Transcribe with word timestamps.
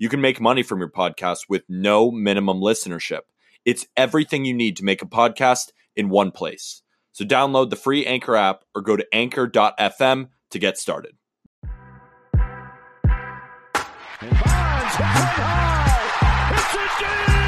You 0.00 0.08
can 0.08 0.22
make 0.22 0.40
money 0.40 0.62
from 0.62 0.78
your 0.78 0.88
podcast 0.88 1.40
with 1.50 1.64
no 1.68 2.10
minimum 2.10 2.58
listenership. 2.58 3.20
It's 3.66 3.86
everything 3.98 4.46
you 4.46 4.54
need 4.54 4.78
to 4.78 4.82
make 4.82 5.02
a 5.02 5.06
podcast 5.06 5.72
in 5.94 6.08
one 6.08 6.30
place. 6.30 6.80
So 7.12 7.22
download 7.22 7.68
the 7.68 7.76
free 7.76 8.06
Anchor 8.06 8.34
app 8.34 8.64
or 8.74 8.80
go 8.80 8.96
to 8.96 9.04
anchor.fm 9.12 10.28
to 10.52 10.58
get 10.58 10.78
started. 10.78 11.16
It's 14.22 14.34
a 16.74 17.28
dig. 17.28 17.39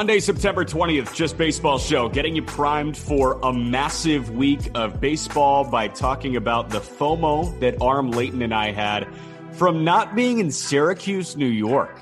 Monday, 0.00 0.18
September 0.18 0.64
20th, 0.64 1.14
Just 1.14 1.36
Baseball 1.36 1.78
Show, 1.78 2.08
getting 2.08 2.34
you 2.34 2.40
primed 2.42 2.96
for 2.96 3.38
a 3.42 3.52
massive 3.52 4.30
week 4.30 4.70
of 4.74 4.98
baseball 4.98 5.62
by 5.62 5.88
talking 5.88 6.36
about 6.36 6.70
the 6.70 6.80
FOMO 6.80 7.60
that 7.60 7.82
Aram 7.82 8.10
Leighton 8.10 8.40
and 8.40 8.54
I 8.54 8.72
had 8.72 9.06
from 9.52 9.84
not 9.84 10.14
being 10.14 10.38
in 10.38 10.50
Syracuse, 10.52 11.36
New 11.36 11.44
York. 11.44 11.94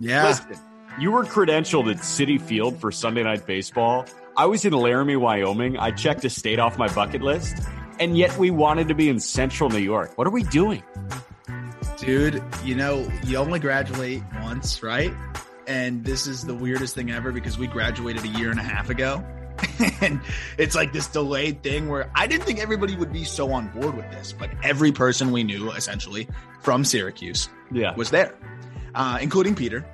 Yeah. 0.00 0.24
Listen, 0.24 0.58
you 0.98 1.12
were 1.12 1.24
credentialed 1.24 1.88
at 1.88 1.98
Citi 1.98 2.40
Field 2.40 2.80
for 2.80 2.90
Sunday 2.90 3.22
Night 3.22 3.46
Baseball. 3.46 4.06
I 4.36 4.46
was 4.46 4.64
in 4.64 4.72
Laramie, 4.72 5.14
Wyoming. 5.14 5.78
I 5.78 5.92
checked 5.92 6.24
a 6.24 6.30
state 6.30 6.58
off 6.58 6.76
my 6.76 6.92
bucket 6.92 7.22
list, 7.22 7.54
and 8.00 8.18
yet 8.18 8.36
we 8.38 8.50
wanted 8.50 8.88
to 8.88 8.94
be 8.96 9.08
in 9.08 9.20
Central 9.20 9.70
New 9.70 9.78
York. 9.78 10.18
What 10.18 10.26
are 10.26 10.32
we 10.32 10.42
doing? 10.42 10.82
Dude, 11.96 12.42
you 12.64 12.74
know, 12.74 13.08
you 13.24 13.36
only 13.36 13.60
graduate 13.60 14.24
once, 14.42 14.82
right? 14.82 15.14
And 15.66 16.04
this 16.04 16.26
is 16.26 16.44
the 16.44 16.54
weirdest 16.54 16.94
thing 16.94 17.10
ever 17.10 17.32
because 17.32 17.58
we 17.58 17.66
graduated 17.66 18.24
a 18.24 18.28
year 18.28 18.50
and 18.50 18.60
a 18.60 18.62
half 18.62 18.88
ago. 18.90 19.24
and 20.02 20.20
it's 20.58 20.74
like 20.76 20.92
this 20.92 21.06
delayed 21.06 21.62
thing 21.62 21.88
where 21.88 22.10
I 22.14 22.26
didn't 22.26 22.44
think 22.44 22.60
everybody 22.60 22.94
would 22.94 23.12
be 23.12 23.24
so 23.24 23.52
on 23.52 23.68
board 23.68 23.96
with 23.96 24.10
this, 24.10 24.32
but 24.32 24.50
every 24.62 24.92
person 24.92 25.32
we 25.32 25.44
knew 25.44 25.70
essentially 25.72 26.28
from 26.60 26.84
Syracuse 26.84 27.48
Yeah. 27.72 27.94
was 27.94 28.10
there, 28.10 28.34
uh, 28.94 29.18
including 29.20 29.54
Peter, 29.54 29.84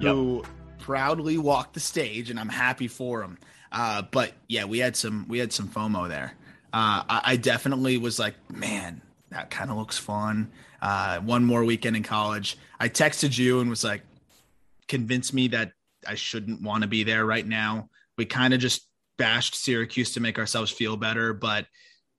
who 0.00 0.42
proudly 0.78 1.36
walked 1.38 1.74
the 1.74 1.80
stage, 1.80 2.30
and 2.30 2.40
I'm 2.40 2.48
happy 2.48 2.88
for 2.88 3.22
him. 3.22 3.38
Uh, 3.70 4.02
but 4.10 4.32
yeah, 4.48 4.64
we 4.64 4.78
had 4.78 4.96
some 4.96 5.26
we 5.28 5.38
had 5.38 5.52
some 5.52 5.68
FOMO 5.68 6.08
there. 6.08 6.32
Uh, 6.72 7.04
I, 7.08 7.20
I 7.24 7.36
definitely 7.36 7.98
was 7.98 8.18
like, 8.18 8.34
man, 8.50 9.02
that 9.30 9.50
kind 9.50 9.70
of 9.70 9.76
looks 9.76 9.98
fun. 9.98 10.50
Uh, 10.80 11.20
one 11.20 11.44
more 11.44 11.64
weekend 11.64 11.96
in 11.96 12.02
college. 12.02 12.56
I 12.80 12.88
texted 12.88 13.36
you 13.38 13.60
and 13.60 13.68
was 13.70 13.84
like, 13.84 14.02
convince 14.88 15.32
me 15.32 15.48
that 15.48 15.72
I 16.06 16.14
shouldn't 16.14 16.62
want 16.62 16.82
to 16.82 16.88
be 16.88 17.04
there 17.04 17.24
right 17.24 17.46
now. 17.46 17.88
We 18.18 18.24
kind 18.24 18.54
of 18.54 18.60
just 18.60 18.88
bashed 19.18 19.54
Syracuse 19.54 20.14
to 20.14 20.20
make 20.20 20.38
ourselves 20.38 20.70
feel 20.70 20.96
better, 20.96 21.32
but 21.32 21.66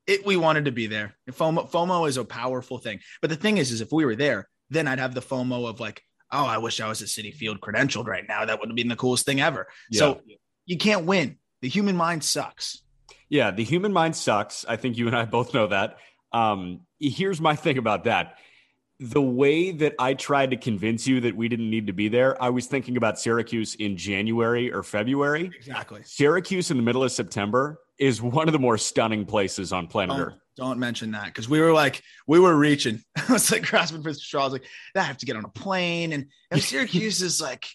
it, 0.08 0.26
we 0.26 0.38
wanted 0.38 0.66
to 0.66 0.72
be 0.72 0.88
there. 0.88 1.16
FOMO, 1.30 1.70
FOMO 1.70 2.08
is 2.08 2.18
a 2.18 2.26
powerful 2.26 2.78
thing. 2.78 3.00
But 3.22 3.30
the 3.30 3.36
thing 3.36 3.58
is, 3.58 3.72
is 3.72 3.82
if 3.82 3.92
we 3.92 4.06
were 4.06 4.16
there, 4.16 4.50
then 4.70 4.88
I'd 4.88 5.00
have 5.00 5.14
the 5.14 5.22
FOMO 5.22 5.68
of 5.70 5.80
like, 5.80 6.02
oh, 6.32 6.46
I 6.46 6.58
wish 6.58 6.80
I 6.80 6.88
was 6.88 7.02
at 7.02 7.08
Citi 7.08 7.34
Field 7.34 7.62
credentialed 7.62 8.08
right 8.08 8.26
now. 8.28 8.46
That 8.46 8.60
would 8.60 8.70
have 8.70 8.76
been 8.76 8.88
the 8.88 8.96
coolest 8.96 9.26
thing 9.26 9.40
ever. 9.40 9.68
So 9.92 10.22
you 10.66 10.78
can't 10.78 11.06
win. 11.06 11.38
The 11.62 11.70
human 11.70 11.96
mind 11.96 12.24
sucks. 12.24 12.82
Yeah, 13.30 13.52
the 13.52 13.64
human 13.64 13.94
mind 13.94 14.16
sucks. 14.16 14.66
I 14.68 14.76
think 14.76 14.98
you 14.98 15.08
and 15.08 15.16
I 15.16 15.26
both 15.26 15.54
know 15.54 15.68
that. 15.68 15.98
Um, 16.32 16.82
here's 17.00 17.40
my 17.40 17.56
thing 17.56 17.78
about 17.78 18.06
that. 18.06 18.38
The 19.00 19.22
way 19.22 19.72
that 19.72 19.96
I 20.00 20.14
tried 20.14 20.52
to 20.52 20.58
convince 20.58 21.08
you 21.08 21.20
that 21.22 21.36
we 21.36 21.48
didn't 21.48 21.70
need 21.70 21.88
to 21.88 21.94
be 21.94 22.08
there, 22.08 22.42
I 22.42 22.50
was 22.50 22.68
thinking 22.68 22.96
about 22.96 23.20
Syracuse 23.20 23.76
in 23.76 23.98
January 23.98 24.72
or 24.72 24.84
February. 24.84 25.52
Exactly. 25.56 26.02
Syracuse 26.06 26.72
in 26.72 26.78
the 26.78 26.84
middle 26.84 27.04
of 27.04 27.12
September 27.12 27.80
is 27.98 28.22
one 28.22 28.48
of 28.48 28.54
the 28.54 28.60
more 28.60 28.78
stunning 28.78 29.26
places 29.26 29.74
on 29.74 29.88
planet 29.88 30.18
Don't, 30.18 30.28
Earth. 30.28 30.34
don't 30.58 30.80
mention 30.80 31.12
that 31.12 31.26
because 31.26 31.50
we 31.50 31.60
were 31.60 31.74
like, 31.74 32.02
we 32.28 32.40
were 32.40 32.56
reaching. 32.56 33.02
I 33.30 33.34
was 33.34 33.52
like 33.52 33.64
grasping 33.64 34.04
for 34.04 34.14
straws. 34.14 34.52
Like, 34.52 34.66
I 34.96 35.02
have 35.02 35.18
to 35.18 35.26
get 35.26 35.36
on 35.36 35.46
a 35.46 35.50
plane, 35.50 36.14
and, 36.14 36.28
and 36.52 36.62
Syracuse 36.62 37.22
is 37.22 37.42
like, 37.42 37.66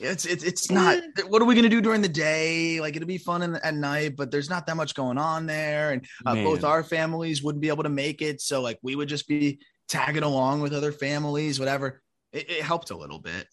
it's 0.00 0.26
it's 0.26 0.44
it's 0.44 0.70
not. 0.70 1.02
What 1.26 1.42
are 1.42 1.44
we 1.44 1.56
gonna 1.56 1.68
do 1.68 1.80
during 1.80 2.02
the 2.02 2.08
day? 2.08 2.80
Like, 2.80 2.94
it'll 2.94 3.08
be 3.08 3.18
fun 3.18 3.42
in, 3.42 3.56
at 3.56 3.74
night, 3.74 4.14
but 4.16 4.30
there's 4.30 4.48
not 4.48 4.66
that 4.66 4.76
much 4.76 4.94
going 4.94 5.18
on 5.18 5.46
there, 5.46 5.90
and 5.90 6.06
uh, 6.24 6.36
both 6.36 6.62
our 6.62 6.84
families 6.84 7.42
wouldn't 7.42 7.62
be 7.62 7.68
able 7.68 7.82
to 7.82 7.88
make 7.88 8.22
it. 8.22 8.40
So 8.40 8.60
like, 8.60 8.78
we 8.82 8.94
would 8.94 9.08
just 9.08 9.26
be 9.26 9.58
tagging 9.88 10.22
along 10.22 10.60
with 10.60 10.72
other 10.72 10.92
families, 10.92 11.58
whatever. 11.58 12.02
It, 12.32 12.50
it 12.50 12.62
helped 12.62 12.90
a 12.90 12.96
little 12.96 13.18
bit. 13.18 13.46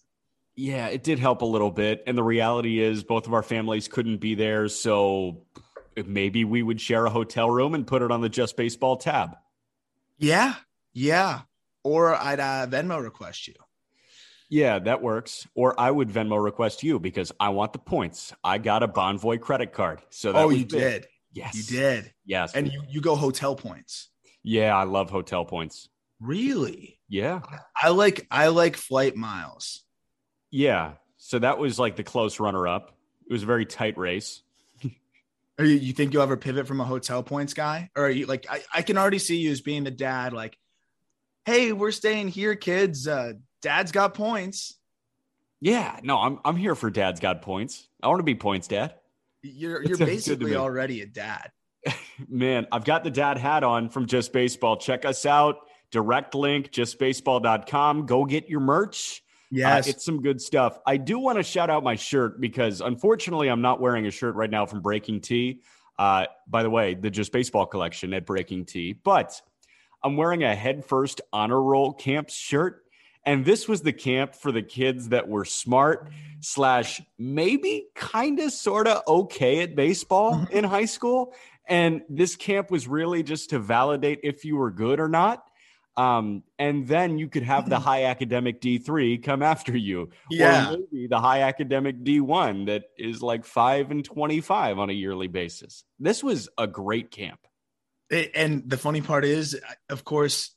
Yeah, 0.54 0.88
it 0.88 1.02
did 1.02 1.18
help 1.18 1.42
a 1.42 1.46
little 1.46 1.70
bit. 1.70 2.02
And 2.06 2.16
the 2.16 2.22
reality 2.22 2.80
is, 2.80 3.04
both 3.04 3.26
of 3.26 3.34
our 3.34 3.42
families 3.42 3.88
couldn't 3.88 4.18
be 4.18 4.34
there. 4.34 4.68
So 4.68 5.42
maybe 6.04 6.44
we 6.44 6.62
would 6.62 6.80
share 6.80 7.04
a 7.06 7.10
hotel 7.10 7.50
room 7.50 7.74
and 7.74 7.86
put 7.86 8.02
it 8.02 8.10
on 8.10 8.20
the 8.22 8.28
Just 8.28 8.56
Baseball 8.56 8.96
tab. 8.96 9.36
Yeah, 10.18 10.54
yeah. 10.94 11.40
Or 11.84 12.14
I'd 12.14 12.40
uh, 12.40 12.66
Venmo 12.68 13.02
request 13.02 13.48
you. 13.48 13.54
Yeah, 14.48 14.78
that 14.78 15.02
works. 15.02 15.46
Or 15.54 15.78
I 15.78 15.90
would 15.90 16.08
Venmo 16.08 16.42
request 16.42 16.82
you 16.82 16.98
because 17.00 17.32
I 17.38 17.50
want 17.50 17.72
the 17.72 17.78
points. 17.78 18.32
I 18.42 18.58
got 18.58 18.82
a 18.82 18.88
Bonvoy 18.88 19.40
credit 19.40 19.72
card. 19.72 20.00
So 20.10 20.32
that 20.32 20.38
Oh, 20.38 20.48
you 20.50 20.64
big. 20.64 20.68
did. 20.68 21.06
Yes. 21.32 21.54
You 21.54 21.76
did. 21.78 22.12
Yes. 22.24 22.54
And 22.54 22.72
you, 22.72 22.82
you 22.88 23.00
go 23.00 23.14
hotel 23.14 23.54
points. 23.56 24.08
yeah, 24.42 24.74
I 24.74 24.84
love 24.84 25.10
hotel 25.10 25.44
points. 25.44 25.88
Really? 26.20 26.98
Yeah. 27.08 27.40
I 27.80 27.90
like 27.90 28.26
I 28.30 28.48
like 28.48 28.76
flight 28.76 29.16
miles. 29.16 29.82
Yeah. 30.50 30.92
So 31.18 31.38
that 31.38 31.58
was 31.58 31.78
like 31.78 31.96
the 31.96 32.04
close 32.04 32.40
runner 32.40 32.66
up. 32.66 32.92
It 33.28 33.32
was 33.32 33.42
a 33.42 33.46
very 33.46 33.66
tight 33.66 33.98
race. 33.98 34.42
Or 35.58 35.64
you, 35.64 35.76
you 35.76 35.92
think 35.94 36.12
you'll 36.12 36.22
ever 36.22 36.36
pivot 36.36 36.66
from 36.66 36.80
a 36.80 36.84
hotel 36.84 37.22
points 37.22 37.54
guy? 37.54 37.90
Or 37.96 38.06
are 38.06 38.10
you 38.10 38.26
like 38.26 38.46
I, 38.50 38.62
I 38.74 38.82
can 38.82 38.98
already 38.98 39.18
see 39.18 39.38
you 39.38 39.50
as 39.50 39.60
being 39.60 39.84
the 39.84 39.90
dad, 39.90 40.32
like, 40.32 40.58
hey, 41.46 41.72
we're 41.72 41.92
staying 41.92 42.28
here, 42.28 42.54
kids. 42.54 43.08
Uh, 43.08 43.34
dad's 43.62 43.90
got 43.90 44.14
points. 44.14 44.78
Yeah. 45.60 45.98
No, 46.02 46.18
I'm 46.18 46.40
I'm 46.44 46.56
here 46.56 46.74
for 46.74 46.90
dad's 46.90 47.20
got 47.20 47.40
points. 47.42 47.88
I 48.02 48.08
want 48.08 48.18
to 48.18 48.24
be 48.24 48.34
points 48.34 48.68
dad. 48.68 48.94
You're 49.42 49.82
you're 49.82 49.98
basically 49.98 50.56
already 50.56 51.00
a 51.00 51.06
dad. 51.06 51.50
Man, 52.28 52.66
I've 52.70 52.84
got 52.84 53.04
the 53.04 53.10
dad 53.10 53.38
hat 53.38 53.64
on 53.64 53.88
from 53.88 54.06
Just 54.06 54.32
Baseball. 54.32 54.76
Check 54.76 55.04
us 55.04 55.24
out. 55.24 55.56
Direct 55.96 56.34
link, 56.34 56.72
justbaseball.com. 56.72 58.04
Go 58.04 58.26
get 58.26 58.50
your 58.50 58.60
merch. 58.60 59.22
Uh, 59.86 59.90
it's 59.90 60.04
some 60.04 60.20
good 60.20 60.42
stuff. 60.42 60.78
I 60.84 60.98
do 60.98 61.18
want 61.18 61.38
to 61.38 61.42
shout 61.42 61.70
out 61.70 61.82
my 61.82 61.94
shirt 61.94 62.38
because 62.38 62.82
unfortunately, 62.82 63.48
I'm 63.48 63.62
not 63.62 63.80
wearing 63.80 64.06
a 64.06 64.10
shirt 64.10 64.34
right 64.34 64.50
now 64.50 64.66
from 64.66 64.82
BreakingT. 64.82 65.60
Uh, 65.98 66.26
by 66.46 66.62
the 66.62 66.68
way, 66.68 66.92
the 66.92 67.08
Just 67.08 67.32
Baseball 67.32 67.64
collection 67.64 68.12
at 68.12 68.26
BreakingT, 68.26 68.98
but 69.04 69.40
I'm 70.02 70.18
wearing 70.18 70.44
a 70.44 70.54
Head 70.54 70.84
First 70.84 71.22
Honor 71.32 71.62
Roll 71.62 71.94
Camp 71.94 72.28
shirt. 72.28 72.82
And 73.24 73.42
this 73.42 73.66
was 73.66 73.80
the 73.80 73.94
camp 73.94 74.34
for 74.34 74.52
the 74.52 74.60
kids 74.60 75.08
that 75.08 75.26
were 75.28 75.46
smart, 75.46 76.10
slash, 76.40 77.00
maybe 77.18 77.86
kind 77.94 78.38
of 78.38 78.52
sort 78.52 78.86
of 78.86 79.02
okay 79.08 79.62
at 79.62 79.74
baseball 79.74 80.46
in 80.50 80.62
high 80.62 80.84
school. 80.84 81.32
And 81.66 82.02
this 82.10 82.36
camp 82.36 82.70
was 82.70 82.86
really 82.86 83.22
just 83.22 83.48
to 83.50 83.58
validate 83.58 84.20
if 84.22 84.44
you 84.44 84.56
were 84.56 84.70
good 84.70 85.00
or 85.00 85.08
not. 85.08 85.42
Um, 85.96 86.42
and 86.58 86.86
then 86.86 87.18
you 87.18 87.28
could 87.28 87.42
have 87.42 87.68
the 87.68 87.78
high 87.90 88.04
academic 88.04 88.60
D3 88.60 89.22
come 89.22 89.42
after 89.42 89.76
you. 89.76 90.10
Yeah. 90.30 90.74
Or 90.74 90.78
maybe 90.92 91.06
the 91.08 91.20
high 91.20 91.42
academic 91.42 92.02
D1 92.04 92.66
that 92.66 92.84
is 92.98 93.22
like 93.22 93.44
5 93.44 93.90
and 93.90 94.04
25 94.04 94.78
on 94.78 94.90
a 94.90 94.92
yearly 94.92 95.28
basis. 95.28 95.84
This 95.98 96.22
was 96.22 96.48
a 96.58 96.66
great 96.66 97.10
camp. 97.10 97.40
It- 98.10 98.32
and 98.34 98.68
the 98.68 98.76
funny 98.76 99.00
part 99.00 99.24
is, 99.24 99.58
of 99.88 100.04
course, 100.04 100.54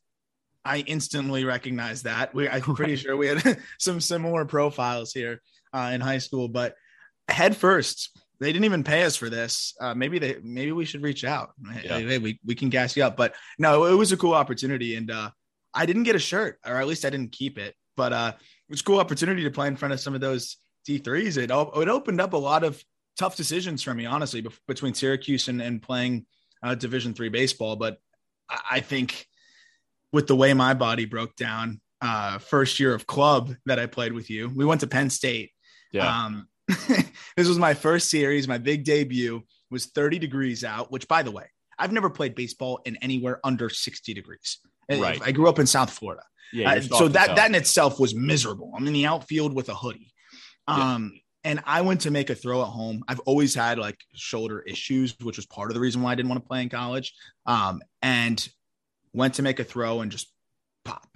I 0.66 0.80
instantly 0.80 1.46
recognized 1.46 2.04
that. 2.04 2.34
We, 2.36 2.50
I'm 2.50 2.62
pretty 2.76 2.98
sure 2.98 3.16
we 3.16 3.28
had 3.28 3.60
some 3.80 4.02
similar 4.02 4.46
profiles 4.46 5.14
here 5.14 5.42
uh, 5.74 5.92
in 5.94 6.02
high 6.02 6.18
school, 6.18 6.50
but 6.50 6.76
head 7.30 7.56
first, 7.56 8.10
they 8.40 8.52
didn't 8.52 8.66
even 8.66 8.84
pay 8.84 9.04
us 9.04 9.16
for 9.16 9.30
this. 9.30 9.74
Uh, 9.82 9.94
maybe 9.94 10.18
they, 10.20 10.38
maybe 10.42 10.72
we 10.72 10.86
should 10.86 11.04
reach 11.04 11.24
out. 11.24 11.52
Yeah. 11.84 12.00
Hey, 12.00 12.18
we, 12.18 12.40
we 12.46 12.56
can 12.56 12.70
gas 12.70 12.96
you 12.96 13.04
up, 13.04 13.18
but 13.18 13.36
no, 13.58 13.86
it 13.86 13.94
was 13.94 14.12
a 14.12 14.18
cool 14.18 14.34
opportunity. 14.34 14.96
And 14.96 15.12
uh, 15.12 15.32
I 15.74 15.86
didn't 15.86 16.04
get 16.04 16.16
a 16.16 16.20
shirt, 16.20 16.60
or 16.66 16.76
at 16.76 16.88
least 16.88 17.06
I 17.06 17.10
didn't 17.10 17.34
keep 17.34 17.58
it, 17.58 17.76
but 17.98 18.14
uh, 18.14 18.34
it 18.38 18.72
was 18.72 18.82
a 18.82 18.84
cool 18.84 19.00
opportunity 19.00 19.44
to 19.44 19.52
play 19.52 19.68
in 19.68 19.76
front 19.76 19.94
of 19.94 20.00
some 20.00 20.16
of 20.16 20.22
those 20.22 20.58
D3s. 20.88 21.38
It, 21.38 21.52
it 21.52 21.90
opened 21.90 22.22
up 22.22 22.34
a 22.34 22.38
lot 22.38 22.64
of 22.64 22.82
tough 23.18 23.36
decisions 23.36 23.84
for 23.84 23.94
me, 23.94 24.06
honestly, 24.06 24.46
between 24.68 24.94
Syracuse 24.94 25.50
and, 25.50 25.62
and 25.62 25.82
playing 25.82 26.26
uh, 26.64 26.76
Division 26.76 27.14
three 27.14 27.30
baseball. 27.30 27.76
But 27.76 27.98
I 28.50 28.80
think 28.80 29.28
with 30.14 30.28
the 30.28 30.36
way 30.36 30.54
my 30.54 30.74
body 30.74 31.06
broke 31.06 31.36
down, 31.36 31.82
uh, 32.02 32.38
first 32.38 32.80
year 32.80 32.94
of 32.94 33.06
club 33.06 33.54
that 33.66 33.80
I 33.80 33.86
played 33.86 34.14
with 34.14 34.30
you, 34.30 34.50
we 34.56 34.66
went 34.66 34.82
to 34.82 34.88
Penn 34.88 35.10
State. 35.10 35.52
Yeah. 35.92 36.08
Um, 36.08 36.48
this 37.36 37.48
was 37.48 37.58
my 37.58 37.74
first 37.74 38.10
series. 38.10 38.48
My 38.48 38.58
big 38.58 38.84
debut 38.84 39.42
was 39.72 39.88
30 39.88 40.20
degrees 40.20 40.64
out, 40.64 40.92
which, 40.92 41.08
by 41.08 41.24
the 41.24 41.32
way, 41.32 41.46
I've 41.78 41.92
never 41.92 42.10
played 42.10 42.36
baseball 42.36 42.82
in 42.86 42.98
anywhere 42.98 43.40
under 43.44 43.70
60 43.70 44.14
degrees. 44.14 44.60
Right. 44.90 45.22
I 45.24 45.32
grew 45.32 45.48
up 45.48 45.60
in 45.60 45.68
South 45.68 45.90
Florida. 45.90 46.24
Yeah, 46.52 46.72
uh, 46.72 46.82
so 46.82 47.08
that, 47.10 47.36
that 47.36 47.50
in 47.50 47.56
itself 47.56 48.00
was 48.00 48.16
miserable. 48.16 48.74
I'm 48.76 48.88
in 48.88 48.94
the 48.94 49.06
outfield 49.06 49.54
with 49.54 49.70
a 49.70 49.76
hoodie. 49.76 50.14
Um, 50.68 51.12
yeah. 51.14 51.20
And 51.52 51.60
I 51.66 51.82
went 51.82 52.02
to 52.02 52.12
make 52.12 52.30
a 52.30 52.36
throw 52.36 52.62
at 52.62 52.68
home. 52.68 53.04
I've 53.08 53.20
always 53.22 53.56
had 53.56 53.78
like 53.78 53.98
shoulder 54.14 54.62
issues, 54.62 55.16
which 55.22 55.38
was 55.38 55.46
part 55.46 55.70
of 55.70 55.76
the 55.76 55.80
reason 55.80 56.02
why 56.02 56.12
I 56.12 56.16
didn't 56.16 56.30
want 56.30 56.44
to 56.44 56.48
play 56.48 56.62
in 56.62 56.70
college. 56.70 57.14
Um, 57.46 57.82
and 58.02 58.48
went 59.14 59.36
to 59.36 59.42
make 59.42 59.60
a 59.60 59.64
throw 59.64 60.02
and 60.02 60.12
just 60.12 60.32
pop. 60.84 61.08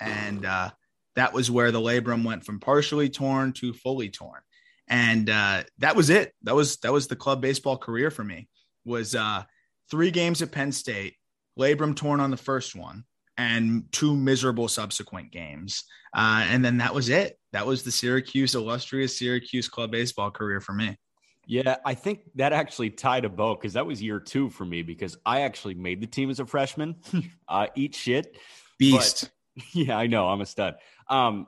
And 0.00 0.44
uh, 0.44 0.70
that 1.16 1.32
was 1.32 1.50
where 1.50 1.70
the 1.70 1.80
labrum 1.80 2.24
went 2.24 2.44
from 2.44 2.60
partially 2.60 3.08
torn 3.08 3.52
to 3.54 3.72
fully 3.72 4.10
torn. 4.10 4.40
And 4.88 5.30
uh, 5.30 5.64
that 5.78 5.96
was 5.96 6.10
it. 6.10 6.34
That 6.42 6.54
was 6.54 6.76
that 6.78 6.92
was 6.92 7.06
the 7.06 7.16
club 7.16 7.40
baseball 7.40 7.78
career 7.78 8.10
for 8.10 8.24
me. 8.24 8.48
Was 8.84 9.14
uh, 9.14 9.44
three 9.90 10.10
games 10.10 10.42
at 10.42 10.52
Penn 10.52 10.72
State, 10.72 11.14
labrum 11.58 11.96
torn 11.96 12.20
on 12.20 12.30
the 12.30 12.36
first 12.36 12.74
one, 12.74 13.04
and 13.38 13.84
two 13.92 14.14
miserable 14.14 14.68
subsequent 14.68 15.32
games. 15.32 15.84
Uh, 16.14 16.44
and 16.48 16.64
then 16.64 16.78
that 16.78 16.94
was 16.94 17.08
it. 17.08 17.38
That 17.52 17.66
was 17.66 17.82
the 17.82 17.90
Syracuse 17.90 18.54
illustrious 18.54 19.18
Syracuse 19.18 19.68
club 19.68 19.90
baseball 19.90 20.30
career 20.30 20.60
for 20.60 20.72
me. 20.72 20.98
Yeah, 21.46 21.76
I 21.84 21.94
think 21.94 22.20
that 22.36 22.52
actually 22.52 22.90
tied 22.90 23.24
a 23.24 23.28
bow 23.28 23.54
because 23.54 23.74
that 23.74 23.86
was 23.86 24.02
year 24.02 24.18
two 24.18 24.48
for 24.50 24.64
me 24.64 24.82
because 24.82 25.16
I 25.26 25.42
actually 25.42 25.74
made 25.74 26.00
the 26.00 26.06
team 26.06 26.30
as 26.30 26.40
a 26.40 26.46
freshman. 26.46 26.96
uh, 27.48 27.66
eat 27.74 27.94
shit, 27.94 28.36
beast. 28.78 29.30
But, 29.54 29.64
yeah, 29.74 29.96
I 29.96 30.06
know 30.06 30.28
I'm 30.28 30.40
a 30.40 30.46
stud. 30.46 30.76
Um, 31.08 31.46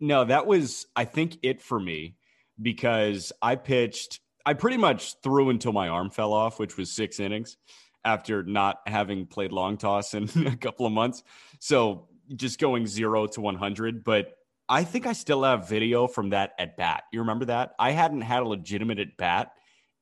no, 0.00 0.24
that 0.24 0.46
was 0.46 0.86
I 0.94 1.04
think 1.04 1.38
it 1.42 1.62
for 1.62 1.78
me 1.78 2.16
because 2.60 3.32
I 3.42 3.56
pitched. 3.56 4.20
I 4.44 4.54
pretty 4.54 4.76
much 4.76 5.16
threw 5.22 5.50
until 5.50 5.72
my 5.72 5.88
arm 5.88 6.10
fell 6.10 6.32
off, 6.32 6.58
which 6.58 6.76
was 6.76 6.92
six 6.92 7.18
innings 7.18 7.56
after 8.04 8.44
not 8.44 8.78
having 8.86 9.26
played 9.26 9.50
long 9.50 9.76
toss 9.76 10.14
in 10.14 10.30
a 10.46 10.56
couple 10.56 10.86
of 10.86 10.92
months. 10.92 11.24
So 11.58 12.08
just 12.34 12.60
going 12.60 12.86
zero 12.86 13.26
to 13.26 13.40
100. 13.40 14.04
But 14.04 14.32
I 14.68 14.84
think 14.84 15.06
I 15.06 15.12
still 15.12 15.42
have 15.42 15.68
video 15.68 16.06
from 16.06 16.30
that 16.30 16.52
at 16.58 16.76
bat. 16.76 17.04
You 17.12 17.20
remember 17.20 17.46
that? 17.46 17.74
I 17.78 17.90
hadn't 17.90 18.22
had 18.22 18.42
a 18.42 18.48
legitimate 18.48 19.00
at 19.00 19.16
bat 19.16 19.52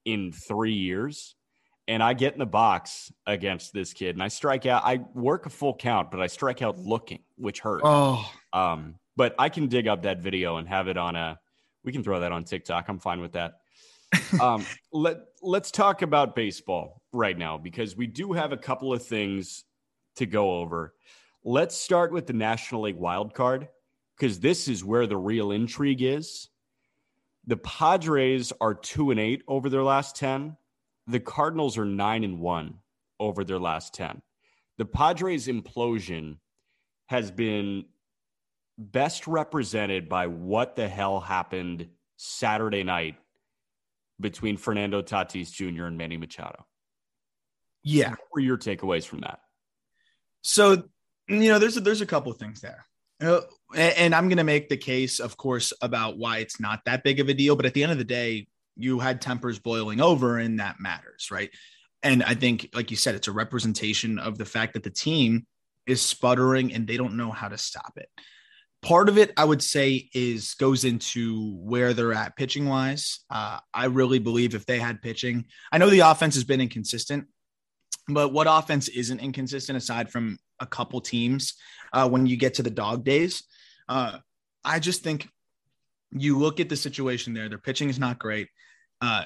in 0.04 0.32
three 0.32 0.74
years. 0.74 1.34
And 1.86 2.02
I 2.02 2.14
get 2.14 2.32
in 2.32 2.38
the 2.38 2.46
box 2.46 3.12
against 3.26 3.74
this 3.74 3.92
kid 3.92 4.16
and 4.16 4.22
I 4.22 4.28
strike 4.28 4.64
out. 4.64 4.84
I 4.86 5.00
work 5.12 5.44
a 5.44 5.50
full 5.50 5.74
count, 5.74 6.10
but 6.10 6.18
I 6.18 6.28
strike 6.28 6.62
out 6.62 6.78
looking, 6.78 7.20
which 7.36 7.60
hurt. 7.60 7.82
Oh. 7.84 8.30
Um, 8.54 8.94
but 9.16 9.34
I 9.38 9.50
can 9.50 9.68
dig 9.68 9.86
up 9.86 10.02
that 10.04 10.20
video 10.20 10.56
and 10.56 10.66
have 10.66 10.88
it 10.88 10.96
on 10.96 11.14
a 11.14 11.38
we 11.84 11.92
can 11.92 12.02
throw 12.02 12.20
that 12.20 12.32
on 12.32 12.44
TikTok. 12.44 12.88
I'm 12.88 12.98
fine 12.98 13.20
with 13.20 13.32
that. 13.32 13.60
um, 14.40 14.64
let 14.92 15.18
let's 15.42 15.70
talk 15.70 16.02
about 16.02 16.34
baseball 16.34 17.02
right 17.12 17.36
now 17.36 17.58
because 17.58 17.96
we 17.96 18.06
do 18.06 18.32
have 18.32 18.52
a 18.52 18.56
couple 18.56 18.92
of 18.92 19.04
things 19.04 19.64
to 20.16 20.26
go 20.26 20.58
over. 20.60 20.94
Let's 21.44 21.76
start 21.76 22.12
with 22.12 22.26
the 22.26 22.32
National 22.32 22.82
League 22.82 22.96
wild 22.96 23.34
card 23.34 23.68
because 24.16 24.40
this 24.40 24.68
is 24.68 24.84
where 24.84 25.06
the 25.06 25.16
real 25.16 25.52
intrigue 25.52 26.02
is. 26.02 26.48
The 27.46 27.56
Padres 27.58 28.52
are 28.60 28.74
two 28.74 29.10
and 29.10 29.20
eight 29.20 29.42
over 29.46 29.68
their 29.68 29.82
last 29.82 30.16
10. 30.16 30.56
The 31.06 31.20
Cardinals 31.20 31.76
are 31.76 31.84
nine 31.84 32.24
and 32.24 32.40
one 32.40 32.78
over 33.20 33.44
their 33.44 33.58
last 33.58 33.92
10. 33.94 34.22
The 34.78 34.86
Padres 34.86 35.46
implosion 35.46 36.38
has 37.06 37.30
been 37.30 37.84
best 38.78 39.26
represented 39.26 40.08
by 40.08 40.26
what 40.26 40.76
the 40.76 40.88
hell 40.88 41.20
happened 41.20 41.88
Saturday 42.16 42.82
night 42.82 43.16
between 44.20 44.56
Fernando 44.56 45.02
Tatis 45.02 45.50
Jr. 45.50 45.84
and 45.84 45.98
Manny 45.98 46.16
Machado. 46.16 46.66
Yeah. 47.82 48.10
What 48.10 48.18
were 48.34 48.40
your 48.40 48.58
takeaways 48.58 49.04
from 49.04 49.20
that? 49.20 49.40
So, 50.42 50.84
you 51.28 51.48
know, 51.48 51.58
there's 51.58 51.76
a, 51.76 51.80
there's 51.80 52.00
a 52.00 52.06
couple 52.06 52.32
of 52.32 52.38
things 52.38 52.60
there. 52.60 52.86
Uh, 53.22 53.40
and 53.74 54.14
I'm 54.14 54.28
going 54.28 54.38
to 54.38 54.44
make 54.44 54.68
the 54.68 54.76
case, 54.76 55.20
of 55.20 55.36
course, 55.36 55.72
about 55.80 56.18
why 56.18 56.38
it's 56.38 56.60
not 56.60 56.80
that 56.84 57.04
big 57.04 57.20
of 57.20 57.28
a 57.28 57.34
deal. 57.34 57.56
But 57.56 57.66
at 57.66 57.74
the 57.74 57.82
end 57.82 57.92
of 57.92 57.98
the 57.98 58.04
day, 58.04 58.48
you 58.76 58.98
had 58.98 59.20
tempers 59.20 59.58
boiling 59.58 60.00
over, 60.00 60.38
and 60.38 60.58
that 60.58 60.80
matters, 60.80 61.30
right? 61.30 61.50
And 62.02 62.22
I 62.22 62.34
think, 62.34 62.70
like 62.74 62.90
you 62.90 62.96
said, 62.96 63.14
it's 63.14 63.28
a 63.28 63.32
representation 63.32 64.18
of 64.18 64.36
the 64.36 64.44
fact 64.44 64.74
that 64.74 64.82
the 64.82 64.90
team 64.90 65.46
is 65.86 66.02
sputtering 66.02 66.74
and 66.74 66.86
they 66.86 66.96
don't 66.96 67.16
know 67.16 67.30
how 67.30 67.48
to 67.48 67.56
stop 67.56 67.92
it. 67.96 68.08
Part 68.84 69.08
of 69.08 69.16
it, 69.16 69.32
I 69.38 69.44
would 69.46 69.62
say, 69.62 70.10
is 70.12 70.52
goes 70.54 70.84
into 70.84 71.54
where 71.56 71.94
they're 71.94 72.12
at 72.12 72.36
pitching 72.36 72.68
wise. 72.68 73.20
Uh, 73.30 73.58
I 73.72 73.86
really 73.86 74.18
believe 74.18 74.54
if 74.54 74.66
they 74.66 74.78
had 74.78 75.00
pitching, 75.00 75.46
I 75.72 75.78
know 75.78 75.88
the 75.88 76.00
offense 76.00 76.34
has 76.34 76.44
been 76.44 76.60
inconsistent, 76.60 77.26
but 78.08 78.34
what 78.34 78.46
offense 78.46 78.88
isn't 78.88 79.20
inconsistent 79.20 79.78
aside 79.78 80.10
from 80.10 80.36
a 80.60 80.66
couple 80.66 81.00
teams 81.00 81.54
uh, 81.94 82.06
when 82.06 82.26
you 82.26 82.36
get 82.36 82.54
to 82.54 82.62
the 82.62 82.68
dog 82.68 83.04
days? 83.04 83.44
Uh, 83.88 84.18
I 84.62 84.80
just 84.80 85.02
think 85.02 85.28
you 86.12 86.38
look 86.38 86.60
at 86.60 86.68
the 86.68 86.76
situation 86.76 87.32
there. 87.32 87.48
Their 87.48 87.56
pitching 87.56 87.88
is 87.88 87.98
not 87.98 88.18
great. 88.18 88.48
Uh, 89.00 89.24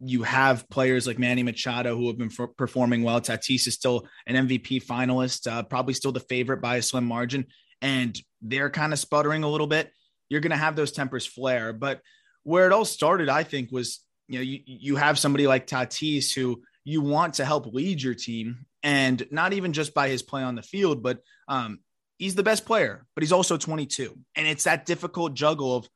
you 0.00 0.24
have 0.24 0.68
players 0.70 1.06
like 1.06 1.20
Manny 1.20 1.44
Machado 1.44 1.96
who 1.96 2.08
have 2.08 2.18
been 2.18 2.30
performing 2.56 3.04
well. 3.04 3.20
Tatis 3.20 3.68
is 3.68 3.74
still 3.74 4.08
an 4.26 4.48
MVP 4.48 4.84
finalist, 4.84 5.50
uh, 5.50 5.62
probably 5.62 5.94
still 5.94 6.12
the 6.12 6.20
favorite 6.20 6.60
by 6.60 6.76
a 6.76 6.82
slim 6.82 7.04
margin, 7.04 7.46
and 7.82 8.18
they're 8.42 8.70
kind 8.70 8.92
of 8.92 8.98
sputtering 8.98 9.44
a 9.44 9.48
little 9.48 9.66
bit. 9.66 9.92
You're 10.28 10.40
going 10.40 10.50
to 10.50 10.56
have 10.56 10.76
those 10.76 10.92
tempers 10.92 11.26
flare. 11.26 11.72
But 11.72 12.00
where 12.42 12.66
it 12.66 12.72
all 12.72 12.84
started, 12.84 13.28
I 13.28 13.42
think, 13.42 13.70
was 13.72 14.00
you 14.28 14.38
know 14.38 14.42
you 14.42 14.60
you 14.66 14.96
have 14.96 15.18
somebody 15.18 15.46
like 15.46 15.66
Tatis 15.66 16.34
who 16.34 16.62
you 16.84 17.00
want 17.00 17.34
to 17.34 17.44
help 17.44 17.66
lead 17.66 18.02
your 18.02 18.14
team, 18.14 18.66
and 18.82 19.26
not 19.30 19.52
even 19.52 19.72
just 19.72 19.94
by 19.94 20.08
his 20.08 20.22
play 20.22 20.42
on 20.42 20.54
the 20.54 20.62
field, 20.62 21.02
but 21.02 21.20
um, 21.48 21.80
he's 22.18 22.34
the 22.34 22.42
best 22.42 22.66
player, 22.66 23.06
but 23.14 23.22
he's 23.22 23.32
also 23.32 23.56
22. 23.56 24.16
And 24.34 24.46
it's 24.46 24.64
that 24.64 24.86
difficult 24.86 25.34
juggle 25.34 25.76
of 25.76 25.88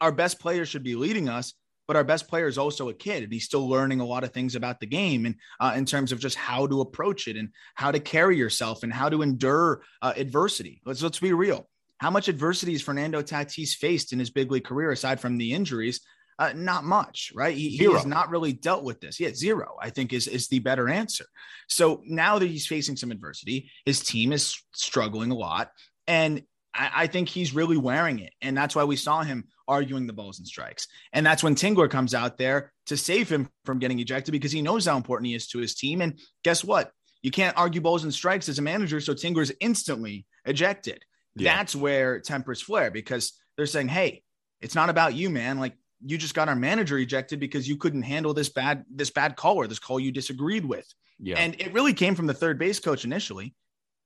our 0.00 0.12
best 0.12 0.40
player 0.40 0.64
should 0.64 0.82
be 0.82 0.96
leading 0.96 1.28
us, 1.28 1.54
but 1.86 1.96
our 1.96 2.04
best 2.04 2.28
player 2.28 2.46
is 2.46 2.58
also 2.58 2.88
a 2.88 2.94
kid 2.94 3.22
and 3.22 3.32
he's 3.32 3.44
still 3.44 3.68
learning 3.68 4.00
a 4.00 4.06
lot 4.06 4.24
of 4.24 4.32
things 4.32 4.54
about 4.54 4.80
the 4.80 4.86
game 4.86 5.26
and 5.26 5.36
uh, 5.60 5.74
in 5.76 5.84
terms 5.84 6.12
of 6.12 6.18
just 6.18 6.36
how 6.36 6.66
to 6.66 6.80
approach 6.80 7.28
it 7.28 7.36
and 7.36 7.50
how 7.74 7.90
to 7.90 8.00
carry 8.00 8.36
yourself 8.36 8.82
and 8.82 8.92
how 8.92 9.08
to 9.08 9.22
endure 9.22 9.82
uh, 10.02 10.12
adversity. 10.16 10.80
Let's 10.84 11.02
let's 11.02 11.20
be 11.20 11.32
real. 11.32 11.68
How 11.98 12.10
much 12.10 12.28
adversity 12.28 12.72
has 12.72 12.82
Fernando 12.82 13.22
Tatis 13.22 13.74
faced 13.74 14.12
in 14.12 14.18
his 14.18 14.30
big 14.30 14.50
league 14.50 14.64
career 14.64 14.90
aside 14.90 15.20
from 15.20 15.38
the 15.38 15.52
injuries? 15.52 16.00
Uh, 16.36 16.52
not 16.54 16.82
much, 16.82 17.32
right? 17.34 17.56
He, 17.56 17.68
he, 17.68 17.84
has 17.84 18.04
not 18.04 18.28
really 18.28 18.52
dealt 18.52 18.82
with 18.82 19.00
this. 19.00 19.20
Yeah, 19.20 19.30
zero, 19.32 19.76
I 19.80 19.90
think 19.90 20.12
is 20.12 20.26
is 20.26 20.48
the 20.48 20.58
better 20.58 20.88
answer. 20.88 21.26
So 21.68 22.02
now 22.04 22.40
that 22.40 22.46
he's 22.46 22.66
facing 22.66 22.96
some 22.96 23.12
adversity, 23.12 23.70
his 23.86 24.00
team 24.00 24.32
is 24.32 24.60
struggling 24.72 25.30
a 25.30 25.36
lot, 25.36 25.70
and 26.08 26.42
I, 26.74 26.90
I, 26.94 27.06
think 27.06 27.28
he's 27.28 27.54
really 27.54 27.76
wearing 27.76 28.18
it, 28.18 28.32
and 28.42 28.56
that's 28.56 28.74
why 28.74 28.82
we 28.82 28.96
saw 28.96 29.22
him 29.22 29.44
arguing 29.66 30.06
the 30.06 30.12
balls 30.12 30.38
and 30.38 30.46
strikes, 30.46 30.88
and 31.12 31.24
that's 31.24 31.42
when 31.42 31.54
Tingler 31.54 31.90
comes 31.90 32.14
out 32.14 32.38
there 32.38 32.72
to 32.86 32.96
save 32.96 33.28
him 33.28 33.48
from 33.64 33.78
getting 33.78 33.98
ejected 33.98 34.32
because 34.32 34.52
he 34.52 34.62
knows 34.62 34.86
how 34.86 34.96
important 34.96 35.28
he 35.28 35.34
is 35.34 35.46
to 35.48 35.58
his 35.58 35.74
team. 35.74 36.00
And 36.00 36.18
guess 36.42 36.64
what? 36.64 36.90
You 37.22 37.30
can't 37.30 37.56
argue 37.56 37.80
balls 37.80 38.04
and 38.04 38.12
strikes 38.12 38.48
as 38.48 38.58
a 38.58 38.62
manager, 38.62 39.00
so 39.00 39.14
Tingler 39.14 39.42
is 39.42 39.54
instantly 39.60 40.26
ejected. 40.44 41.04
Yeah. 41.36 41.56
That's 41.56 41.74
where 41.74 42.20
tempers 42.20 42.60
flare 42.60 42.90
because 42.90 43.32
they're 43.56 43.66
saying, 43.66 43.88
"Hey, 43.88 44.22
it's 44.60 44.74
not 44.74 44.90
about 44.90 45.14
you, 45.14 45.30
man. 45.30 45.58
Like 45.58 45.76
you 46.04 46.18
just 46.18 46.34
got 46.34 46.48
our 46.48 46.56
manager 46.56 46.98
ejected 46.98 47.40
because 47.40 47.68
you 47.68 47.76
couldn't 47.76 48.02
handle 48.02 48.34
this 48.34 48.48
bad 48.48 48.84
this 48.90 49.10
bad 49.10 49.36
call 49.36 49.56
or 49.56 49.66
this 49.66 49.78
call 49.78 50.00
you 50.00 50.12
disagreed 50.12 50.64
with. 50.64 50.86
Yeah. 51.18 51.36
And 51.36 51.60
it 51.60 51.72
really 51.72 51.94
came 51.94 52.14
from 52.14 52.26
the 52.26 52.34
third 52.34 52.58
base 52.58 52.80
coach 52.80 53.04
initially. 53.04 53.54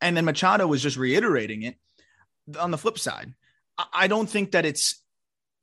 And 0.00 0.17
then 0.17 0.25
Machado 0.25 0.67
was 0.67 0.83
just 0.83 0.97
reiterating 0.97 1.62
it. 1.62 1.77
On 2.59 2.71
the 2.71 2.79
flip 2.79 2.99
side, 2.99 3.35
I 3.93 4.07
don't 4.07 4.29
think 4.29 4.53
that 4.53 4.65
it's 4.65 5.03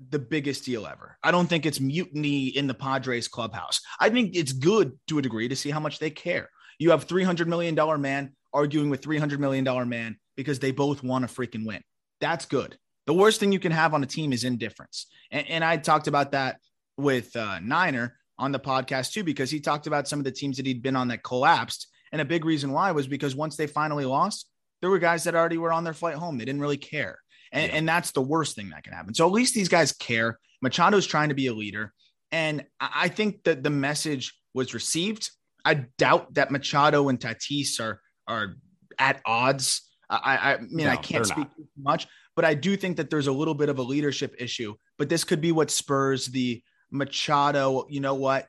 the 0.10 0.20
biggest 0.20 0.66
deal 0.66 0.86
ever. 0.86 1.18
I 1.24 1.32
don't 1.32 1.48
think 1.48 1.66
it's 1.66 1.80
mutiny 1.80 2.48
in 2.48 2.68
the 2.68 2.74
Padres 2.74 3.28
clubhouse. 3.28 3.82
I 4.00 4.10
think 4.10 4.36
it's 4.36 4.52
good 4.52 4.94
to 5.08 5.20
a 5.20 5.22
degree 5.22 5.48
to 5.48 5.56
see 5.56 5.70
how 5.70 5.80
much 5.80 6.00
they 6.00 6.10
care. 6.10 6.50
You 6.80 6.92
have 6.92 7.08
$300 7.08 7.48
million 7.48 8.02
man 8.02 8.34
arguing 8.54 8.90
with 8.90 9.02
$300 9.02 9.40
million 9.40 9.90
man 9.90 10.18
because 10.36 10.60
they 10.60 10.72
both 10.72 11.04
want 11.04 11.28
to 11.28 11.34
freaking 11.34 11.66
win. 11.66 11.82
That's 12.20 12.46
good. 12.46 12.78
The 13.06 13.14
worst 13.14 13.40
thing 13.40 13.52
you 13.52 13.60
can 13.60 13.72
have 13.72 13.94
on 13.94 14.04
a 14.04 14.08
team 14.08 14.34
is 14.34 14.44
indifference. 14.44 15.08
And, 15.32 15.48
and 15.50 15.64
I 15.64 15.78
talked 15.78 16.08
about 16.08 16.32
that 16.32 16.60
with 16.98 17.36
uh, 17.36 17.60
Niner 17.60 18.18
on 18.38 18.52
the 18.52 18.60
podcast 18.60 19.14
too, 19.14 19.24
because 19.24 19.52
he 19.52 19.60
talked 19.60 19.88
about 19.88 20.08
some 20.08 20.20
of 20.20 20.26
the 20.26 20.32
teams 20.32 20.58
that 20.58 20.66
he'd 20.66 20.82
been 20.82 20.96
on 20.96 21.10
that 21.10 21.24
collapsed. 21.24 21.88
And 22.12 22.22
a 22.22 22.26
big 22.26 22.46
reason 22.46 22.72
why 22.72 22.92
was 22.92 23.08
because 23.08 23.36
once 23.36 23.56
they 23.56 23.68
finally 23.68 24.06
lost, 24.06 24.50
there 24.82 24.90
were 24.90 25.00
guys 25.00 25.24
that 25.24 25.36
already 25.36 25.58
were 25.58 25.74
on 25.74 25.84
their 25.84 25.94
flight 25.94 26.16
home. 26.16 26.38
They 26.38 26.46
didn't 26.46 26.62
really 26.62 26.78
care. 26.78 27.20
And, 27.56 27.72
yeah. 27.72 27.78
and 27.78 27.90
that's 27.90 28.12
the 28.12 28.22
worst 28.22 28.56
thing 28.56 28.70
that 28.70 28.84
can 28.84 28.94
happen. 28.94 29.14
So 29.16 29.26
at 29.26 29.32
least 29.32 29.56
these 29.56 29.70
guys 29.70 29.94
care. 29.94 30.38
Machado's 30.62 31.08
trying 31.08 31.30
to 31.30 31.36
be 31.36 31.48
a 31.48 31.54
leader. 31.54 31.94
And 32.32 32.66
I 32.80 33.08
think 33.08 33.44
that 33.46 33.64
the 33.64 33.70
message 33.70 34.34
was 34.54 34.74
received. 34.74 35.32
I 35.64 35.86
doubt 35.98 36.34
that 36.34 36.52
Machado 36.52 37.08
and 37.08 37.20
Tatis 37.20 37.80
are 37.80 38.02
are 38.28 38.56
at 39.00 39.22
odds. 39.26 39.82
I, 40.10 40.54
I 40.54 40.58
mean, 40.60 40.86
no, 40.86 40.90
I 40.90 40.98
can't 40.98 41.26
speak 41.26 41.48
much, 41.78 42.08
but 42.36 42.46
I 42.46 42.54
do 42.54 42.78
think 42.78 42.98
that 42.98 43.10
there's 43.10 43.28
a 43.28 43.32
little 43.32 43.56
bit 43.56 43.70
of 43.70 43.80
a 43.80 43.82
leadership 43.82 44.36
issue. 44.38 44.76
But 44.98 45.10
this 45.10 45.24
could 45.24 45.42
be 45.42 45.52
what 45.52 45.72
spurs 45.72 46.28
the 46.28 46.62
Machado. 46.92 47.86
You 47.90 48.02
know 48.02 48.16
what? 48.16 48.48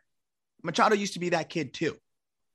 Machado 0.63 0.97
used 0.97 1.15
to 1.15 1.21
be 1.21 1.31
that 1.31 1.49
kid 1.49 1.73
too, 1.73 1.97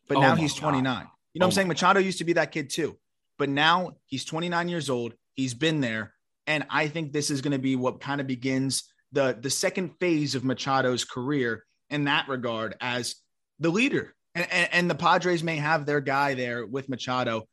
but 0.07 0.17
oh 0.17 0.21
now 0.21 0.35
he's 0.35 0.53
29. 0.53 0.83
God. 0.83 1.07
You 1.33 1.39
know 1.39 1.45
oh 1.45 1.47
what 1.47 1.51
I'm 1.53 1.55
saying? 1.55 1.67
Machado 1.69 1.99
used 1.99 2.17
to 2.17 2.25
be 2.25 2.33
that 2.33 2.51
kid 2.51 2.69
too, 2.69 2.97
but 3.37 3.49
now 3.49 3.93
he's 4.05 4.25
29 4.25 4.67
years 4.67 4.89
old. 4.89 5.13
He's 5.33 5.53
been 5.53 5.79
there, 5.79 6.13
and 6.51 6.65
I 6.69 6.89
think 6.89 7.13
this 7.13 7.31
is 7.31 7.39
going 7.39 7.53
to 7.53 7.59
be 7.59 7.77
what 7.77 8.01
kind 8.01 8.19
of 8.19 8.27
begins 8.27 8.83
the 9.13 9.37
the 9.39 9.49
second 9.49 9.91
phase 10.01 10.35
of 10.35 10.43
Machado's 10.43 11.05
career 11.05 11.63
in 11.89 12.03
that 12.05 12.27
regard 12.27 12.75
as 12.81 13.15
the 13.59 13.69
leader. 13.69 14.13
And, 14.35 14.47
and, 14.51 14.69
and 14.73 14.89
the 14.89 14.95
Padres 14.95 15.43
may 15.43 15.57
have 15.57 15.85
their 15.85 16.01
guy 16.01 16.33
there 16.33 16.65
with 16.65 16.89
Machado. 16.89 17.47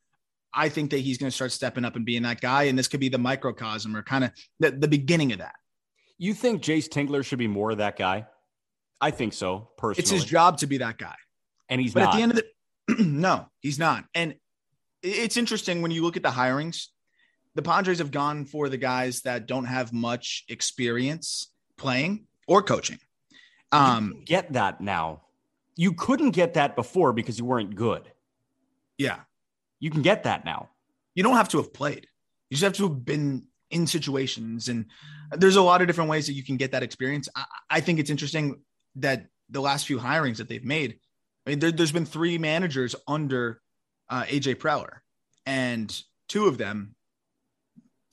I 0.53 0.67
think 0.67 0.91
that 0.91 0.99
he's 0.99 1.17
going 1.17 1.29
to 1.29 1.35
start 1.35 1.51
stepping 1.51 1.85
up 1.85 1.95
and 1.95 2.05
being 2.05 2.23
that 2.23 2.41
guy. 2.41 2.63
And 2.63 2.77
this 2.77 2.87
could 2.87 2.99
be 2.99 3.09
the 3.09 3.17
microcosm 3.17 3.95
or 3.95 4.03
kind 4.03 4.25
of 4.25 4.31
the, 4.59 4.71
the 4.71 4.87
beginning 4.87 5.31
of 5.31 5.39
that. 5.39 5.55
You 6.17 6.33
think 6.33 6.61
Jayce 6.61 6.89
Tingler 6.89 7.23
should 7.23 7.39
be 7.39 7.47
more 7.47 7.71
of 7.71 7.77
that 7.77 7.97
guy? 7.97 8.27
I 8.99 9.11
think 9.11 9.33
so, 9.33 9.69
personally. 9.77 10.03
It's 10.03 10.11
his 10.11 10.25
job 10.25 10.57
to 10.57 10.67
be 10.67 10.79
that 10.79 10.97
guy. 10.97 11.15
And 11.69 11.79
he's 11.79 11.93
but 11.93 12.01
not. 12.01 12.13
at 12.13 12.17
the 12.17 12.23
end 12.23 12.31
of 12.31 12.37
the 12.37 13.03
no, 13.03 13.47
he's 13.61 13.79
not. 13.79 14.03
And 14.13 14.35
it's 15.03 15.37
interesting 15.37 15.81
when 15.81 15.91
you 15.91 16.01
look 16.01 16.17
at 16.17 16.23
the 16.23 16.29
hirings, 16.29 16.87
the 17.59 17.63
Padres 17.63 17.97
have 17.97 18.09
gone 18.09 18.45
for 18.45 18.69
the 18.69 18.77
guys 18.77 19.23
that 19.23 19.45
don't 19.45 19.65
have 19.65 19.91
much 19.91 20.45
experience 20.47 21.51
playing 21.77 22.25
or 22.47 22.63
coaching. 22.63 22.99
Um, 23.73 24.23
get 24.25 24.53
that 24.53 24.79
now. 24.79 25.23
You 25.75 25.91
couldn't 25.91 26.31
get 26.31 26.53
that 26.53 26.77
before 26.77 27.11
because 27.11 27.37
you 27.37 27.43
weren't 27.43 27.75
good. 27.75 28.09
Yeah. 28.97 29.17
You 29.81 29.91
can 29.91 30.01
get 30.03 30.23
that 30.23 30.45
now. 30.45 30.69
You 31.15 31.23
don't 31.23 31.35
have 31.35 31.49
to 31.49 31.57
have 31.57 31.73
played. 31.73 32.07
You 32.49 32.55
just 32.55 32.63
have 32.63 32.77
to 32.77 32.87
have 32.87 33.03
been 33.03 33.43
in 33.71 33.85
situations. 33.87 34.69
And 34.69 34.85
there's 35.33 35.57
a 35.57 35.61
lot 35.61 35.81
of 35.81 35.87
different 35.87 36.09
ways 36.09 36.27
that 36.27 36.33
you 36.35 36.45
can 36.45 36.55
get 36.55 36.71
that 36.71 36.81
experience. 36.81 37.27
I, 37.35 37.43
I 37.69 37.79
think 37.81 37.99
it's 37.99 38.09
interesting 38.09 38.61
that 38.95 39.25
the 39.49 39.59
last 39.59 39.85
few 39.85 39.99
hirings 39.99 40.37
that 40.37 40.47
they've 40.47 40.63
made, 40.63 40.97
I 41.45 41.49
mean, 41.49 41.59
there, 41.59 41.73
has 41.77 41.91
been 41.91 42.05
three 42.05 42.37
managers 42.37 42.95
under 43.05 43.59
uh, 44.09 44.23
AJ 44.23 44.55
Preller, 44.55 44.99
and 45.45 45.93
two 46.29 46.47
of 46.47 46.57
them 46.57 46.95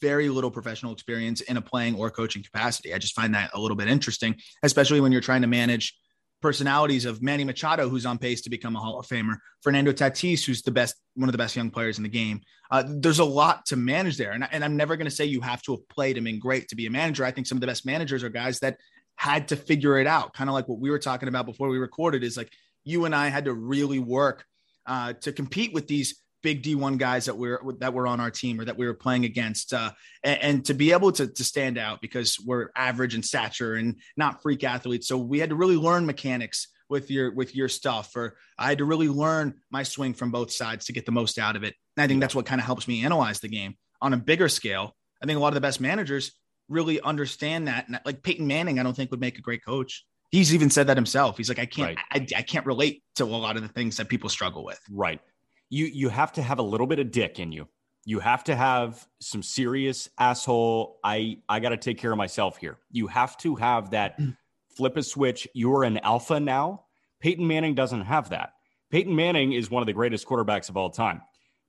very 0.00 0.28
little 0.28 0.50
professional 0.50 0.92
experience 0.92 1.40
in 1.40 1.56
a 1.56 1.62
playing 1.62 1.96
or 1.96 2.10
coaching 2.10 2.42
capacity. 2.42 2.92
I 2.92 2.98
just 2.98 3.14
find 3.14 3.34
that 3.34 3.50
a 3.54 3.60
little 3.60 3.76
bit 3.76 3.88
interesting, 3.88 4.36
especially 4.62 5.00
when 5.00 5.12
you're 5.12 5.20
trying 5.20 5.42
to 5.42 5.46
manage 5.46 5.96
personalities 6.42 7.06
of 7.06 7.22
Manny 7.22 7.44
Machado, 7.44 7.88
who's 7.88 8.06
on 8.06 8.18
pace 8.18 8.42
to 8.42 8.50
become 8.50 8.76
a 8.76 8.78
Hall 8.78 8.98
of 8.98 9.06
Famer, 9.06 9.38
Fernando 9.62 9.92
Tatis, 9.92 10.44
who's 10.44 10.62
the 10.62 10.70
best, 10.70 10.94
one 11.14 11.28
of 11.28 11.32
the 11.32 11.38
best 11.38 11.56
young 11.56 11.70
players 11.70 11.96
in 11.96 12.02
the 12.02 12.08
game. 12.08 12.40
Uh, 12.70 12.84
there's 12.86 13.20
a 13.20 13.24
lot 13.24 13.64
to 13.66 13.76
manage 13.76 14.16
there. 14.16 14.32
And, 14.32 14.46
and 14.50 14.64
I'm 14.64 14.76
never 14.76 14.96
going 14.96 15.06
to 15.06 15.10
say 15.10 15.24
you 15.24 15.40
have 15.40 15.62
to 15.62 15.72
have 15.72 15.88
played 15.88 16.16
him 16.16 16.26
in 16.26 16.38
great 16.38 16.68
to 16.68 16.76
be 16.76 16.86
a 16.86 16.90
manager. 16.90 17.24
I 17.24 17.30
think 17.30 17.46
some 17.46 17.56
of 17.56 17.60
the 17.60 17.66
best 17.66 17.86
managers 17.86 18.22
are 18.22 18.28
guys 18.28 18.60
that 18.60 18.78
had 19.16 19.48
to 19.48 19.56
figure 19.56 19.98
it 19.98 20.06
out. 20.06 20.34
Kind 20.34 20.50
of 20.50 20.54
like 20.54 20.68
what 20.68 20.78
we 20.78 20.90
were 20.90 20.98
talking 20.98 21.28
about 21.28 21.46
before 21.46 21.68
we 21.68 21.78
recorded 21.78 22.22
is 22.22 22.36
like 22.36 22.52
you 22.84 23.06
and 23.06 23.14
I 23.14 23.28
had 23.28 23.46
to 23.46 23.54
really 23.54 23.98
work 23.98 24.44
uh, 24.86 25.14
to 25.22 25.32
compete 25.32 25.72
with 25.72 25.88
these 25.88 26.20
big 26.46 26.62
D1 26.62 26.96
guys 26.96 27.24
that 27.24 27.36
we're 27.36 27.60
that 27.80 27.92
were 27.92 28.06
on 28.06 28.20
our 28.20 28.30
team 28.30 28.60
or 28.60 28.64
that 28.64 28.78
we 28.78 28.86
were 28.86 28.94
playing 28.94 29.24
against, 29.24 29.74
uh, 29.74 29.90
and, 30.22 30.42
and, 30.42 30.64
to 30.64 30.74
be 30.74 30.92
able 30.92 31.10
to 31.10 31.26
to 31.26 31.42
stand 31.42 31.76
out 31.76 32.00
because 32.00 32.38
we're 32.38 32.68
average 32.76 33.16
in 33.16 33.22
stature 33.24 33.74
and 33.74 33.96
not 34.16 34.42
freak 34.42 34.62
athletes. 34.62 35.08
So 35.08 35.18
we 35.18 35.40
had 35.40 35.50
to 35.50 35.56
really 35.56 35.74
learn 35.74 36.06
mechanics 36.06 36.68
with 36.88 37.10
your 37.10 37.34
with 37.34 37.56
your 37.56 37.68
stuff, 37.68 38.14
or 38.14 38.36
I 38.56 38.68
had 38.68 38.78
to 38.78 38.84
really 38.84 39.08
learn 39.08 39.54
my 39.72 39.82
swing 39.82 40.14
from 40.14 40.30
both 40.30 40.52
sides 40.52 40.86
to 40.86 40.92
get 40.92 41.04
the 41.04 41.10
most 41.10 41.36
out 41.36 41.56
of 41.56 41.64
it. 41.64 41.74
And 41.96 42.04
I 42.04 42.06
think 42.06 42.20
that's 42.20 42.34
what 42.36 42.46
kind 42.46 42.60
of 42.60 42.64
helps 42.64 42.86
me 42.86 43.04
analyze 43.04 43.40
the 43.40 43.48
game 43.48 43.74
on 44.00 44.12
a 44.12 44.16
bigger 44.16 44.48
scale. 44.48 44.94
I 45.20 45.26
think 45.26 45.36
a 45.36 45.40
lot 45.40 45.48
of 45.48 45.54
the 45.54 45.60
best 45.60 45.80
managers 45.80 46.30
really 46.68 47.00
understand 47.00 47.66
that. 47.66 47.88
And 47.88 47.98
like 48.06 48.22
Peyton 48.22 48.46
Manning, 48.46 48.78
I 48.78 48.84
don't 48.84 48.94
think 48.94 49.10
would 49.10 49.20
make 49.20 49.36
a 49.36 49.42
great 49.42 49.64
coach. 49.64 50.04
He's 50.30 50.54
even 50.54 50.70
said 50.70 50.86
that 50.86 50.96
himself. 50.96 51.36
He's 51.36 51.48
like, 51.48 51.58
I 51.58 51.66
can't, 51.66 51.96
right. 51.96 52.26
I, 52.34 52.38
I 52.38 52.42
can't 52.42 52.66
relate 52.66 53.02
to 53.16 53.24
a 53.24 53.26
lot 53.26 53.56
of 53.56 53.62
the 53.62 53.68
things 53.68 53.96
that 53.96 54.08
people 54.08 54.28
struggle 54.28 54.64
with. 54.64 54.78
Right 54.90 55.20
you 55.68 55.87
you 55.87 56.08
have 56.08 56.32
to 56.32 56.42
have 56.42 56.58
a 56.58 56.62
little 56.62 56.87
bit 56.87 56.99
of 56.99 57.11
dick 57.11 57.38
in 57.38 57.52
you. 57.52 57.68
You 58.04 58.20
have 58.20 58.44
to 58.44 58.54
have 58.54 59.06
some 59.20 59.42
serious 59.42 60.08
asshole. 60.18 60.99
I 61.02 61.38
I 61.49 61.61
got 61.61 61.70
to 61.70 61.76
take 61.76 61.99
care 61.99 62.12
of 62.12 62.18
myself 62.18 62.56
here. 62.56 62.78
You 62.90 63.08
have 63.08 63.37
to 63.38 63.56
have 63.56 63.90
that 63.90 64.18
flip 64.76 64.96
a 64.96 65.02
switch. 65.02 65.49
You're 65.54 65.85
an 65.85 65.99
alpha 65.99 66.38
now. 66.38 66.85
Peyton 67.20 67.46
Manning 67.46 67.75
doesn't 67.75 68.02
have 68.02 68.30
that. 68.30 68.52
Peyton 68.90 69.16
Manning 69.16 69.52
is 69.52 69.70
one 69.70 69.82
of 69.82 69.87
the 69.87 69.92
greatest 69.92 70.26
quarterbacks 70.26 70.68
of 70.68 70.76
all 70.76 70.90
time, 70.90 71.23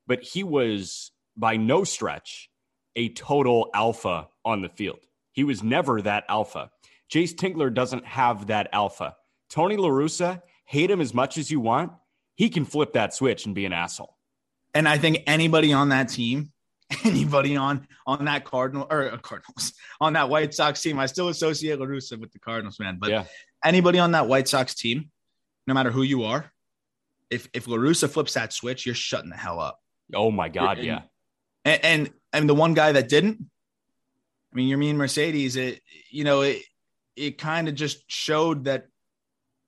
but 0.06 0.22
he 0.22 0.44
was 0.44 1.12
by 1.36 1.58
no 1.58 1.84
stretch 1.84 2.50
a 2.96 3.10
total 3.10 3.70
alpha 3.74 4.28
on 4.44 4.62
the 4.62 4.70
field. 4.70 5.00
He 5.32 5.44
was 5.44 5.64
never 5.64 6.02
that 6.02 6.26
alpha. 6.30 6.72
Jayce 7.12 7.34
Tingler 7.34 7.74
doesn't 7.74 8.06
have 8.06 8.48
that 8.48 8.70
alpha. 8.74 9.16
Tony 9.50 9.78
La 9.78 9.90
Russa, 9.90 10.42
hate 10.66 10.92
him 10.92 11.00
as 11.00 11.14
much 11.14 11.38
as 11.38 11.50
you 11.50 11.60
want 11.60 11.92
he 12.38 12.50
can 12.50 12.66
flip 12.66 12.94
that 12.94 13.14
switch 13.14 13.46
and 13.46 13.54
be 13.54 13.66
an 13.66 13.74
asshole. 13.74 14.16
And 14.74 14.88
I 14.88 15.00
think 15.00 15.24
anybody 15.26 15.74
on 15.74 15.90
that 15.90 16.08
team, 16.08 16.52
anybody 17.04 17.58
on 17.58 17.88
on 18.06 18.26
that 18.26 18.46
Cardinal 18.46 18.88
or 18.90 19.12
uh, 19.12 19.18
Cardinals 19.18 19.74
on 20.02 20.14
that 20.14 20.30
White 20.30 20.54
Sox 20.54 20.82
team, 20.82 21.00
I 21.00 21.08
still 21.08 21.28
associate 21.28 21.80
La 21.80 21.86
Russa 21.86 22.18
with 22.18 22.32
the 22.32 22.40
Cardinals, 22.40 22.80
man. 22.80 22.98
But 23.02 23.10
yeah. 23.10 23.26
anybody 23.66 24.00
on 24.00 24.12
that 24.12 24.28
White 24.28 24.48
Sox 24.48 24.76
team, 24.76 25.10
no 25.66 25.74
matter 25.74 25.92
who 25.92 26.04
you 26.04 26.24
are, 26.24 26.50
if 27.30 27.50
if 27.54 27.68
La 27.68 27.76
Russa 27.76 28.08
flips 28.10 28.36
that 28.36 28.54
switch, 28.54 28.86
you're 28.86 28.96
shutting 28.96 29.32
the 29.32 29.36
hell 29.36 29.60
up. 29.60 29.80
Oh 30.14 30.32
my 30.32 30.48
god, 30.48 30.78
and, 30.78 30.88
yeah. 30.88 31.02
And, 31.66 31.84
and 31.84 32.14
and 32.32 32.50
the 32.50 32.56
one 32.56 32.76
guy 32.76 32.92
that 32.92 33.10
didn't, 33.10 33.44
I 34.54 34.56
mean, 34.56 34.70
Yermin 34.70 34.96
Mercedes, 34.96 35.56
it 35.56 35.82
you 36.12 36.24
know 36.24 36.42
it 36.42 36.62
it 37.16 37.38
kind 37.40 37.68
of 37.68 37.74
just 37.74 38.10
showed 38.10 38.66
that 38.66 38.86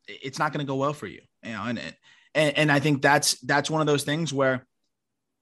it's 0.07 0.37
not 0.37 0.53
going 0.53 0.65
to 0.65 0.69
go 0.69 0.75
well 0.75 0.93
for 0.93 1.07
you, 1.07 1.21
you 1.43 1.51
know, 1.51 1.63
and. 1.63 1.79
It, 1.79 1.95
and, 2.35 2.57
and 2.57 2.71
I 2.71 2.79
think 2.79 3.01
that's 3.01 3.39
that's 3.41 3.69
one 3.69 3.81
of 3.81 3.87
those 3.87 4.03
things 4.03 4.33
where 4.33 4.65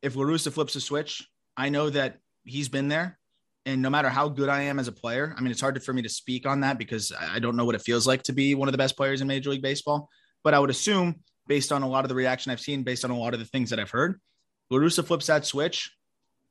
if 0.01 0.15
La 0.15 0.23
Russa 0.23 0.51
flips 0.51 0.75
a 0.75 0.81
switch, 0.81 1.27
I 1.55 1.69
know 1.69 1.89
that 1.89 2.17
he's 2.43 2.69
been 2.69 2.87
there. 2.87 3.17
And 3.65 3.81
no 3.81 3.89
matter 3.89 4.07
how 4.07 4.29
good 4.29 4.47
I 4.47 4.61
am 4.63 4.79
as 4.79 4.87
a 4.87 4.93
player, 4.93 5.35
I 5.37 5.41
mean, 5.41 5.51
it's 5.51 5.59
hard 5.59 5.83
for 5.83 5.91
me 5.91 6.01
to 6.03 6.09
speak 6.09 6.45
on 6.45 6.61
that 6.61 6.77
because 6.77 7.11
I 7.19 7.39
don't 7.39 7.57
know 7.57 7.65
what 7.65 7.75
it 7.75 7.81
feels 7.81 8.07
like 8.07 8.23
to 8.23 8.33
be 8.33 8.55
one 8.55 8.69
of 8.69 8.71
the 8.71 8.77
best 8.77 8.95
players 8.95 9.19
in 9.19 9.27
Major 9.27 9.49
League 9.49 9.61
Baseball. 9.61 10.09
But 10.41 10.53
I 10.53 10.59
would 10.59 10.69
assume, 10.69 11.15
based 11.47 11.73
on 11.73 11.83
a 11.83 11.89
lot 11.89 12.05
of 12.05 12.09
the 12.09 12.15
reaction 12.15 12.51
I've 12.51 12.61
seen, 12.61 12.83
based 12.83 13.03
on 13.03 13.11
a 13.11 13.17
lot 13.17 13.33
of 13.33 13.41
the 13.41 13.45
things 13.45 13.71
that 13.71 13.79
I've 13.79 13.91
heard, 13.91 14.21
La 14.69 14.77
Russa 14.77 15.05
flips 15.05 15.27
that 15.27 15.45
switch, 15.45 15.91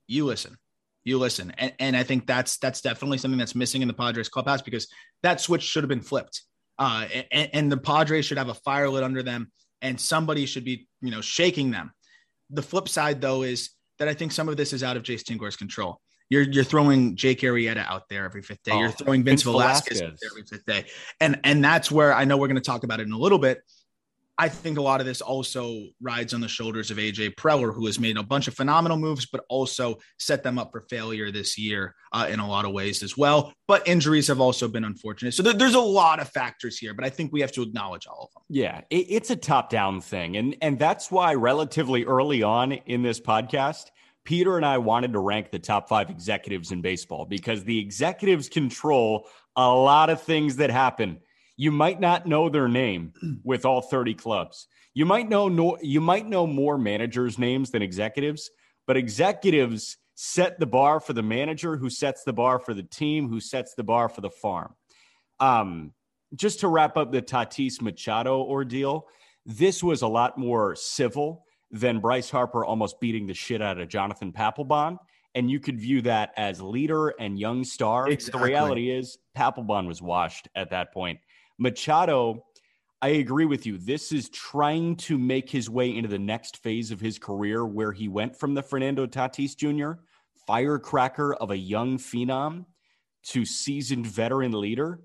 you 0.06 0.26
listen. 0.26 0.58
You 1.04 1.18
listen. 1.18 1.52
And, 1.56 1.72
and 1.78 1.96
I 1.96 2.02
think 2.02 2.26
that's 2.26 2.58
that's 2.58 2.82
definitely 2.82 3.16
something 3.16 3.38
that's 3.38 3.54
missing 3.54 3.80
in 3.80 3.88
the 3.88 3.94
Padres 3.94 4.28
clubhouse 4.28 4.60
because 4.60 4.88
that 5.22 5.40
switch 5.40 5.62
should 5.62 5.84
have 5.84 5.88
been 5.88 6.02
flipped. 6.02 6.42
Uh, 6.78 7.06
and, 7.32 7.50
and 7.54 7.72
the 7.72 7.78
Padres 7.78 8.26
should 8.26 8.36
have 8.36 8.50
a 8.50 8.54
fire 8.54 8.90
lit 8.90 9.04
under 9.04 9.22
them 9.22 9.50
and 9.82 10.00
somebody 10.00 10.46
should 10.46 10.64
be, 10.64 10.88
you 11.00 11.10
know, 11.10 11.20
shaking 11.20 11.70
them. 11.70 11.92
The 12.50 12.62
flip 12.62 12.88
side, 12.88 13.20
though, 13.20 13.42
is 13.42 13.70
that 13.98 14.08
I 14.08 14.14
think 14.14 14.32
some 14.32 14.48
of 14.48 14.56
this 14.56 14.72
is 14.72 14.82
out 14.82 14.96
of 14.96 15.02
Jayce 15.02 15.22
Tingler's 15.22 15.56
control. 15.56 16.00
You're 16.28 16.42
you're 16.42 16.64
throwing 16.64 17.14
Jake 17.14 17.40
Arrieta 17.40 17.86
out 17.86 18.08
there 18.08 18.24
every 18.24 18.42
fifth 18.42 18.62
day. 18.64 18.72
Oh, 18.72 18.80
you're 18.80 18.90
throwing 18.90 19.22
Vince, 19.22 19.42
Vince 19.42 19.52
Velasquez, 19.54 20.00
Velasquez 20.00 20.30
every 20.30 20.42
fifth 20.42 20.66
day, 20.66 20.86
and 21.20 21.38
and 21.44 21.64
that's 21.64 21.90
where 21.90 22.12
I 22.12 22.24
know 22.24 22.36
we're 22.36 22.48
going 22.48 22.56
to 22.56 22.62
talk 22.62 22.82
about 22.82 22.98
it 22.98 23.06
in 23.06 23.12
a 23.12 23.18
little 23.18 23.38
bit. 23.38 23.60
I 24.38 24.48
think 24.50 24.76
a 24.76 24.82
lot 24.82 25.00
of 25.00 25.06
this 25.06 25.22
also 25.22 25.84
rides 26.00 26.34
on 26.34 26.40
the 26.40 26.48
shoulders 26.48 26.90
of 26.90 26.98
AJ 26.98 27.36
Preller, 27.36 27.74
who 27.74 27.86
has 27.86 27.98
made 27.98 28.18
a 28.18 28.22
bunch 28.22 28.48
of 28.48 28.54
phenomenal 28.54 28.98
moves, 28.98 29.24
but 29.24 29.44
also 29.48 29.96
set 30.18 30.42
them 30.42 30.58
up 30.58 30.72
for 30.72 30.82
failure 30.90 31.30
this 31.30 31.56
year 31.56 31.94
uh, 32.12 32.26
in 32.30 32.38
a 32.38 32.46
lot 32.46 32.66
of 32.66 32.72
ways 32.72 33.02
as 33.02 33.16
well. 33.16 33.54
But 33.66 33.88
injuries 33.88 34.28
have 34.28 34.40
also 34.40 34.68
been 34.68 34.84
unfortunate. 34.84 35.32
So 35.32 35.42
th- 35.42 35.56
there's 35.56 35.74
a 35.74 35.80
lot 35.80 36.20
of 36.20 36.28
factors 36.28 36.76
here, 36.76 36.92
but 36.92 37.04
I 37.04 37.08
think 37.08 37.32
we 37.32 37.40
have 37.40 37.52
to 37.52 37.62
acknowledge 37.62 38.06
all 38.06 38.24
of 38.24 38.34
them. 38.34 38.42
Yeah, 38.50 38.82
it, 38.90 39.06
it's 39.08 39.30
a 39.30 39.36
top 39.36 39.70
down 39.70 40.02
thing. 40.02 40.36
And, 40.36 40.54
and 40.60 40.78
that's 40.78 41.10
why, 41.10 41.32
relatively 41.34 42.04
early 42.04 42.42
on 42.42 42.72
in 42.72 43.02
this 43.02 43.20
podcast, 43.20 43.86
Peter 44.24 44.56
and 44.56 44.66
I 44.66 44.76
wanted 44.78 45.14
to 45.14 45.20
rank 45.20 45.50
the 45.50 45.58
top 45.58 45.88
five 45.88 46.10
executives 46.10 46.72
in 46.72 46.82
baseball 46.82 47.24
because 47.24 47.64
the 47.64 47.78
executives 47.78 48.50
control 48.50 49.28
a 49.54 49.72
lot 49.72 50.10
of 50.10 50.20
things 50.20 50.56
that 50.56 50.68
happen 50.68 51.20
you 51.56 51.72
might 51.72 52.00
not 52.00 52.26
know 52.26 52.48
their 52.48 52.68
name 52.68 53.12
with 53.44 53.64
all 53.64 53.80
30 53.80 54.14
clubs. 54.14 54.68
You 54.94 55.06
might 55.06 55.28
know 55.28 55.48
no, 55.48 55.78
you 55.82 56.00
might 56.00 56.26
know 56.26 56.46
more 56.46 56.78
managers' 56.78 57.38
names 57.38 57.70
than 57.70 57.82
executives, 57.82 58.50
but 58.86 58.96
executives 58.96 59.96
set 60.14 60.58
the 60.58 60.66
bar 60.66 61.00
for 61.00 61.12
the 61.12 61.22
manager, 61.22 61.76
who 61.76 61.90
sets 61.90 62.24
the 62.24 62.32
bar 62.32 62.58
for 62.58 62.74
the 62.74 62.82
team, 62.82 63.28
who 63.28 63.40
sets 63.40 63.74
the 63.74 63.84
bar 63.84 64.08
for 64.08 64.22
the 64.22 64.30
farm. 64.30 64.74
Um, 65.38 65.92
just 66.34 66.60
to 66.60 66.68
wrap 66.68 66.96
up 66.96 67.12
the 67.12 67.22
Tatis 67.22 67.80
Machado 67.80 68.42
ordeal, 68.42 69.06
this 69.44 69.82
was 69.82 70.02
a 70.02 70.08
lot 70.08 70.38
more 70.38 70.74
civil 70.74 71.44
than 71.70 72.00
Bryce 72.00 72.30
Harper 72.30 72.64
almost 72.64 73.00
beating 73.00 73.26
the 73.26 73.34
shit 73.34 73.62
out 73.62 73.78
of 73.78 73.88
Jonathan 73.88 74.32
Papelbon. 74.32 74.98
And 75.34 75.50
you 75.50 75.60
could 75.60 75.78
view 75.78 76.00
that 76.02 76.32
as 76.38 76.62
leader 76.62 77.08
and 77.08 77.38
young 77.38 77.62
star. 77.62 78.08
Exactly. 78.08 78.40
The 78.40 78.46
reality 78.46 78.90
is, 78.90 79.18
Papelbon 79.36 79.86
was 79.86 80.00
washed 80.00 80.48
at 80.54 80.70
that 80.70 80.94
point. 80.94 81.20
Machado, 81.58 82.44
I 83.00 83.08
agree 83.08 83.44
with 83.44 83.66
you. 83.66 83.78
This 83.78 84.12
is 84.12 84.28
trying 84.30 84.96
to 84.96 85.18
make 85.18 85.50
his 85.50 85.70
way 85.70 85.94
into 85.94 86.08
the 86.08 86.18
next 86.18 86.58
phase 86.62 86.90
of 86.90 87.00
his 87.00 87.18
career 87.18 87.64
where 87.64 87.92
he 87.92 88.08
went 88.08 88.38
from 88.38 88.54
the 88.54 88.62
Fernando 88.62 89.06
Tatis 89.06 89.56
Jr., 89.56 90.00
firecracker 90.46 91.34
of 91.34 91.50
a 91.50 91.56
young 91.56 91.98
phenom, 91.98 92.66
to 93.24 93.44
seasoned 93.44 94.06
veteran 94.06 94.52
leader. 94.52 95.00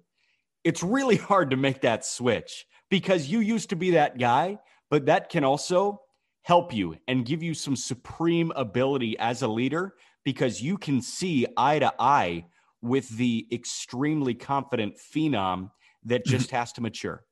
It's 0.63 0.83
really 0.83 1.15
hard 1.17 1.49
to 1.51 1.57
make 1.57 1.81
that 1.81 2.05
switch 2.05 2.65
because 2.89 3.27
you 3.27 3.39
used 3.39 3.69
to 3.69 3.75
be 3.75 3.91
that 3.91 4.17
guy, 4.17 4.59
but 4.89 5.05
that 5.07 5.29
can 5.29 5.43
also 5.43 6.01
help 6.43 6.73
you 6.73 6.97
and 7.07 7.25
give 7.25 7.41
you 7.41 7.53
some 7.53 7.75
supreme 7.75 8.51
ability 8.55 9.17
as 9.19 9.41
a 9.41 9.47
leader 9.47 9.95
because 10.23 10.61
you 10.61 10.77
can 10.77 11.01
see 11.01 11.47
eye 11.57 11.79
to 11.79 11.93
eye 11.99 12.45
with 12.81 13.09
the 13.09 13.47
extremely 13.51 14.33
confident 14.33 14.97
phenom 14.97 15.71
that 16.05 16.25
mm-hmm. 16.25 16.37
just 16.37 16.51
has 16.51 16.73
to 16.73 16.81
mature. 16.81 17.23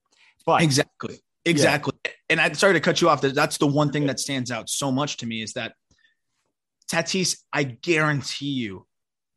But 0.45 0.61
exactly, 0.61 1.19
exactly. 1.45 1.93
Yeah. 2.05 2.11
And 2.29 2.41
I'm 2.41 2.53
sorry 2.53 2.73
to 2.73 2.79
cut 2.79 3.01
you 3.01 3.09
off. 3.09 3.21
That's 3.21 3.57
the 3.57 3.67
one 3.67 3.91
thing 3.91 4.07
that 4.07 4.19
stands 4.19 4.51
out 4.51 4.69
so 4.69 4.91
much 4.91 5.17
to 5.17 5.25
me 5.25 5.41
is 5.41 5.53
that 5.53 5.73
Tatis, 6.91 7.37
I 7.53 7.63
guarantee 7.63 8.51
you, 8.51 8.85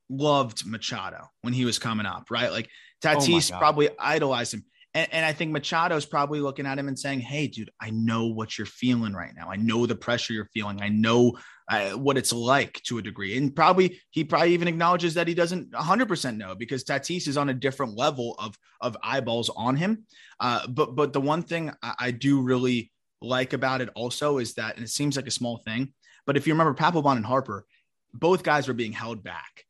loved 0.08 0.66
Machado 0.66 1.28
when 1.42 1.52
he 1.52 1.64
was 1.64 1.78
coming 1.78 2.06
up, 2.06 2.30
right? 2.30 2.50
Like 2.50 2.68
oh 3.04 3.08
Tatis 3.08 3.52
oh 3.52 3.58
probably 3.58 3.90
idolized 3.98 4.54
him. 4.54 4.64
And, 4.94 5.08
and 5.12 5.24
I 5.24 5.32
think 5.32 5.52
Machado's 5.52 6.04
probably 6.04 6.40
looking 6.40 6.66
at 6.66 6.78
him 6.78 6.88
and 6.88 6.98
saying, 6.98 7.20
Hey, 7.20 7.46
dude, 7.46 7.70
I 7.80 7.90
know 7.90 8.26
what 8.26 8.58
you're 8.58 8.66
feeling 8.66 9.14
right 9.14 9.32
now. 9.34 9.48
I 9.50 9.56
know 9.56 9.86
the 9.86 9.96
pressure 9.96 10.32
you're 10.32 10.50
feeling. 10.52 10.82
I 10.82 10.88
know 10.88 11.38
uh, 11.70 11.90
what 11.90 12.18
it's 12.18 12.32
like 12.32 12.82
to 12.84 12.98
a 12.98 13.02
degree. 13.02 13.36
And 13.36 13.54
probably 13.54 14.00
he 14.10 14.24
probably 14.24 14.52
even 14.52 14.68
acknowledges 14.68 15.14
that 15.14 15.28
he 15.28 15.34
doesn't 15.34 15.72
100% 15.72 16.36
know 16.36 16.54
because 16.54 16.84
Tatis 16.84 17.28
is 17.28 17.36
on 17.36 17.48
a 17.48 17.54
different 17.54 17.96
level 17.96 18.34
of, 18.38 18.56
of 18.80 18.96
eyeballs 19.02 19.50
on 19.56 19.76
him. 19.76 20.04
Uh, 20.38 20.66
but, 20.66 20.94
but 20.94 21.12
the 21.12 21.20
one 21.20 21.42
thing 21.42 21.72
I, 21.82 21.94
I 21.98 22.10
do 22.10 22.42
really 22.42 22.92
like 23.22 23.52
about 23.52 23.80
it 23.80 23.88
also 23.94 24.38
is 24.38 24.54
that, 24.54 24.76
and 24.76 24.84
it 24.84 24.90
seems 24.90 25.16
like 25.16 25.26
a 25.26 25.32
small 25.32 25.58
thing, 25.58 25.94
but 26.26 26.36
if 26.36 26.46
you 26.46 26.52
remember 26.52 26.74
Papelbon 26.74 27.16
and 27.16 27.26
Harper, 27.26 27.64
both 28.12 28.42
guys 28.42 28.68
were 28.68 28.74
being 28.74 28.92
held 28.92 29.22
back. 29.22 29.64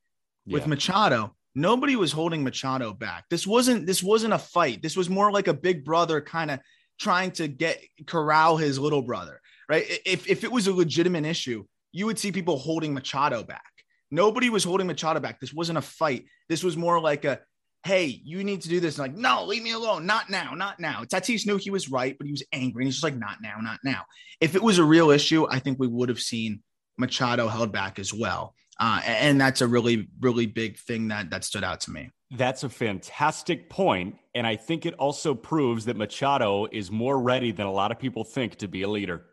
Yeah. 0.44 0.54
With 0.54 0.66
Machado, 0.66 1.36
nobody 1.54 1.96
was 1.96 2.12
holding 2.12 2.42
Machado 2.42 2.92
back. 2.92 3.24
This 3.30 3.46
wasn't 3.46 3.86
this 3.86 4.02
wasn't 4.02 4.34
a 4.34 4.38
fight. 4.38 4.82
This 4.82 4.96
was 4.96 5.10
more 5.10 5.30
like 5.30 5.48
a 5.48 5.54
big 5.54 5.84
brother 5.84 6.20
kind 6.20 6.50
of 6.50 6.60
trying 6.98 7.32
to 7.32 7.48
get 7.48 7.82
corral 8.06 8.56
his 8.56 8.78
little 8.78 9.02
brother, 9.02 9.40
right? 9.68 9.84
If 10.06 10.28
if 10.28 10.44
it 10.44 10.52
was 10.52 10.66
a 10.66 10.72
legitimate 10.72 11.24
issue, 11.24 11.64
you 11.92 12.06
would 12.06 12.18
see 12.18 12.32
people 12.32 12.58
holding 12.58 12.94
Machado 12.94 13.42
back. 13.42 13.62
Nobody 14.10 14.50
was 14.50 14.64
holding 14.64 14.86
Machado 14.86 15.20
back. 15.20 15.40
This 15.40 15.54
wasn't 15.54 15.78
a 15.78 15.82
fight. 15.82 16.26
This 16.48 16.62
was 16.62 16.76
more 16.76 17.00
like 17.00 17.24
a 17.24 17.40
hey, 17.84 18.20
you 18.24 18.44
need 18.44 18.62
to 18.62 18.68
do 18.68 18.80
this. 18.80 18.98
And 18.98 19.12
like, 19.12 19.16
no, 19.16 19.44
leave 19.44 19.62
me 19.62 19.72
alone. 19.72 20.06
Not 20.06 20.30
now, 20.30 20.54
not 20.54 20.78
now. 20.78 21.02
Tatis 21.02 21.46
knew 21.46 21.56
he 21.56 21.70
was 21.70 21.90
right, 21.90 22.16
but 22.16 22.26
he 22.26 22.32
was 22.32 22.44
angry. 22.52 22.82
And 22.82 22.86
he's 22.86 22.94
just 22.94 23.04
like, 23.04 23.18
not 23.18 23.38
now, 23.42 23.56
not 23.60 23.80
now. 23.82 24.04
If 24.40 24.54
it 24.54 24.62
was 24.62 24.78
a 24.78 24.84
real 24.84 25.10
issue, 25.10 25.46
I 25.50 25.58
think 25.58 25.78
we 25.78 25.88
would 25.88 26.08
have 26.08 26.20
seen 26.20 26.62
Machado 26.96 27.48
held 27.48 27.72
back 27.72 27.98
as 27.98 28.14
well. 28.14 28.54
Uh, 28.82 29.00
and 29.06 29.40
that's 29.40 29.60
a 29.60 29.66
really, 29.68 30.08
really 30.20 30.44
big 30.44 30.76
thing 30.76 31.06
that 31.06 31.30
that 31.30 31.44
stood 31.44 31.62
out 31.62 31.80
to 31.80 31.92
me. 31.92 32.10
That's 32.32 32.64
a 32.64 32.68
fantastic 32.68 33.70
point, 33.70 34.16
and 34.34 34.44
I 34.44 34.56
think 34.56 34.86
it 34.86 34.94
also 34.94 35.36
proves 35.36 35.84
that 35.84 35.96
Machado 35.96 36.66
is 36.72 36.90
more 36.90 37.16
ready 37.16 37.52
than 37.52 37.66
a 37.66 37.70
lot 37.70 37.92
of 37.92 38.00
people 38.00 38.24
think 38.24 38.56
to 38.56 38.66
be 38.66 38.82
a 38.82 38.88
leader, 38.88 39.26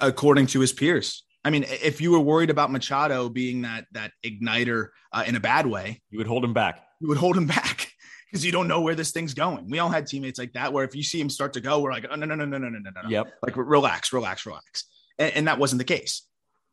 according 0.00 0.46
to 0.48 0.60
his 0.60 0.72
peers. 0.72 1.24
I 1.44 1.50
mean, 1.50 1.64
if 1.68 2.00
you 2.00 2.12
were 2.12 2.20
worried 2.20 2.50
about 2.50 2.70
Machado 2.70 3.28
being 3.28 3.62
that 3.62 3.86
that 3.94 4.12
igniter 4.24 4.90
uh, 5.12 5.24
in 5.26 5.34
a 5.34 5.40
bad 5.40 5.66
way, 5.66 6.00
you 6.10 6.18
would 6.18 6.28
hold 6.28 6.44
him 6.44 6.54
back. 6.54 6.80
You 7.00 7.08
would 7.08 7.18
hold 7.18 7.36
him 7.36 7.48
back 7.48 7.90
because 8.30 8.46
you 8.46 8.52
don't 8.52 8.68
know 8.68 8.80
where 8.80 8.94
this 8.94 9.10
thing's 9.10 9.34
going. 9.34 9.68
We 9.68 9.80
all 9.80 9.90
had 9.90 10.06
teammates 10.06 10.38
like 10.38 10.52
that, 10.52 10.72
where 10.72 10.84
if 10.84 10.94
you 10.94 11.02
see 11.02 11.20
him 11.20 11.30
start 11.30 11.54
to 11.54 11.60
go, 11.60 11.80
we're 11.80 11.90
like, 11.90 12.06
oh 12.08 12.14
no, 12.14 12.26
no, 12.26 12.36
no, 12.36 12.44
no, 12.44 12.58
no, 12.58 12.68
no, 12.68 12.78
no, 12.78 12.90
no, 12.90 13.02
no. 13.02 13.08
Yep. 13.08 13.26
Like 13.42 13.56
relax, 13.56 14.12
relax, 14.12 14.46
relax, 14.46 14.84
and, 15.18 15.32
and 15.34 15.48
that 15.48 15.58
wasn't 15.58 15.80
the 15.80 15.84
case. 15.84 16.27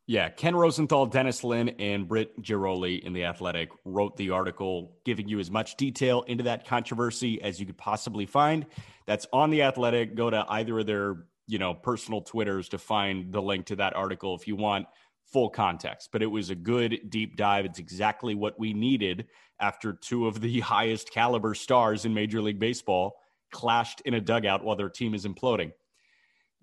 Yeah, 0.08 0.28
Ken 0.28 0.54
Rosenthal, 0.54 1.06
Dennis 1.06 1.42
Lin, 1.42 1.70
and 1.80 2.06
Britt 2.06 2.40
Ghiroli 2.40 3.00
in 3.00 3.12
The 3.12 3.24
Athletic 3.24 3.70
wrote 3.84 4.16
the 4.16 4.30
article 4.30 4.92
giving 5.04 5.28
you 5.28 5.40
as 5.40 5.50
much 5.50 5.76
detail 5.76 6.22
into 6.22 6.44
that 6.44 6.64
controversy 6.64 7.42
as 7.42 7.58
you 7.58 7.66
could 7.66 7.76
possibly 7.76 8.24
find. 8.24 8.66
That's 9.06 9.26
on 9.32 9.50
The 9.50 9.62
Athletic. 9.62 10.14
Go 10.14 10.30
to 10.30 10.44
either 10.48 10.78
of 10.78 10.86
their, 10.86 11.26
you 11.48 11.58
know, 11.58 11.74
personal 11.74 12.20
Twitters 12.20 12.68
to 12.68 12.78
find 12.78 13.32
the 13.32 13.42
link 13.42 13.66
to 13.66 13.76
that 13.76 13.96
article 13.96 14.36
if 14.36 14.46
you 14.46 14.54
want 14.54 14.86
full 15.24 15.50
context. 15.50 16.10
But 16.12 16.22
it 16.22 16.26
was 16.26 16.50
a 16.50 16.54
good 16.54 17.00
deep 17.08 17.36
dive. 17.36 17.64
It's 17.64 17.80
exactly 17.80 18.36
what 18.36 18.60
we 18.60 18.74
needed 18.74 19.26
after 19.58 19.92
two 19.92 20.28
of 20.28 20.40
the 20.40 20.60
highest 20.74 21.10
caliber 21.10 21.52
stars 21.52 22.04
in 22.04 22.14
Major 22.14 22.40
League 22.40 22.60
Baseball 22.60 23.16
clashed 23.52 24.02
in 24.02 24.14
a 24.14 24.20
dugout 24.20 24.62
while 24.62 24.76
their 24.76 24.88
team 24.88 25.14
is 25.14 25.26
imploding 25.26 25.72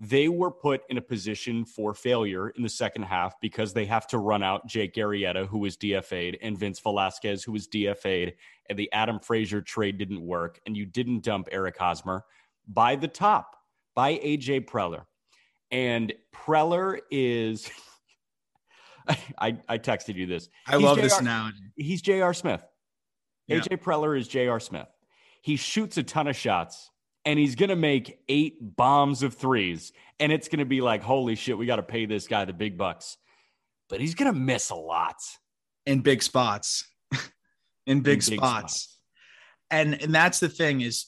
they 0.04 0.28
were 0.28 0.52
put 0.52 0.82
in 0.90 0.98
a 0.98 1.02
position 1.02 1.64
for 1.64 1.94
failure 1.94 2.50
in 2.50 2.62
the 2.62 2.70
second 2.70 3.04
half 3.04 3.40
because 3.40 3.72
they 3.74 3.86
have 3.86 4.06
to 4.08 4.18
run 4.18 4.44
out 4.44 4.68
Jake 4.68 4.96
Arrieta, 4.96 5.48
who 5.48 5.60
was 5.60 5.78
DFA'd, 5.78 6.38
and 6.42 6.58
Vince 6.58 6.80
Velasquez, 6.82 7.42
who 7.42 7.54
was 7.54 7.70
DFA'd, 7.70 8.34
and 8.70 8.78
the 8.78 8.92
Adam 8.92 9.18
Frazier 9.18 9.62
trade 9.62 9.98
didn't 9.98 10.22
work, 10.22 10.60
and 10.66 10.76
you 10.76 10.86
didn't 10.86 11.24
dump 11.24 11.48
Eric 11.54 11.78
Hosmer 11.78 12.26
by 12.68 12.98
the 12.98 13.08
top 13.08 13.56
by 13.96 14.16
AJ 14.16 14.66
Preller. 14.66 15.06
And 15.72 16.12
Preller 16.36 17.00
is 17.10 17.72
I, 19.40 19.58
I 19.70 19.78
texted 19.78 20.16
you 20.16 20.26
this. 20.26 20.50
I 20.68 20.74
he's 20.74 20.84
love 20.84 20.98
this 20.98 21.18
analogy. 21.18 21.72
He's 21.78 22.02
J.R. 22.02 22.34
Smith. 22.34 22.64
Yeah. 23.48 23.60
AJ 23.60 23.82
Preller 23.82 24.20
is 24.20 24.28
J.R. 24.28 24.60
Smith. 24.60 24.88
He 25.42 25.56
shoots 25.56 25.98
a 25.98 26.04
ton 26.04 26.28
of 26.28 26.36
shots 26.36 26.90
and 27.26 27.40
he's 27.40 27.56
going 27.56 27.70
to 27.70 27.76
make 27.76 28.20
eight 28.28 28.58
bombs 28.60 29.24
of 29.24 29.34
threes. 29.34 29.94
And 30.20 30.32
it's 30.32 30.48
going 30.48 30.60
to 30.60 30.66
be 30.66 30.82
like, 30.82 31.02
holy 31.02 31.36
shit, 31.36 31.58
we 31.58 31.66
got 31.66 31.78
to 31.78 31.84
pay 31.84 32.06
this 32.06 32.28
guy 32.28 32.46
the 32.46 32.54
big 32.54 32.78
bucks. 32.78 33.18
But 33.90 34.00
he's 34.00 34.16
going 34.16 34.34
to 34.34 34.40
miss 34.40 34.70
a 34.70 34.76
lot 34.76 35.16
in 35.86 36.02
big 36.02 36.24
spots. 36.24 36.86
in 37.86 38.02
big, 38.02 38.16
in 38.16 38.22
spots. 38.22 38.30
big 38.30 38.40
spots. 38.40 39.00
And 39.72 40.02
and 40.02 40.14
that's 40.14 40.40
the 40.40 40.50
thing 40.50 40.82
is 40.82 41.08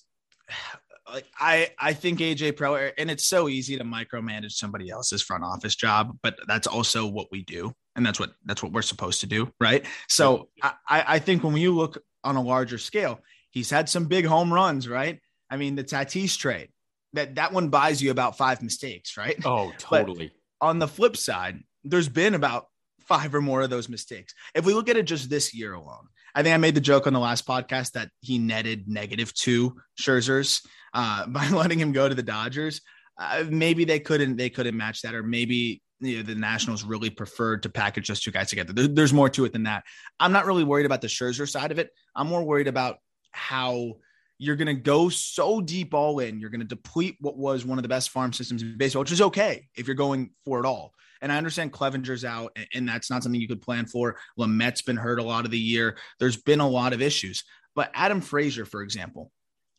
like 1.14 1.26
I 1.40 1.72
I 1.80 1.94
think 1.94 2.20
AJ 2.20 2.58
Pro 2.58 2.76
and 2.76 3.12
it's 3.12 3.26
so 3.26 3.48
easy 3.48 3.78
to 3.78 3.84
micromanage 3.84 4.54
somebody 4.54 4.90
else's 4.90 5.22
front 5.22 5.44
office 5.44 5.76
job, 5.76 6.18
but 6.24 6.38
that's 6.48 6.68
also 6.68 7.06
what 7.06 7.28
we 7.32 7.44
do, 7.44 7.74
and 7.96 8.06
that's 8.06 8.20
what 8.20 8.34
that's 8.46 8.64
what 8.64 8.72
we're 8.72 8.82
supposed 8.82 9.22
to 9.22 9.28
do, 9.28 9.52
right? 9.60 9.86
So 10.10 10.50
I 10.64 10.74
I 10.90 11.20
think 11.20 11.44
when 11.44 11.56
you 11.58 11.76
look 11.76 12.02
on 12.24 12.36
a 12.36 12.42
larger 12.42 12.80
scale, 12.80 13.20
he's 13.52 13.70
had 13.70 13.88
some 13.88 14.06
big 14.06 14.26
home 14.26 14.52
runs, 14.52 14.90
right? 14.90 15.20
I 15.56 15.58
mean, 15.58 15.76
the 15.76 15.86
Tatis 15.86 16.38
trade 16.38 16.68
that 17.14 17.36
that 17.36 17.54
one 17.54 17.70
buys 17.70 18.04
you 18.04 18.12
about 18.12 18.38
five 18.38 18.62
mistakes, 18.62 19.16
right? 19.16 19.38
Oh, 19.46 19.72
totally. 19.78 20.34
But 20.60 20.68
on 20.68 20.80
the 20.80 20.88
flip 20.88 21.16
side, 21.16 21.64
there's 21.86 22.10
been 22.10 22.34
about 22.34 22.66
five 23.00 23.34
or 23.34 23.40
more 23.40 23.62
of 23.62 23.70
those 23.70 23.88
mistakes. 23.88 24.34
If 24.54 24.66
we 24.66 24.74
look 24.74 24.90
at 24.90 24.98
it 24.98 25.04
just 25.04 25.30
this 25.30 25.54
year 25.54 25.74
alone, 25.74 26.08
I 26.36 26.44
think 26.44 26.54
I 26.54 26.58
made 26.58 26.76
the 26.76 26.82
joke 26.82 27.08
on 27.08 27.14
the 27.14 27.20
last 27.20 27.48
podcast 27.48 27.94
that 27.94 28.10
he 28.20 28.38
netted 28.38 28.90
negative 28.90 29.34
two 29.34 29.78
Scherzers 29.98 30.62
uh, 30.94 31.26
by 31.28 31.48
letting 31.48 31.80
him 31.80 31.94
go 31.94 32.10
to 32.10 32.16
the 32.16 32.22
Dodgers. 32.22 32.82
Uh, 33.18 33.46
maybe 33.50 33.86
they 33.86 34.00
couldn't 34.00 34.36
they 34.36 34.50
couldn't 34.50 34.76
match 34.76 35.04
that, 35.04 35.16
or 35.16 35.24
maybe 35.24 35.82
you 36.02 36.18
know, 36.18 36.24
the 36.24 36.36
Nationals 36.36 36.84
really 36.84 37.10
preferred 37.10 37.64
to 37.64 37.70
package 37.70 38.10
those 38.10 38.20
two 38.20 38.32
guys 38.32 38.50
together. 38.50 38.74
There, 38.74 38.90
there's 38.90 39.14
more 39.14 39.30
to 39.30 39.46
it 39.46 39.54
than 39.54 39.64
that. 39.64 39.86
I'm 40.20 40.34
not 40.34 40.46
really 40.46 40.66
worried 40.66 40.86
about 40.86 41.00
the 41.00 41.08
Scherzer 41.08 41.50
side 41.50 41.72
of 41.72 41.80
it. 41.80 41.92
I'm 42.14 42.28
more 42.28 42.44
worried 42.44 42.68
about 42.68 42.98
how 43.32 43.94
you're 44.38 44.56
going 44.56 44.68
to 44.68 44.74
go 44.74 45.10
so 45.10 45.62
deep 45.62 45.94
all 45.94 46.20
in. 46.20 46.40
You're 46.40 46.50
going 46.50 46.62
to 46.62 46.68
deplete 46.68 47.16
what 47.20 47.38
was 47.38 47.66
one 47.66 47.78
of 47.78 47.84
the 47.84 47.90
best 47.90 48.10
farm 48.10 48.34
systems 48.34 48.62
in 48.62 48.78
baseball, 48.78 49.02
which 49.02 49.12
is 49.12 49.22
okay 49.22 49.68
if 49.76 49.88
you're 49.88 49.96
going 49.96 50.32
for 50.44 50.60
it 50.60 50.66
all. 50.66 50.94
And 51.22 51.32
I 51.32 51.38
understand 51.38 51.72
Clevinger's 51.72 52.26
out, 52.26 52.56
and 52.74 52.88
that's 52.88 53.10
not 53.10 53.24
something 53.24 53.40
you 53.40 53.48
could 53.48 53.62
plan 53.62 53.86
for. 53.86 54.18
Lamet's 54.38 54.82
been 54.82 54.98
hurt 54.98 55.20
a 55.20 55.24
lot 55.24 55.46
of 55.46 55.52
the 55.52 55.58
year. 55.58 55.98
There's 56.20 56.38
been 56.38 56.60
a 56.60 56.68
lot 56.68 56.94
of 56.94 57.02
issues. 57.02 57.44
But 57.74 57.92
Adam 57.94 58.22
Frazier, 58.22 58.66
for 58.66 58.82
example, 58.82 59.32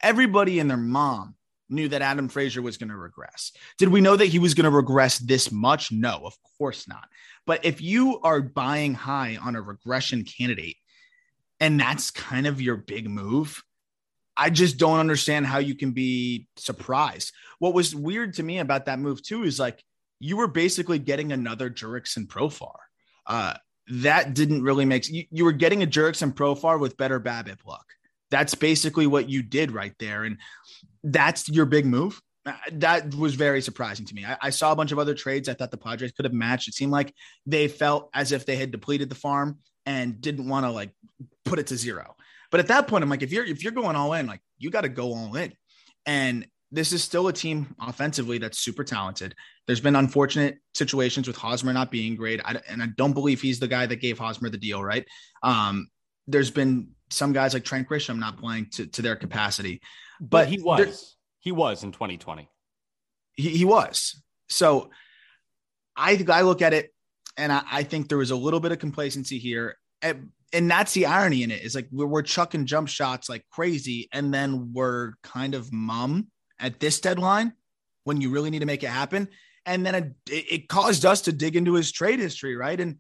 everybody 0.03 0.59
and 0.59 0.69
their 0.69 0.77
mom 0.77 1.35
knew 1.69 1.89
that 1.89 2.03
Adam 2.03 2.29
Frazier 2.29 2.63
was 2.63 2.77
going 2.79 2.91
to 2.91 2.97
regress. 2.97 3.53
Did 3.79 3.89
we 3.89 4.01
know 4.01 4.17
that 4.17 4.27
he 4.27 4.39
was 4.39 4.55
going 4.55 4.65
to 4.65 4.71
regress 4.71 5.19
this 5.19 5.51
much? 5.53 5.93
No, 5.93 6.21
of 6.25 6.35
course 6.59 6.89
not. 6.89 7.09
But 7.47 7.65
if 7.65 7.81
you 7.81 8.21
are 8.23 8.41
buying 8.41 8.95
high 8.95 9.39
on 9.41 9.57
a 9.57 9.63
regression 9.63 10.25
candidate, 10.25 10.77
and 11.61 11.79
that's 11.79 12.11
kind 12.11 12.47
of 12.47 12.61
your 12.61 12.77
big 12.77 13.09
move, 13.09 13.63
I 14.37 14.51
just 14.51 14.77
don't 14.79 14.99
understand 14.99 15.47
how 15.47 15.59
you 15.59 15.75
can 15.75 15.93
be 15.93 16.47
surprised. 16.57 17.33
What 17.59 17.75
was 17.75 17.95
weird 17.95 18.35
to 18.35 18.43
me 18.43 18.59
about 18.59 18.87
that 18.87 18.99
move 18.99 19.23
too 19.23 19.45
is 19.45 19.59
like 19.59 19.83
you 20.21 20.37
were 20.37 20.49
basically 20.49 20.99
getting 20.99 21.33
another 21.33 21.71
Jurickson 21.71 22.27
Profar. 22.27 22.77
Uh, 23.27 23.55
that 23.89 24.35
didn't 24.35 24.63
really 24.63 24.85
make 24.85 25.09
you, 25.09 25.25
you 25.31 25.45
were 25.45 25.53
getting 25.53 25.83
a 25.83 25.87
Jurickson 25.87 26.33
Profar 26.33 26.79
with 26.79 26.97
better 26.97 27.21
BABIP 27.21 27.65
luck. 27.65 27.87
That's 28.31 28.55
basically 28.55 29.07
what 29.07 29.29
you 29.29 29.43
did 29.43 29.71
right 29.71 29.95
there. 29.99 30.25
And 30.25 30.39
that's 31.05 31.49
your 31.49 31.67
big 31.67 31.87
move. 31.87 32.21
Uh, 32.45 32.55
that 32.73 33.15
was 33.15 33.35
very 33.35 33.63
surprising 33.63 34.07
to 34.07 34.15
me. 34.15 34.25
I, 34.25 34.37
I, 34.43 34.51
saw 34.51 34.71
a 34.71 34.77
bunch 34.77 34.93
of 34.93 35.01
other 35.01 35.15
trades 35.15 35.49
I 35.49 35.55
thought 35.55 35.73
the 35.73 35.77
Padres 35.77 36.13
could 36.13 36.25
have 36.25 36.33
matched. 36.33 36.69
It 36.69 36.75
seemed 36.75 36.93
like 36.93 37.13
they 37.45 37.67
felt 37.67 38.09
as 38.15 38.31
if 38.31 38.47
they 38.47 38.57
had 38.57 38.71
depleted 38.71 39.09
the 39.09 39.17
farm 39.17 39.59
and 39.85 40.21
didn't 40.21 40.49
want 40.49 40.65
to 40.65 40.71
like 40.71 40.91
put 41.45 41.59
it 41.59 41.69
to 41.69 41.77
zero. 41.77 42.15
But 42.51 42.61
at 42.61 42.69
that 42.69 42.89
point, 42.89 43.03
I'm 43.03 43.11
like, 43.11 43.23
if 43.23 43.33
you're 43.33 43.45
if 43.45 43.63
you're 43.63 43.73
going 43.73 43.97
all 43.97 44.13
in, 44.15 44.27
like 44.27 44.41
you 44.59 44.71
got 44.71 44.83
to 44.83 44.89
go 44.89 45.15
all 45.15 45.37
in. 45.37 45.53
And 46.05 46.47
this 46.71 46.93
is 46.93 47.03
still 47.03 47.29
a 47.29 47.33
team 47.33 47.75
offensively 47.81 48.39
that's 48.39 48.59
super 48.59 48.85
talented. 48.85 49.35
There's 49.67 49.81
been 49.81 49.97
unfortunate 49.97 50.59
situations 50.75 51.27
with 51.27 51.37
Hosmer 51.37 51.73
not 51.73 51.91
being 51.91 52.17
great, 52.17 52.41
I, 52.45 52.61
and 52.69 52.83
I 52.83 52.89
don't 52.97 53.13
believe 53.13 53.41
he's 53.41 53.61
the 53.61 53.69
guy 53.69 53.87
that 53.87 53.97
gave 53.97 54.19
Hosmer 54.19 54.51
the 54.51 54.59
deal, 54.59 54.83
right? 54.83 55.07
Um, 55.43 55.89
there's 56.27 56.51
been 56.51 56.89
some 57.11 57.33
guys 57.33 57.55
like 57.55 57.65
Trent 57.65 57.89
Grisham 57.89 58.19
not 58.19 58.39
playing 58.39 58.69
to, 58.73 58.87
to 58.87 59.03
their 59.03 59.17
capacity, 59.17 59.81
but, 60.21 60.29
but 60.31 60.49
he 60.49 60.59
was 60.61 61.17
he 61.39 61.53
was 61.53 61.85
in 61.85 61.93
2020. 61.93 62.49
He, 63.35 63.51
he 63.51 63.65
was. 63.65 64.21
So 64.49 64.91
I 65.97 66.25
I 66.29 66.43
look 66.43 66.63
at 66.63 66.73
it 66.73 66.93
and 67.37 67.53
I, 67.53 67.63
I, 67.71 67.83
think 67.83 68.09
there 68.09 68.19
was 68.19 68.31
a 68.31 68.37
little 68.37 68.61
bit 68.61 68.73
of 68.73 68.79
complacency 68.79 69.39
here. 69.39 69.77
And, 70.03 70.31
and 70.53 70.71
that's 70.71 70.93
the 70.93 71.07
irony 71.07 71.43
in 71.43 71.51
it 71.51 71.63
is 71.63 71.75
like 71.75 71.89
we're, 71.91 72.07
we're 72.07 72.23
chucking 72.23 72.67
jump 72.67 72.89
shots 72.89 73.29
like 73.29 73.45
crazy, 73.51 74.09
and 74.13 74.33
then 74.33 74.73
we're 74.73 75.15
kind 75.23 75.55
of 75.55 75.73
mum 75.73 76.29
at 76.59 76.81
this 76.81 77.01
deadline 77.01 77.53
when 78.05 78.21
you 78.21 78.31
really 78.31 78.51
need 78.51 78.61
to 78.61 78.67
make 78.67 78.83
it 78.83 78.89
happen. 78.89 79.29
And 79.65 79.85
then 79.85 79.95
it, 79.95 80.15
it 80.31 80.69
caused 80.69 81.05
us 81.05 81.23
to 81.23 81.33
dig 81.33 81.57
into 81.57 81.75
his 81.75 81.91
trade 81.91 82.21
history, 82.21 82.57
right? 82.57 82.81
And 82.81 82.99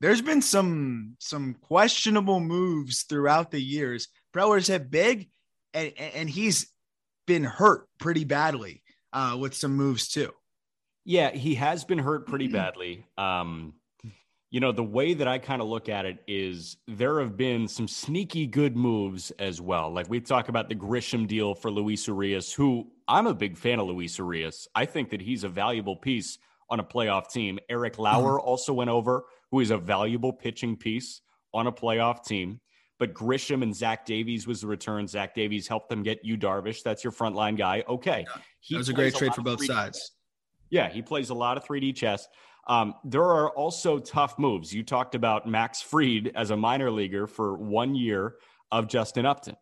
there's 0.00 0.22
been 0.22 0.42
some 0.42 1.16
some 1.18 1.54
questionable 1.54 2.40
moves 2.40 3.02
throughout 3.02 3.50
the 3.50 3.60
years. 3.60 4.08
Preller's 4.32 4.68
hit 4.68 4.90
big, 4.90 5.28
and 5.74 5.92
and 5.98 6.30
he's 6.30 6.70
been 7.26 7.44
hurt 7.44 7.88
pretty 7.98 8.24
badly 8.24 8.82
uh, 9.12 9.36
with 9.40 9.54
some 9.54 9.74
moves 9.74 10.08
too. 10.08 10.32
Yeah, 11.04 11.30
he 11.30 11.54
has 11.54 11.84
been 11.84 11.98
hurt 11.98 12.26
pretty 12.26 12.48
badly. 12.48 13.06
Um, 13.16 13.74
you 14.56 14.60
know, 14.60 14.72
the 14.72 14.82
way 14.82 15.12
that 15.12 15.28
I 15.28 15.36
kind 15.36 15.60
of 15.60 15.68
look 15.68 15.90
at 15.90 16.06
it 16.06 16.24
is 16.26 16.78
there 16.88 17.20
have 17.20 17.36
been 17.36 17.68
some 17.68 17.86
sneaky 17.86 18.46
good 18.46 18.74
moves 18.74 19.30
as 19.32 19.60
well. 19.60 19.92
Like 19.92 20.08
we 20.08 20.18
talk 20.18 20.48
about 20.48 20.70
the 20.70 20.74
Grisham 20.74 21.28
deal 21.28 21.54
for 21.54 21.70
Luis 21.70 22.06
Urias, 22.08 22.54
who 22.54 22.90
I'm 23.06 23.26
a 23.26 23.34
big 23.34 23.58
fan 23.58 23.80
of 23.80 23.86
Luis 23.86 24.16
Urias. 24.16 24.66
I 24.74 24.86
think 24.86 25.10
that 25.10 25.20
he's 25.20 25.44
a 25.44 25.50
valuable 25.50 25.94
piece 25.94 26.38
on 26.70 26.80
a 26.80 26.82
playoff 26.82 27.30
team. 27.30 27.58
Eric 27.68 27.98
Lauer 27.98 28.38
mm-hmm. 28.38 28.48
also 28.48 28.72
went 28.72 28.88
over, 28.88 29.24
who 29.50 29.60
is 29.60 29.70
a 29.70 29.76
valuable 29.76 30.32
pitching 30.32 30.74
piece 30.74 31.20
on 31.52 31.66
a 31.66 31.72
playoff 31.72 32.24
team. 32.24 32.58
But 32.98 33.12
Grisham 33.12 33.62
and 33.62 33.76
Zach 33.76 34.06
Davies 34.06 34.46
was 34.46 34.62
the 34.62 34.68
return. 34.68 35.06
Zach 35.06 35.34
Davies 35.34 35.68
helped 35.68 35.90
them 35.90 36.02
get 36.02 36.24
Yu 36.24 36.38
Darvish. 36.38 36.82
That's 36.82 37.04
your 37.04 37.12
frontline 37.12 37.58
guy. 37.58 37.84
Okay. 37.86 38.24
Yeah, 38.26 38.42
that 38.70 38.78
was 38.78 38.88
a 38.88 38.94
great 38.94 39.14
trade 39.14 39.34
for 39.34 39.42
both 39.42 39.62
sides. 39.62 39.98
Chess. 39.98 40.10
Yeah, 40.70 40.88
he 40.88 41.02
plays 41.02 41.28
a 41.28 41.34
lot 41.34 41.58
of 41.58 41.66
3D 41.66 41.94
chess. 41.94 42.26
Um, 42.66 42.94
there 43.04 43.22
are 43.22 43.50
also 43.50 43.98
tough 43.98 44.38
moves. 44.38 44.72
You 44.72 44.82
talked 44.82 45.14
about 45.14 45.46
Max 45.46 45.80
Fried 45.80 46.32
as 46.34 46.50
a 46.50 46.56
minor 46.56 46.90
leaguer 46.90 47.26
for 47.26 47.56
one 47.56 47.94
year 47.94 48.34
of 48.72 48.88
Justin 48.88 49.24
Upton. 49.24 49.56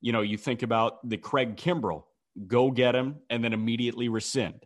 You 0.00 0.12
know, 0.12 0.22
you 0.22 0.36
think 0.36 0.62
about 0.62 1.08
the 1.08 1.16
Craig 1.16 1.56
Kimbrel, 1.56 2.04
go 2.46 2.70
get 2.70 2.94
him 2.94 3.16
and 3.28 3.44
then 3.44 3.52
immediately 3.52 4.08
rescind. 4.08 4.64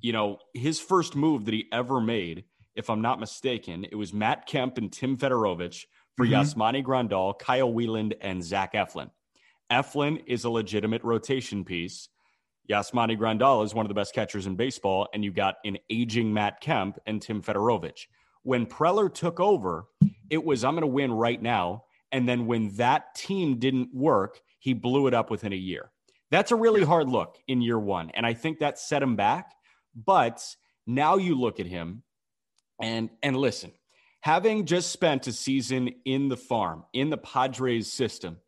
You 0.00 0.12
know, 0.12 0.38
his 0.52 0.80
first 0.80 1.14
move 1.14 1.44
that 1.44 1.54
he 1.54 1.66
ever 1.72 2.00
made, 2.00 2.44
if 2.74 2.90
I'm 2.90 3.00
not 3.00 3.20
mistaken, 3.20 3.84
it 3.84 3.94
was 3.94 4.12
Matt 4.12 4.46
Kemp 4.46 4.76
and 4.76 4.92
Tim 4.92 5.16
Federowicz 5.16 5.84
for 6.16 6.26
mm-hmm. 6.26 6.34
Yasmani 6.34 6.84
Grandal, 6.84 7.38
Kyle 7.38 7.72
Wieland, 7.72 8.16
and 8.20 8.42
Zach 8.42 8.74
Eflin. 8.74 9.10
Eflin 9.70 10.22
is 10.26 10.44
a 10.44 10.50
legitimate 10.50 11.02
rotation 11.02 11.64
piece. 11.64 12.08
Yasmani 12.70 13.18
Grandal 13.18 13.64
is 13.64 13.74
one 13.74 13.84
of 13.84 13.88
the 13.88 13.94
best 13.94 14.14
catchers 14.14 14.46
in 14.46 14.56
baseball, 14.56 15.08
and 15.12 15.24
you 15.24 15.32
got 15.32 15.56
an 15.64 15.78
aging 15.90 16.32
Matt 16.32 16.60
Kemp 16.60 16.98
and 17.06 17.20
Tim 17.20 17.42
Federowicz. 17.42 18.06
When 18.44 18.66
Preller 18.66 19.12
took 19.12 19.40
over, 19.40 19.86
it 20.30 20.44
was 20.44 20.64
I'm 20.64 20.74
going 20.74 20.82
to 20.82 20.86
win 20.86 21.12
right 21.12 21.40
now. 21.40 21.84
And 22.10 22.28
then 22.28 22.46
when 22.46 22.74
that 22.76 23.14
team 23.14 23.58
didn't 23.58 23.94
work, 23.94 24.40
he 24.58 24.74
blew 24.74 25.06
it 25.06 25.14
up 25.14 25.30
within 25.30 25.52
a 25.52 25.56
year. 25.56 25.90
That's 26.30 26.50
a 26.50 26.56
really 26.56 26.84
hard 26.84 27.08
look 27.08 27.36
in 27.48 27.60
year 27.60 27.78
one. 27.78 28.10
And 28.14 28.24
I 28.24 28.34
think 28.34 28.58
that 28.58 28.78
set 28.78 29.02
him 29.02 29.16
back. 29.16 29.52
But 29.94 30.42
now 30.86 31.16
you 31.16 31.38
look 31.38 31.60
at 31.60 31.66
him 31.66 32.02
and 32.80 33.10
and 33.22 33.36
listen, 33.36 33.72
having 34.20 34.66
just 34.66 34.90
spent 34.90 35.26
a 35.26 35.32
season 35.32 35.90
in 36.04 36.28
the 36.28 36.36
farm, 36.36 36.84
in 36.92 37.10
the 37.10 37.18
Padres 37.18 37.92
system, 37.92 38.38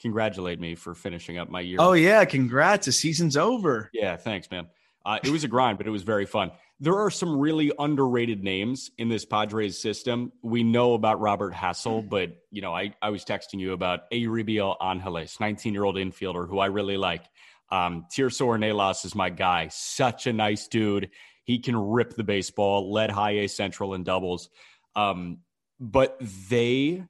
congratulate 0.00 0.60
me 0.60 0.74
for 0.74 0.94
finishing 0.94 1.38
up 1.38 1.48
my 1.48 1.60
year. 1.60 1.78
Oh 1.80 1.92
yeah, 1.92 2.24
congrats! 2.24 2.86
The 2.86 2.92
season's 2.92 3.36
over. 3.36 3.90
Yeah, 3.92 4.16
thanks, 4.16 4.50
man. 4.50 4.66
Uh, 5.04 5.18
it 5.22 5.30
was 5.30 5.44
a 5.44 5.48
grind, 5.48 5.78
but 5.78 5.86
it 5.86 5.90
was 5.90 6.02
very 6.02 6.26
fun. 6.26 6.50
There 6.80 6.98
are 6.98 7.10
some 7.10 7.38
really 7.38 7.72
underrated 7.78 8.44
names 8.44 8.90
in 8.98 9.08
this 9.08 9.24
Padres 9.24 9.80
system. 9.80 10.32
We 10.42 10.62
know 10.62 10.94
about 10.94 11.20
Robert 11.20 11.54
Hassell, 11.54 12.06
but 12.08 12.30
you 12.50 12.62
know, 12.62 12.74
I, 12.74 12.94
I 13.00 13.10
was 13.10 13.24
texting 13.24 13.58
you 13.58 13.72
about 13.72 14.10
Euribiel 14.12 14.76
Angeles, 14.80 15.40
19 15.40 15.72
year 15.72 15.84
old 15.84 15.96
infielder 15.96 16.48
who 16.48 16.58
I 16.58 16.66
really 16.66 16.96
like. 16.96 17.24
Um, 17.70 18.06
Tirso 18.14 18.46
Ornelas 18.46 19.04
is 19.04 19.14
my 19.14 19.30
guy. 19.30 19.68
Such 19.68 20.26
a 20.26 20.32
nice 20.32 20.68
dude. 20.68 21.10
He 21.44 21.58
can 21.58 21.76
rip 21.76 22.14
the 22.14 22.24
baseball, 22.24 22.92
led 22.92 23.10
high 23.10 23.38
A 23.38 23.48
Central 23.48 23.94
in 23.94 24.04
doubles. 24.04 24.50
Um, 24.94 25.38
but 25.80 26.20
they 26.50 27.04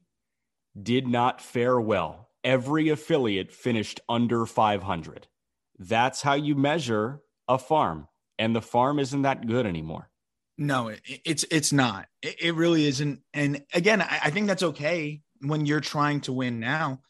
did 0.81 1.09
not 1.09 1.40
fare 1.40 1.81
well 1.81 2.27
every 2.44 2.88
affiliate 2.88 3.53
finished 3.53 4.01
under 4.09 4.46
500. 4.46 5.27
That's 5.79 6.22
how 6.22 6.35
you 6.35 6.55
measure 6.55 7.20
a 7.48 7.59
farm. 7.59 8.09
And 8.38 8.55
the 8.55 8.62
farm 8.62 8.98
isn't 8.98 9.22
that 9.22 9.46
good 9.46 9.66
anymore. 9.66 10.11
No, 10.57 10.88
it, 10.88 11.01
it's 11.24 11.44
it's 11.51 11.72
not. 11.72 12.07
It, 12.20 12.37
it, 12.40 12.55
really 12.55 12.87
isn't. 12.87 13.20
And 13.33 13.62
again, 13.72 14.03
I, 14.03 14.20
I 14.24 14.31
think 14.31 14.48
that's 14.48 14.64
okay 14.64 15.20
when 15.40 15.66
you're 15.66 15.81
trying 15.81 16.20
to 16.22 16.33
win 16.33 16.59
now. 16.59 17.01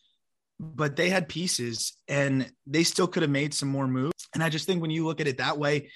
But 0.61 0.97
they 0.97 1.09
had 1.09 1.29
pieces 1.29 1.95
and 2.09 2.51
they 2.67 2.83
still 2.83 3.07
could 3.07 3.23
have 3.23 3.31
made 3.31 3.55
some 3.55 3.69
more 3.69 3.87
moves. 3.87 4.29
And 4.35 4.43
I 4.43 4.49
just 4.49 4.67
think 4.67 4.83
when 4.83 4.91
you 4.91 5.07
look 5.07 5.21
at 5.21 5.29
it 5.29 5.39
that 5.39 5.57
way, 5.57 5.89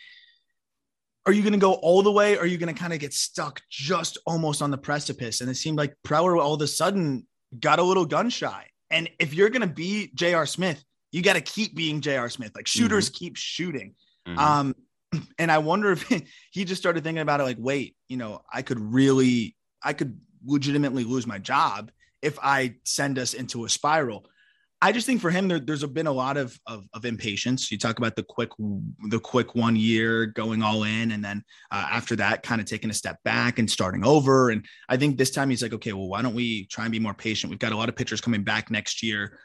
are 1.26 1.32
you 1.32 1.42
going 1.42 1.52
to 1.52 1.58
go 1.58 1.74
all 1.74 2.02
the 2.02 2.12
way? 2.12 2.36
Or 2.36 2.42
are 2.42 2.46
you 2.46 2.58
going 2.58 2.72
to 2.72 2.80
kind 2.80 2.92
of 2.92 3.00
get 3.00 3.12
stuck 3.12 3.60
just 3.70 4.18
almost 4.26 4.62
on 4.62 4.70
the 4.70 4.78
precipice? 4.78 5.40
And 5.40 5.50
it 5.50 5.56
seemed 5.56 5.78
like 5.78 5.96
Preller 6.06 6.40
all 6.40 6.54
of 6.54 6.62
a 6.62 6.66
sudden 6.66 7.26
got 7.58 7.80
a 7.80 7.82
little 7.82 8.06
gun 8.06 8.30
shy. 8.30 8.66
And 8.92 9.10
if 9.18 9.34
you're 9.34 9.48
going 9.48 9.62
to 9.62 9.74
be 9.74 10.10
J.R. 10.14 10.46
Smith, 10.46 10.84
you 11.10 11.22
got 11.22 11.34
to 11.34 11.40
keep 11.40 11.74
being 11.74 12.00
J.R. 12.00 12.28
Smith. 12.28 12.52
Like 12.54 12.68
shooters 12.68 13.08
mm-hmm. 13.08 13.24
keep 13.24 13.36
shooting. 13.36 13.94
Mm-hmm. 14.28 14.38
Um, 14.38 14.74
and 15.38 15.50
I 15.50 15.58
wonder 15.58 15.92
if 15.92 16.02
he 16.52 16.64
just 16.64 16.80
started 16.80 17.02
thinking 17.02 17.22
about 17.22 17.40
it 17.40 17.44
like, 17.44 17.58
wait, 17.58 17.96
you 18.08 18.16
know, 18.16 18.42
I 18.52 18.62
could 18.62 18.78
really, 18.78 19.56
I 19.82 19.94
could 19.94 20.20
legitimately 20.44 21.04
lose 21.04 21.26
my 21.26 21.38
job 21.38 21.90
if 22.20 22.38
I 22.42 22.76
send 22.84 23.18
us 23.18 23.34
into 23.34 23.64
a 23.64 23.68
spiral. 23.68 24.26
I 24.84 24.90
just 24.90 25.06
think 25.06 25.20
for 25.20 25.30
him, 25.30 25.46
there, 25.46 25.60
there's 25.60 25.84
been 25.84 26.08
a 26.08 26.12
lot 26.12 26.36
of, 26.36 26.58
of, 26.66 26.84
of 26.92 27.04
impatience. 27.04 27.70
You 27.70 27.78
talk 27.78 27.98
about 27.98 28.16
the 28.16 28.24
quick 28.24 28.50
the 29.10 29.20
quick 29.20 29.54
one 29.54 29.76
year 29.76 30.26
going 30.26 30.60
all 30.60 30.82
in, 30.82 31.12
and 31.12 31.24
then 31.24 31.44
uh, 31.70 31.86
after 31.92 32.16
that, 32.16 32.42
kind 32.42 32.60
of 32.60 32.66
taking 32.66 32.90
a 32.90 32.92
step 32.92 33.22
back 33.22 33.60
and 33.60 33.70
starting 33.70 34.04
over. 34.04 34.50
And 34.50 34.66
I 34.88 34.96
think 34.96 35.16
this 35.16 35.30
time 35.30 35.50
he's 35.50 35.62
like, 35.62 35.72
okay, 35.72 35.92
well, 35.92 36.08
why 36.08 36.20
don't 36.20 36.34
we 36.34 36.66
try 36.66 36.84
and 36.84 36.90
be 36.90 36.98
more 36.98 37.14
patient? 37.14 37.50
We've 37.50 37.60
got 37.60 37.70
a 37.70 37.76
lot 37.76 37.88
of 37.88 37.94
pitchers 37.94 38.20
coming 38.20 38.42
back 38.42 38.72
next 38.72 39.04
year. 39.04 39.38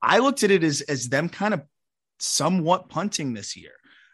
I 0.00 0.20
looked 0.20 0.44
at 0.44 0.52
it 0.52 0.62
as 0.62 0.82
as 0.82 1.08
them 1.08 1.28
kind 1.30 1.52
of 1.52 1.62
somewhat 2.20 2.88
punting 2.88 3.34
this 3.34 3.56
year. 3.56 3.72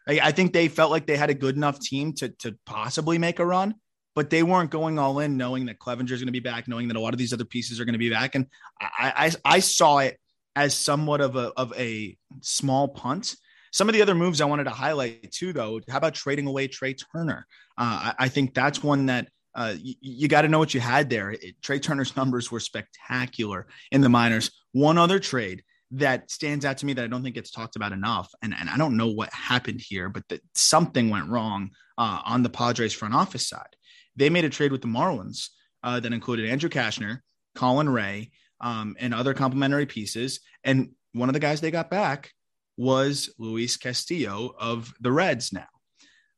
I, 0.08 0.20
I 0.22 0.32
think 0.32 0.54
they 0.54 0.68
felt 0.68 0.90
like 0.90 1.06
they 1.06 1.18
had 1.18 1.28
a 1.28 1.34
good 1.34 1.54
enough 1.54 1.80
team 1.80 2.14
to 2.14 2.30
to 2.38 2.56
possibly 2.64 3.18
make 3.18 3.40
a 3.40 3.44
run, 3.44 3.74
but 4.14 4.30
they 4.30 4.42
weren't 4.42 4.70
going 4.70 4.98
all 4.98 5.18
in, 5.18 5.36
knowing 5.36 5.66
that 5.66 5.78
Clevinger 5.78 6.12
is 6.12 6.20
going 6.20 6.28
to 6.28 6.32
be 6.32 6.40
back, 6.40 6.66
knowing 6.66 6.88
that 6.88 6.96
a 6.96 7.00
lot 7.00 7.12
of 7.12 7.18
these 7.18 7.34
other 7.34 7.44
pieces 7.44 7.78
are 7.78 7.84
going 7.84 7.92
to 7.92 7.98
be 7.98 8.10
back. 8.10 8.36
And 8.36 8.46
I, 8.80 9.30
I, 9.44 9.56
I 9.56 9.58
saw 9.58 9.98
it 9.98 10.18
as 10.56 10.74
somewhat 10.74 11.20
of 11.20 11.36
a 11.36 11.52
of 11.56 11.72
a 11.76 12.16
small 12.40 12.88
punt. 12.88 13.34
Some 13.72 13.88
of 13.88 13.94
the 13.94 14.02
other 14.02 14.14
moves 14.14 14.40
I 14.40 14.44
wanted 14.44 14.64
to 14.64 14.70
highlight 14.70 15.32
too, 15.32 15.52
though. 15.52 15.80
How 15.88 15.96
about 15.96 16.14
trading 16.14 16.46
away 16.46 16.68
Trea 16.68 16.94
Turner? 16.94 17.46
Uh, 17.78 18.12
I, 18.18 18.24
I, 18.24 18.28
think 18.28 18.52
that's 18.52 18.82
one 18.82 19.06
that 19.06 19.28
uh, 19.54 19.74
you, 19.80 20.28
got 20.28 20.42
to 20.42 20.48
know 20.48 20.58
what 20.58 20.74
you 20.74 20.80
had 20.80 21.08
there. 21.08 21.30
It, 21.30 21.60
Trea 21.62 21.80
Turner's 21.80 22.14
numbers 22.16 22.52
were 22.52 22.60
spectacular 22.60 23.66
in 23.90 24.02
the 24.02 24.10
minors. 24.10 24.50
One 24.72 24.98
other 24.98 25.18
trade 25.18 25.62
that 25.92 26.30
stands 26.30 26.64
out 26.64 26.78
to 26.78 26.86
me 26.86 26.92
that 26.94 27.04
I 27.04 27.08
don't 27.08 27.22
think 27.22 27.34
gets 27.34 27.50
talked 27.50 27.76
about 27.76 27.92
enough, 27.92 28.30
and, 28.42 28.54
and 28.58 28.68
I 28.68 28.76
don't 28.76 28.96
know 28.96 29.08
what 29.08 29.32
happened 29.32 29.80
here, 29.80 30.08
but 30.08 30.26
that 30.28 30.40
something 30.54 31.10
went 31.10 31.28
wrong 31.28 31.70
uh, 31.98 32.20
on 32.24 32.42
the 32.42 32.50
Padres 32.50 32.94
front 32.94 33.14
office 33.14 33.48
side. 33.48 33.76
They 34.16 34.30
made 34.30 34.44
a 34.44 34.50
trade 34.50 34.72
with 34.72 34.82
the 34.82 34.88
Marlins 34.88 35.48
uh, 35.82 36.00
that 36.00 36.12
included 36.12 36.48
Andrew 36.48 36.70
Cashner, 36.70 37.20
Colin 37.54 37.88
Rea, 37.88 38.30
um, 38.62 38.96
and 38.98 39.12
other 39.12 39.34
complementary 39.34 39.86
pieces. 39.86 40.40
And 40.64 40.90
one 41.12 41.28
of 41.28 41.34
the 41.34 41.40
guys 41.40 41.60
they 41.60 41.70
got 41.70 41.90
back 41.90 42.32
was 42.76 43.34
Luis 43.38 43.76
Castillo 43.76 44.54
of 44.58 44.92
the 45.00 45.12
Reds 45.12 45.52
now. 45.52 45.66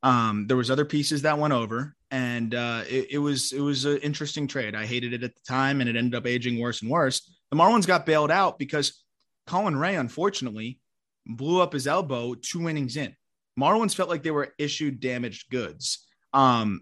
Um, 0.03 0.45
there 0.47 0.57
was 0.57 0.69
other 0.69 0.85
pieces 0.85 1.23
that 1.23 1.39
went 1.39 1.53
over, 1.53 1.95
and 2.11 2.53
uh, 2.53 2.83
it, 2.87 3.07
it, 3.11 3.17
was 3.17 3.53
it 3.53 3.59
was 3.59 3.85
an 3.85 3.97
interesting 3.99 4.47
trade. 4.47 4.75
I 4.75 4.85
hated 4.85 5.13
it 5.13 5.23
at 5.23 5.33
the 5.33 5.41
time, 5.47 5.81
and 5.81 5.89
it 5.89 5.95
ended 5.95 6.13
up 6.13 6.27
aging 6.27 6.59
worse 6.59 6.81
and 6.81 6.91
worse. 6.91 7.31
The 7.49 7.57
Marlins 7.57 7.87
got 7.87 8.05
bailed 8.05 8.29
out 8.29 8.59
because 8.59 9.03
Colin 9.47 9.75
Rea, 9.75 9.95
unfortunately, 9.95 10.79
blew 11.25 11.61
up 11.61 11.73
his 11.73 11.87
elbow 11.87 12.35
two 12.35 12.69
innings 12.69 12.97
in. 12.97 13.15
Marlins 13.59 13.95
felt 13.95 14.09
like 14.09 14.21
they 14.21 14.31
were 14.31 14.53
issued 14.59 14.99
damaged 14.99 15.49
goods. 15.49 16.05
Um, 16.33 16.81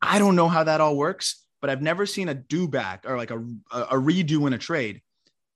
I 0.00 0.18
don't 0.18 0.36
know 0.36 0.48
how 0.48 0.64
that 0.64 0.80
all 0.80 0.96
works, 0.96 1.44
but 1.62 1.70
I've 1.70 1.80
never 1.80 2.04
seen 2.04 2.28
a 2.28 2.34
do 2.34 2.68
back 2.68 3.04
or 3.06 3.16
like 3.16 3.30
a, 3.30 3.38
a 3.72 3.94
redo 3.94 4.46
in 4.46 4.52
a 4.52 4.58
trade. 4.58 5.00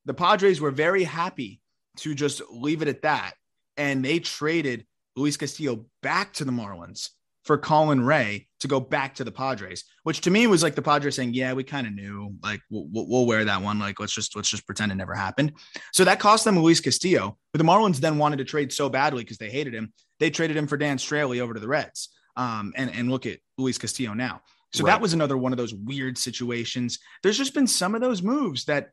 The 0.06 0.14
Padres 0.14 0.60
were 0.60 0.70
very 0.70 1.02
happy 1.04 1.60
to 1.98 2.14
just 2.14 2.40
leave 2.48 2.80
it 2.80 2.88
at 2.88 3.02
that. 3.02 3.34
And 3.76 4.02
they 4.04 4.20
traded 4.20 4.86
Luis 5.16 5.36
Castillo 5.36 5.86
back 6.02 6.32
to 6.34 6.44
the 6.44 6.52
Marlins 6.52 7.10
for 7.44 7.58
Colin 7.58 8.04
Rea 8.04 8.48
to 8.60 8.68
go 8.68 8.80
back 8.80 9.16
to 9.16 9.24
the 9.24 9.32
Padres, 9.32 9.84
which 10.04 10.20
to 10.22 10.30
me 10.30 10.46
was 10.46 10.62
like 10.62 10.74
the 10.74 10.82
Padres 10.82 11.14
saying, 11.14 11.34
"Yeah, 11.34 11.52
we 11.52 11.62
kind 11.62 11.86
of 11.86 11.92
knew, 11.92 12.34
like 12.42 12.60
we'll, 12.70 12.88
we'll, 12.90 13.26
wear 13.26 13.44
that 13.44 13.62
one. 13.62 13.78
Like 13.78 14.00
let's 14.00 14.14
just 14.14 14.34
let's 14.34 14.48
just 14.48 14.66
pretend 14.66 14.90
it 14.90 14.96
never 14.96 15.14
happened." 15.14 15.52
So 15.92 16.04
that 16.04 16.18
cost 16.18 16.44
them 16.44 16.58
Luis 16.58 16.80
Castillo, 16.80 17.38
but 17.52 17.58
the 17.58 17.64
Marlins 17.64 17.98
then 17.98 18.18
wanted 18.18 18.38
to 18.38 18.44
trade 18.44 18.72
so 18.72 18.88
badly 18.88 19.22
because 19.22 19.38
they 19.38 19.50
hated 19.50 19.74
him, 19.74 19.92
they 20.18 20.30
traded 20.30 20.56
him 20.56 20.66
for 20.66 20.76
Dan 20.76 20.96
Straily 20.96 21.40
over 21.40 21.54
to 21.54 21.60
the 21.60 21.68
Reds. 21.68 22.08
Um, 22.36 22.72
and 22.76 22.90
and 22.92 23.10
look 23.10 23.26
at 23.26 23.38
Luis 23.58 23.78
Castillo 23.78 24.12
now. 24.12 24.42
So 24.76 24.84
right. 24.84 24.92
that 24.92 25.00
was 25.00 25.12
another 25.12 25.36
one 25.36 25.52
of 25.52 25.58
those 25.58 25.74
weird 25.74 26.18
situations. 26.18 26.98
There's 27.22 27.38
just 27.38 27.54
been 27.54 27.66
some 27.66 27.94
of 27.94 28.00
those 28.00 28.22
moves 28.22 28.66
that 28.66 28.90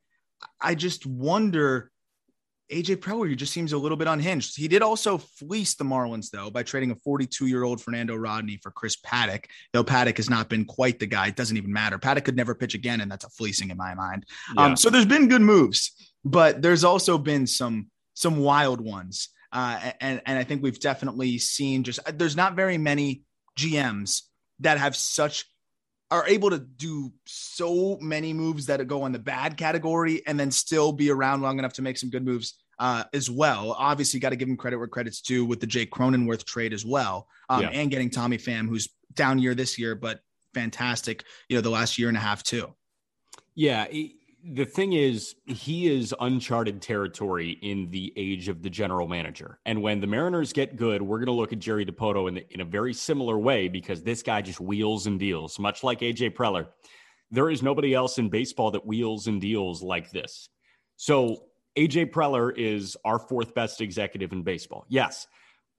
I 0.62 0.76
just 0.76 1.06
wonder 1.06 1.92
AJ 2.72 2.98
Preller 2.98 3.36
just 3.36 3.54
seems 3.54 3.74
a 3.74 3.78
little 3.78 3.98
bit 3.98 4.08
unhinged. 4.08 4.58
He 4.58 4.68
did 4.68 4.82
also 4.82 5.18
fleece 5.18 5.76
the 5.76 5.84
Marlins, 5.84 6.32
though, 6.32 6.50
by 6.50 6.64
trading 6.64 6.92
a 6.92 6.96
42 6.96 7.48
year 7.48 7.64
old 7.64 7.82
Fernando 7.82 8.16
Rodney 8.16 8.58
for 8.62 8.72
Chris 8.72 8.96
Paddack, 8.96 9.46
Though 9.74 9.84
Paddack 9.84 10.18
has 10.18 10.30
not 10.30 10.50
been 10.50 10.66
quite 10.66 11.00
the 11.00 11.06
guy, 11.06 11.28
it 11.28 11.36
doesn't 11.36 11.58
even 11.58 11.72
matter. 11.72 12.00
Paddack 12.00 12.26
could 12.26 12.36
never 12.36 12.56
pitch 12.56 12.74
again, 12.74 13.02
and 13.02 13.12
that's 13.12 13.26
a 13.26 13.30
fleecing 13.30 13.70
in 13.70 13.78
my 13.78 13.94
mind. 13.94 14.26
Yeah. 14.56 14.66
Um, 14.66 14.76
so 14.76 14.90
there's 14.90 15.06
been 15.06 15.28
good 15.28 15.42
moves, 15.42 15.92
but 16.24 16.62
there's 16.62 16.84
also 16.84 17.18
been 17.18 17.46
some 17.48 17.90
some 18.16 18.38
wild 18.38 18.80
ones, 18.80 19.30
uh, 19.52 19.92
and 20.00 20.22
and 20.26 20.40
I 20.40 20.44
think 20.44 20.64
we've 20.64 20.80
definitely 20.80 21.38
seen 21.40 21.84
just 21.84 22.00
there's 22.18 22.36
not 22.36 22.56
very 22.56 22.78
many 22.78 23.24
GMs 23.58 24.22
that 24.60 24.78
have 24.78 24.96
such 24.96 25.46
are 26.14 26.28
able 26.28 26.52
to 26.52 26.60
do 26.60 27.12
so 27.26 27.98
many 28.00 28.34
moves 28.34 28.68
that 28.68 28.86
go 28.88 29.08
in 29.08 29.12
the 29.12 29.18
bad 29.18 29.58
category 29.58 30.22
and 30.28 30.40
then 30.40 30.52
still 30.52 30.92
be 30.92 31.10
around 31.10 31.42
long 31.42 31.58
enough 31.58 31.74
to 31.74 31.82
make 31.82 31.98
some 31.98 32.12
good 32.12 32.24
moves 32.24 32.54
uh, 32.78 33.04
as 33.14 33.32
well. 33.32 33.76
Obviously, 33.80 34.20
got 34.20 34.30
to 34.30 34.36
give 34.36 34.48
him 34.48 34.56
credit 34.56 34.78
where 34.78 34.88
credit's 34.88 35.22
due 35.22 35.44
with 35.44 35.60
the 35.60 35.66
Jake 35.66 35.92
Cronenworth 35.92 36.46
trade 36.46 36.72
as 36.72 36.86
well, 36.86 37.28
um, 37.50 37.64
yeah. 37.64 37.70
and 37.70 37.90
getting 37.90 38.12
Tommy 38.12 38.38
Pham, 38.38 38.70
who's 38.70 38.90
down 39.16 39.40
year 39.40 39.56
this 39.56 39.80
year, 39.80 39.96
but 39.96 40.20
fantastic, 40.54 41.24
you 41.50 41.58
know, 41.58 41.62
the 41.62 41.72
last 41.72 41.98
year 41.98 42.10
and 42.10 42.18
a 42.18 42.22
half 42.22 42.44
too. 42.44 42.72
Yeah. 43.56 43.88
He, 43.90 44.18
the 44.46 44.66
thing 44.66 44.94
is, 44.94 45.36
he 45.46 45.88
is 45.88 46.14
uncharted 46.20 46.82
territory 46.82 47.52
in 47.62 47.90
the 47.92 48.12
age 48.18 48.50
of 48.50 48.62
the 48.62 48.70
general 48.70 49.08
manager. 49.08 49.60
And 49.66 49.82
when 49.82 50.02
the 50.02 50.08
Mariners 50.08 50.52
get 50.52 50.76
good, 50.76 51.02
we're 51.02 51.20
going 51.20 51.28
to 51.28 51.32
look 51.32 51.54
at 51.54 51.60
Jerry 51.60 51.86
Dipoto 51.86 52.28
in, 52.28 52.36
the, 52.36 52.54
in 52.54 52.60
a 52.60 52.66
very 52.66 52.94
similar 52.94 53.40
way 53.40 53.70
because 53.70 54.04
this 54.04 54.22
guy 54.22 54.42
just 54.42 54.60
wheels 54.60 55.08
and 55.08 55.18
deals, 55.18 55.60
much 55.60 55.84
like 55.84 56.00
AJ 56.00 56.36
Preller. 56.36 56.68
There 57.32 57.50
is 57.50 57.64
nobody 57.64 57.94
else 57.94 58.18
in 58.18 58.30
baseball 58.30 58.72
that 58.72 58.86
wheels 58.86 59.28
and 59.28 59.40
deals 59.40 59.82
like 59.82 60.12
this. 60.12 60.50
So 60.98 61.46
AJ 61.78 62.12
Preller 62.12 62.52
is 62.56 62.98
our 63.06 63.20
fourth 63.20 63.56
best 63.56 63.80
executive 63.80 64.34
in 64.34 64.44
baseball. 64.44 64.86
Yes. 64.90 65.26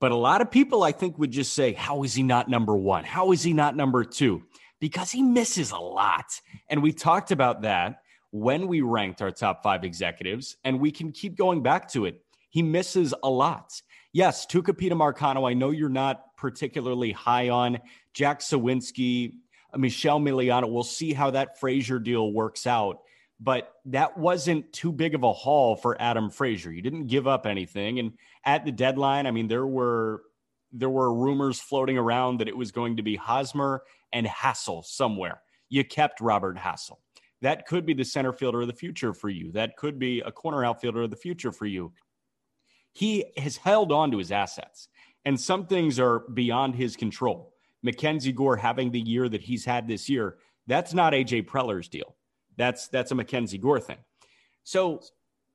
But 0.01 0.11
a 0.11 0.15
lot 0.15 0.41
of 0.41 0.49
people, 0.49 0.83
I 0.83 0.91
think, 0.91 1.19
would 1.19 1.31
just 1.31 1.53
say, 1.53 1.73
How 1.73 2.03
is 2.03 2.15
he 2.15 2.23
not 2.23 2.49
number 2.49 2.75
one? 2.75 3.03
How 3.03 3.31
is 3.31 3.43
he 3.43 3.53
not 3.53 3.75
number 3.75 4.03
two? 4.03 4.43
Because 4.81 5.11
he 5.11 5.21
misses 5.21 5.71
a 5.71 5.77
lot. 5.77 6.25
And 6.67 6.83
we 6.83 6.91
talked 6.91 7.31
about 7.31 7.61
that 7.61 7.99
when 8.35 8.67
we 8.67 8.81
ranked 8.81 9.21
our 9.21 9.31
top 9.31 9.63
five 9.63 9.85
executives, 9.85 10.57
and 10.65 10.81
we 10.81 10.91
can 10.91 11.13
keep 11.13 11.37
going 11.37 11.63
back 11.63 11.87
to 11.89 12.03
it. 12.03 12.19
He 12.49 12.61
misses 12.61 13.13
a 13.23 13.29
lot. 13.29 13.81
Yes, 14.11 14.45
Tucupita 14.45 14.91
Marcano, 14.91 15.49
I 15.49 15.53
know 15.53 15.71
you're 15.71 15.87
not 15.87 16.35
particularly 16.35 17.13
high 17.13 17.47
on 17.47 17.79
Jack 18.13 18.41
Suwinski, 18.41 19.35
Michel 19.77 20.19
Miliano. 20.19 20.69
We'll 20.69 20.83
see 20.83 21.13
how 21.13 21.31
that 21.31 21.61
Frazier 21.61 21.97
deal 21.97 22.33
works 22.33 22.67
out. 22.67 22.99
But 23.39 23.71
that 23.85 24.17
wasn't 24.17 24.73
too 24.73 24.91
big 24.91 25.15
of 25.15 25.23
a 25.23 25.31
haul 25.31 25.77
for 25.77 26.01
Adam 26.01 26.29
Frazier. 26.29 26.73
You 26.73 26.81
didn't 26.81 27.07
give 27.07 27.27
up 27.27 27.45
anything. 27.45 27.99
And 27.99 28.13
at 28.43 28.65
the 28.65 28.71
deadline, 28.73 29.27
I 29.27 29.31
mean, 29.31 29.47
there 29.47 29.67
were 29.67 30.23
there 30.73 30.89
were 30.89 31.13
rumors 31.13 31.61
floating 31.61 31.97
around 31.97 32.39
that 32.39 32.49
it 32.49 32.57
was 32.57 32.73
going 32.73 32.97
to 32.97 33.03
be 33.03 33.15
Hosmer 33.15 33.83
and 34.11 34.27
Hassell 34.27 34.83
somewhere. 34.83 35.41
You 35.69 35.85
kept 35.85 36.19
Robert 36.19 36.57
Hassell 36.57 36.97
that 37.41 37.67
could 37.67 37.85
be 37.85 37.93
the 37.93 38.05
center 38.05 38.33
fielder 38.33 38.61
of 38.61 38.67
the 38.67 38.73
future 38.73 39.13
for 39.13 39.29
you. 39.29 39.51
That 39.51 39.77
could 39.77 39.99
be 39.99 40.21
a 40.21 40.31
corner 40.31 40.63
outfielder 40.63 41.03
of 41.03 41.09
the 41.09 41.15
future 41.15 41.51
for 41.51 41.65
you. 41.65 41.91
He 42.93 43.25
has 43.37 43.57
held 43.57 43.91
on 43.91 44.11
to 44.11 44.17
his 44.17 44.31
assets, 44.31 44.87
and 45.25 45.39
some 45.39 45.67
things 45.67 45.99
are 45.99 46.19
beyond 46.33 46.75
his 46.75 46.95
control. 46.95 47.53
Mackenzie 47.83 48.31
Gore 48.31 48.57
having 48.57 48.91
the 48.91 48.99
year 48.99 49.29
that 49.29 49.41
he's 49.41 49.65
had 49.65 49.87
this 49.87 50.09
year, 50.09 50.37
that's 50.67 50.93
not 50.93 51.13
AJ 51.13 51.47
Preller's 51.47 51.87
deal. 51.87 52.15
That's 52.57 52.87
that's 52.87 53.11
a 53.11 53.15
Mackenzie 53.15 53.57
Gore 53.57 53.79
thing. 53.79 53.97
So, 54.63 55.01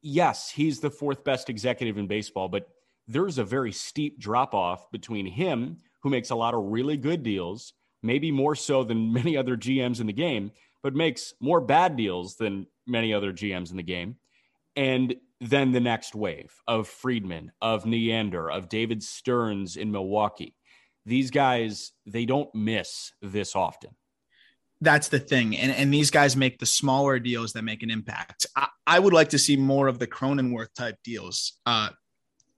yes, 0.03 0.51
he's 0.51 0.81
the 0.81 0.91
fourth 0.91 1.25
best 1.25 1.51
executive 1.51 1.99
in 1.99 2.07
baseball, 2.07 2.49
but 2.49 2.69
there's 3.09 3.39
a 3.39 3.45
very 3.45 3.73
steep 3.73 4.21
drop 4.21 4.55
off 4.55 4.91
between 4.93 5.27
him, 5.27 5.79
who 6.03 6.11
makes 6.11 6.31
a 6.31 6.37
lot 6.37 6.55
of 6.55 6.65
really 6.65 6.97
good 6.97 7.23
deals, 7.23 7.73
maybe 8.03 8.31
more 8.31 8.55
so 8.55 8.85
than 8.85 9.13
many 9.21 9.37
other 9.37 9.57
GMs 9.57 10.01
in 10.01 10.07
the 10.07 10.13
game, 10.13 10.53
but 10.83 10.95
makes 10.95 11.35
more 11.41 11.61
bad 11.61 11.97
deals 11.97 12.37
than 12.37 12.67
many 12.87 13.13
other 13.13 13.33
GMs 13.33 13.71
in 13.71 13.77
the 13.77 13.83
game. 13.83 14.17
And 14.77 15.15
then 15.41 15.73
the 15.73 15.81
next 15.81 16.15
wave 16.15 16.53
of 16.67 16.89
Friedman, 16.89 17.53
of 17.61 17.87
Neander, 17.87 18.51
of 18.51 18.69
David 18.69 19.03
Stearns 19.03 19.77
in 19.77 19.91
Milwaukee. 19.91 20.55
These 21.07 21.31
guys, 21.31 21.93
they 22.07 22.27
don't 22.27 22.55
miss 22.55 23.13
this 23.23 23.57
often. 23.57 23.91
That's 24.83 25.09
the 25.09 25.19
thing. 25.19 25.57
And, 25.57 25.73
and 25.73 25.93
these 25.93 26.11
guys 26.11 26.37
make 26.37 26.59
the 26.59 26.67
smaller 26.67 27.19
deals 27.19 27.53
that 27.53 27.63
make 27.63 27.83
an 27.83 27.91
impact. 27.91 28.47
I, 28.57 28.69
I 28.87 28.99
would 28.99 29.13
like 29.13 29.29
to 29.31 29.39
see 29.39 29.57
more 29.57 29.89
of 29.89 29.99
the 29.99 30.07
Cronenworth 30.07 30.75
type 30.75 30.97
deals 31.05 31.59
uh, 31.67 31.91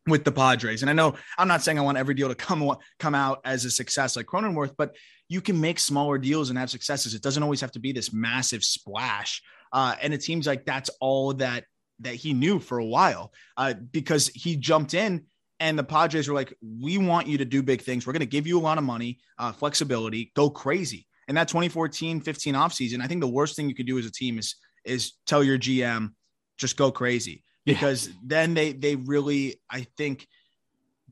with 0.07 0.25
the 0.25 0.33
Padres. 0.33 0.83
And 0.83 0.91
I 0.91 0.93
know 0.93 1.15
I'm 1.39 1.49
not 1.49 1.63
saying 1.63 1.79
I 1.79 1.83
want 1.83 1.99
every 1.99 2.15
deal 2.15 2.29
to 2.29 2.35
come 2.35 2.77
come 2.99 3.15
out 3.15 3.41
as 3.45 3.65
a 3.65 3.71
success 3.71 4.17
like 4.17 4.27
Cronenworth, 4.27 4.75
but 4.77 4.97
you 5.29 5.41
can 5.41 5.61
make 5.61 5.79
smaller 5.79 6.19
deals 6.19 6.51
and 6.51 6.59
have 6.59 6.71
successes. 6.71 7.15
It 7.15 7.23
doesn't 7.23 7.43
always 7.43 7.61
have 7.61 7.73
to 7.73 7.81
be 7.81 7.93
this 7.93 8.13
massive 8.13 8.65
splash. 8.65 9.43
Uh, 9.73 9.95
and 10.03 10.13
it 10.13 10.23
seems 10.23 10.47
like 10.47 10.65
that's 10.65 10.91
all 11.01 11.33
that 11.35 11.65
that 12.01 12.15
he 12.15 12.33
knew 12.33 12.59
for 12.59 12.79
a 12.79 12.85
while 12.85 13.33
uh, 13.57 13.75
because 13.93 14.27
he 14.29 14.57
jumped 14.57 14.93
in 14.93 15.25
and 15.61 15.79
the 15.79 15.85
Padres 15.85 16.29
were 16.29 16.35
like, 16.35 16.53
"We 16.61 16.99
want 16.99 17.29
you 17.29 17.39
to 17.39 17.45
do 17.45 17.63
big 17.63 17.83
things. 17.83 18.07
We're 18.07 18.13
going 18.13 18.21
to 18.21 18.27
give 18.27 18.47
you 18.47 18.59
a 18.59 18.61
lot 18.61 18.79
of 18.79 18.85
money, 18.85 19.21
uh, 19.39 19.53
flexibility, 19.53 20.33
go 20.35 20.51
crazy." 20.51 21.07
And 21.29 21.37
that 21.37 21.49
2014-15 21.49 22.23
offseason, 22.55 23.01
I 23.01 23.07
think 23.07 23.21
the 23.21 23.29
worst 23.29 23.55
thing 23.55 23.69
you 23.69 23.75
could 23.75 23.87
do 23.87 23.99
as 23.99 24.07
a 24.07 24.11
team 24.11 24.39
is 24.39 24.57
is 24.85 25.13
tell 25.27 25.45
your 25.45 25.59
GM 25.59 26.11
just 26.59 26.77
go 26.77 26.91
crazy 26.91 27.45
because 27.65 28.09
yeah. 28.09 28.15
then 28.25 28.55
they 28.55 28.73
they 28.73 28.97
really 28.97 29.61
I 29.71 29.87
think 29.97 30.27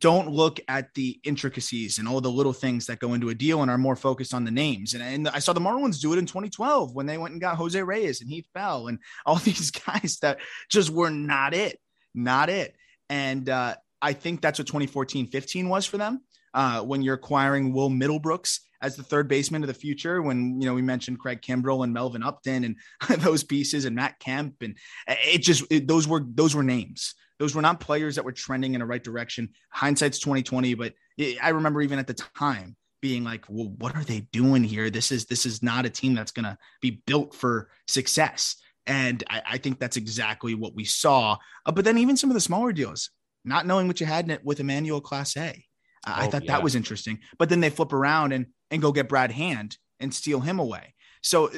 don't 0.01 0.31
look 0.31 0.59
at 0.67 0.93
the 0.95 1.21
intricacies 1.25 1.99
and 1.99 2.09
all 2.09 2.21
the 2.21 2.31
little 2.31 2.55
things 2.55 2.87
that 2.87 2.99
go 2.99 3.13
into 3.13 3.29
a 3.29 3.35
deal 3.35 3.61
and 3.61 3.71
are 3.71 3.79
more 3.79 3.97
focused 3.97 4.33
on 4.33 4.45
the 4.45 4.51
names. 4.51 4.95
And, 4.95 5.03
and 5.03 5.29
I 5.29 5.41
saw 5.41 5.53
the 5.53 5.61
Marlins 5.61 6.01
do 6.01 6.15
it 6.15 6.19
in 6.19 6.25
2012 6.25 6.95
when 6.95 7.05
they 7.05 7.19
went 7.19 7.33
and 7.33 7.41
got 7.41 7.57
Jose 7.57 7.81
Reyes 7.81 8.23
and 8.23 8.31
Heath 8.31 8.49
Bell 8.55 8.89
and 8.89 8.99
all 9.27 9.37
these 9.37 9.71
guys 9.71 10.19
that 10.23 10.39
just 10.71 10.91
were 10.91 11.11
not 11.11 11.55
it, 11.55 11.79
not 12.15 12.49
it. 12.49 12.75
And 13.11 13.49
uh, 13.49 13.75
I 14.01 14.15
think 14.15 14.41
that's 14.41 14.59
what 14.59 14.67
2014 14.67 15.27
15 15.27 15.69
was 15.69 15.85
for 15.85 15.99
them 15.99 16.23
uh, 16.55 16.81
when 16.81 17.03
you're 17.03 17.15
acquiring 17.15 17.73
Will 17.73 17.91
Middlebrooks 17.91 18.61
as 18.83 18.97
the 18.97 19.03
third 19.03 19.29
baseman 19.29 19.63
of 19.63 19.69
the 19.69 19.75
future. 19.75 20.23
When 20.23 20.61
you 20.61 20.67
know 20.67 20.75
we 20.75 20.83
mentioned 20.83 21.19
Craig 21.19 21.43
Kimbrel 21.43 21.85
and 21.85 21.93
Melvin 21.93 22.23
Upton 22.23 22.65
and 22.65 22.77
those 23.23 23.45
pieces 23.45 23.85
and 23.85 23.97
Matt 23.97 24.19
Kemp, 24.19 24.63
and 24.63 24.77
it 25.09 25.39
just 25.39 25.65
it, 25.71 25.87
those 25.87 26.07
were 26.09 26.25
those 26.27 26.55
were 26.55 26.63
names. 26.63 27.15
Those 27.39 27.55
were 27.55 27.63
not 27.63 27.81
players 27.81 28.17
that 28.17 28.25
were 28.25 28.33
trending 28.33 28.75
in 28.75 28.81
the 28.81 28.87
right 28.87 29.03
direction. 29.03 29.49
Hindsight's 29.71 30.19
2020, 30.19 30.75
but 30.75 30.93
it, 31.17 31.39
I 31.43 31.51
remember 31.51 31.81
even 31.81 31.99
at 31.99 32.07
the 32.07 32.15
time 32.15 32.77
being 33.01 33.25
like, 33.25 33.47
"Well, 33.49 33.75
what 33.79 33.97
are 33.97 34.05
they 34.05 34.21
doing 34.33 34.65
here? 34.65 34.91
This 34.91 35.11
is 35.11 35.27
this 35.27 35.47
is 35.47 35.63
not 35.63 35.87
a 35.87 35.91
team 35.91 36.15
that's 36.15 36.33
going 36.33 36.45
to 36.45 36.59
be 36.81 37.03
built 37.07 37.35
for 37.35 37.71
success." 37.87 38.57
And 38.87 39.23
I, 39.29 39.43
I, 39.53 39.59
think 39.59 39.79
that's 39.79 39.99
exactly 39.99 40.55
what 40.55 40.75
we 40.75 40.85
saw. 40.85 41.37
Uh, 41.67 41.71
but 41.71 41.85
then 41.85 41.99
even 41.99 42.17
some 42.17 42.31
of 42.31 42.35
the 42.35 42.41
smaller 42.41 42.73
deals, 42.73 43.11
not 43.45 43.67
knowing 43.67 43.87
what 43.87 44.01
you 44.01 44.07
had 44.07 44.25
in 44.25 44.31
it 44.31 44.45
with 44.45 44.59
Emmanuel 44.59 45.03
Clase. 45.03 45.65
Oh, 46.07 46.13
I 46.15 46.27
thought 46.29 46.45
yeah. 46.45 46.53
that 46.53 46.63
was 46.63 46.75
interesting. 46.75 47.21
But 47.39 47.49
then 47.49 47.61
they 47.61 47.71
flip 47.71 47.93
around 47.93 48.33
and 48.33 48.47
and 48.71 48.81
go 48.81 48.93
get 48.93 49.09
Brad 49.09 49.33
Hand 49.33 49.77
and 49.99 50.15
steal 50.15 50.41
him 50.41 50.59
away. 50.59 50.95
So 51.23 51.49
uh, 51.49 51.53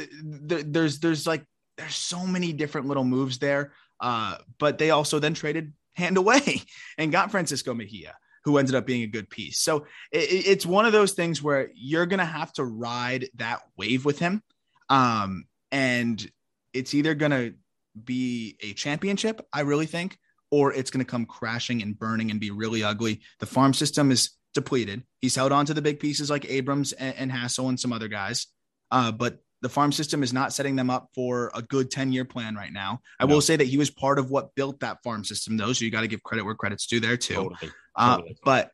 th- 0.48 0.66
there's 0.66 0.98
there's 0.98 1.26
like 1.26 1.44
there's 1.76 1.94
so 1.94 2.26
many 2.26 2.52
different 2.52 2.88
little 2.88 3.04
moves 3.04 3.38
there. 3.38 3.72
Uh, 4.00 4.36
but 4.58 4.78
they 4.78 4.90
also 4.90 5.18
then 5.18 5.34
traded 5.34 5.72
Hand 5.94 6.16
away 6.16 6.62
and 6.98 7.12
got 7.12 7.30
Francisco 7.30 7.74
Mejia. 7.74 8.14
who 8.44 8.58
ended 8.58 8.74
up 8.74 8.86
being 8.86 9.02
a 9.02 9.06
good 9.06 9.28
piece. 9.30 9.60
So 9.60 9.86
it, 10.10 10.46
it's 10.46 10.66
one 10.66 10.86
of 10.86 10.92
those 10.92 11.12
things 11.12 11.42
where 11.42 11.70
you're 11.74 12.06
going 12.06 12.18
to 12.18 12.24
have 12.24 12.52
to 12.54 12.64
ride 12.64 13.28
that 13.36 13.60
wave 13.76 14.04
with 14.04 14.18
him. 14.18 14.42
Um, 14.88 15.44
and 15.70 16.26
it's 16.72 16.94
either 16.94 17.14
going 17.14 17.30
to 17.30 17.54
be 18.02 18.56
a 18.60 18.72
championship, 18.72 19.46
I 19.52 19.60
really 19.60 19.86
think, 19.86 20.18
or 20.52 20.72
it's 20.72 20.90
going 20.90 21.04
to 21.04 21.10
come 21.10 21.24
crashing 21.24 21.82
and 21.82 21.98
burning 21.98 22.30
and 22.30 22.38
be 22.38 22.50
really 22.50 22.84
ugly. 22.84 23.22
The 23.40 23.46
farm 23.46 23.72
system 23.72 24.12
is 24.12 24.30
depleted. 24.54 25.02
He's 25.20 25.34
held 25.34 25.50
on 25.50 25.64
to 25.66 25.74
the 25.74 25.80
big 25.80 25.98
pieces 25.98 26.28
like 26.28 26.44
Abrams 26.48 26.92
and, 26.92 27.16
and 27.16 27.32
Hassell 27.32 27.70
and 27.70 27.80
some 27.80 27.92
other 27.92 28.06
guys. 28.06 28.46
Uh, 28.90 29.10
but 29.10 29.38
the 29.62 29.70
farm 29.70 29.92
system 29.92 30.22
is 30.22 30.32
not 30.32 30.52
setting 30.52 30.76
them 30.76 30.90
up 30.90 31.08
for 31.14 31.50
a 31.54 31.62
good 31.62 31.90
10 31.90 32.12
year 32.12 32.26
plan 32.26 32.54
right 32.54 32.72
now. 32.72 33.00
I 33.18 33.24
no. 33.24 33.34
will 33.34 33.40
say 33.40 33.56
that 33.56 33.64
he 33.64 33.78
was 33.78 33.90
part 33.90 34.18
of 34.18 34.30
what 34.30 34.54
built 34.54 34.80
that 34.80 35.02
farm 35.02 35.24
system, 35.24 35.56
though. 35.56 35.72
So 35.72 35.86
you 35.86 35.90
got 35.90 36.02
to 36.02 36.08
give 36.08 36.22
credit 36.22 36.44
where 36.44 36.54
credit's 36.54 36.86
due 36.86 37.00
there, 37.00 37.16
too. 37.16 37.34
Totally. 37.34 37.72
Uh, 37.96 38.16
totally. 38.16 38.36
But 38.44 38.70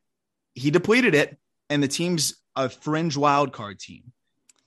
he 0.54 0.72
depleted 0.72 1.14
it, 1.14 1.38
and 1.70 1.80
the 1.80 1.88
team's 1.88 2.34
a 2.56 2.68
fringe 2.68 3.16
wild 3.16 3.52
card 3.52 3.78
team. 3.78 4.12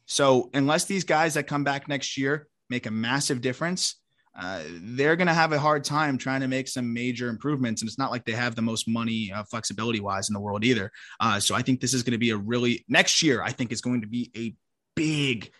So 0.05 0.49
unless 0.53 0.85
these 0.85 1.03
guys 1.03 1.33
that 1.33 1.43
come 1.43 1.65
back 1.65 1.89
next 1.89 2.17
year 2.17 2.47
make 2.69 2.85
a 2.85 2.91
massive 2.91 3.41
difference, 3.41 4.00
uh, 4.39 4.63
they're 4.81 5.15
going 5.15 5.27
to 5.27 5.33
have 5.33 5.51
a 5.51 5.59
hard 5.59 5.83
time 5.83 6.17
trying 6.17 6.41
to 6.41 6.47
make 6.47 6.67
some 6.67 6.93
major 6.93 7.27
improvements. 7.29 7.81
And 7.81 7.89
it's 7.89 7.97
not 7.97 8.11
like 8.11 8.25
they 8.25 8.31
have 8.31 8.55
the 8.55 8.61
most 8.61 8.87
money 8.87 9.31
uh, 9.31 9.43
flexibility 9.43 9.99
wise 9.99 10.29
in 10.29 10.33
the 10.33 10.39
world 10.39 10.63
either. 10.63 10.91
Uh, 11.19 11.39
so 11.39 11.53
I 11.53 11.61
think 11.61 11.81
this 11.81 11.93
is 11.93 12.03
going 12.03 12.13
to 12.13 12.17
be 12.17 12.29
a 12.29 12.37
really 12.37 12.85
next 12.87 13.21
year. 13.21 13.41
I 13.41 13.51
think 13.51 13.71
is 13.71 13.81
going 13.81 14.01
to 14.01 14.07
be 14.07 14.31
a 14.35 14.55
big, 14.95 15.51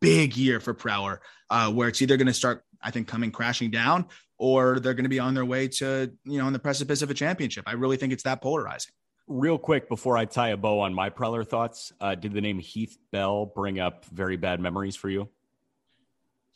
big 0.00 0.36
year 0.36 0.60
for 0.60 0.74
Preller, 0.74 1.18
uh, 1.50 1.72
where 1.72 1.88
it's 1.88 2.00
either 2.02 2.16
going 2.16 2.28
to 2.28 2.34
start, 2.34 2.64
I 2.82 2.90
think, 2.90 3.08
coming 3.08 3.32
crashing 3.32 3.70
down, 3.70 4.06
or 4.38 4.78
they're 4.78 4.94
going 4.94 5.04
to 5.04 5.10
be 5.10 5.18
on 5.18 5.34
their 5.34 5.44
way 5.44 5.68
to 5.68 6.12
you 6.24 6.38
know 6.38 6.46
on 6.46 6.52
the 6.52 6.58
precipice 6.58 7.02
of 7.02 7.10
a 7.10 7.14
championship. 7.14 7.64
I 7.66 7.72
really 7.72 7.96
think 7.96 8.12
it's 8.12 8.22
that 8.22 8.40
polarizing. 8.40 8.92
Real 9.26 9.58
quick 9.58 9.88
before 9.88 10.16
I 10.16 10.24
tie 10.24 10.48
a 10.48 10.56
bow 10.56 10.80
on 10.80 10.94
my 10.94 11.10
Preller 11.10 11.46
thoughts, 11.46 11.92
uh, 12.00 12.14
did 12.16 12.32
the 12.32 12.40
name 12.40 12.58
Heath 12.58 12.96
Bell 13.12 13.46
bring 13.46 13.78
up 13.78 14.04
very 14.06 14.36
bad 14.36 14.60
memories 14.60 14.96
for 14.96 15.08
you? 15.08 15.28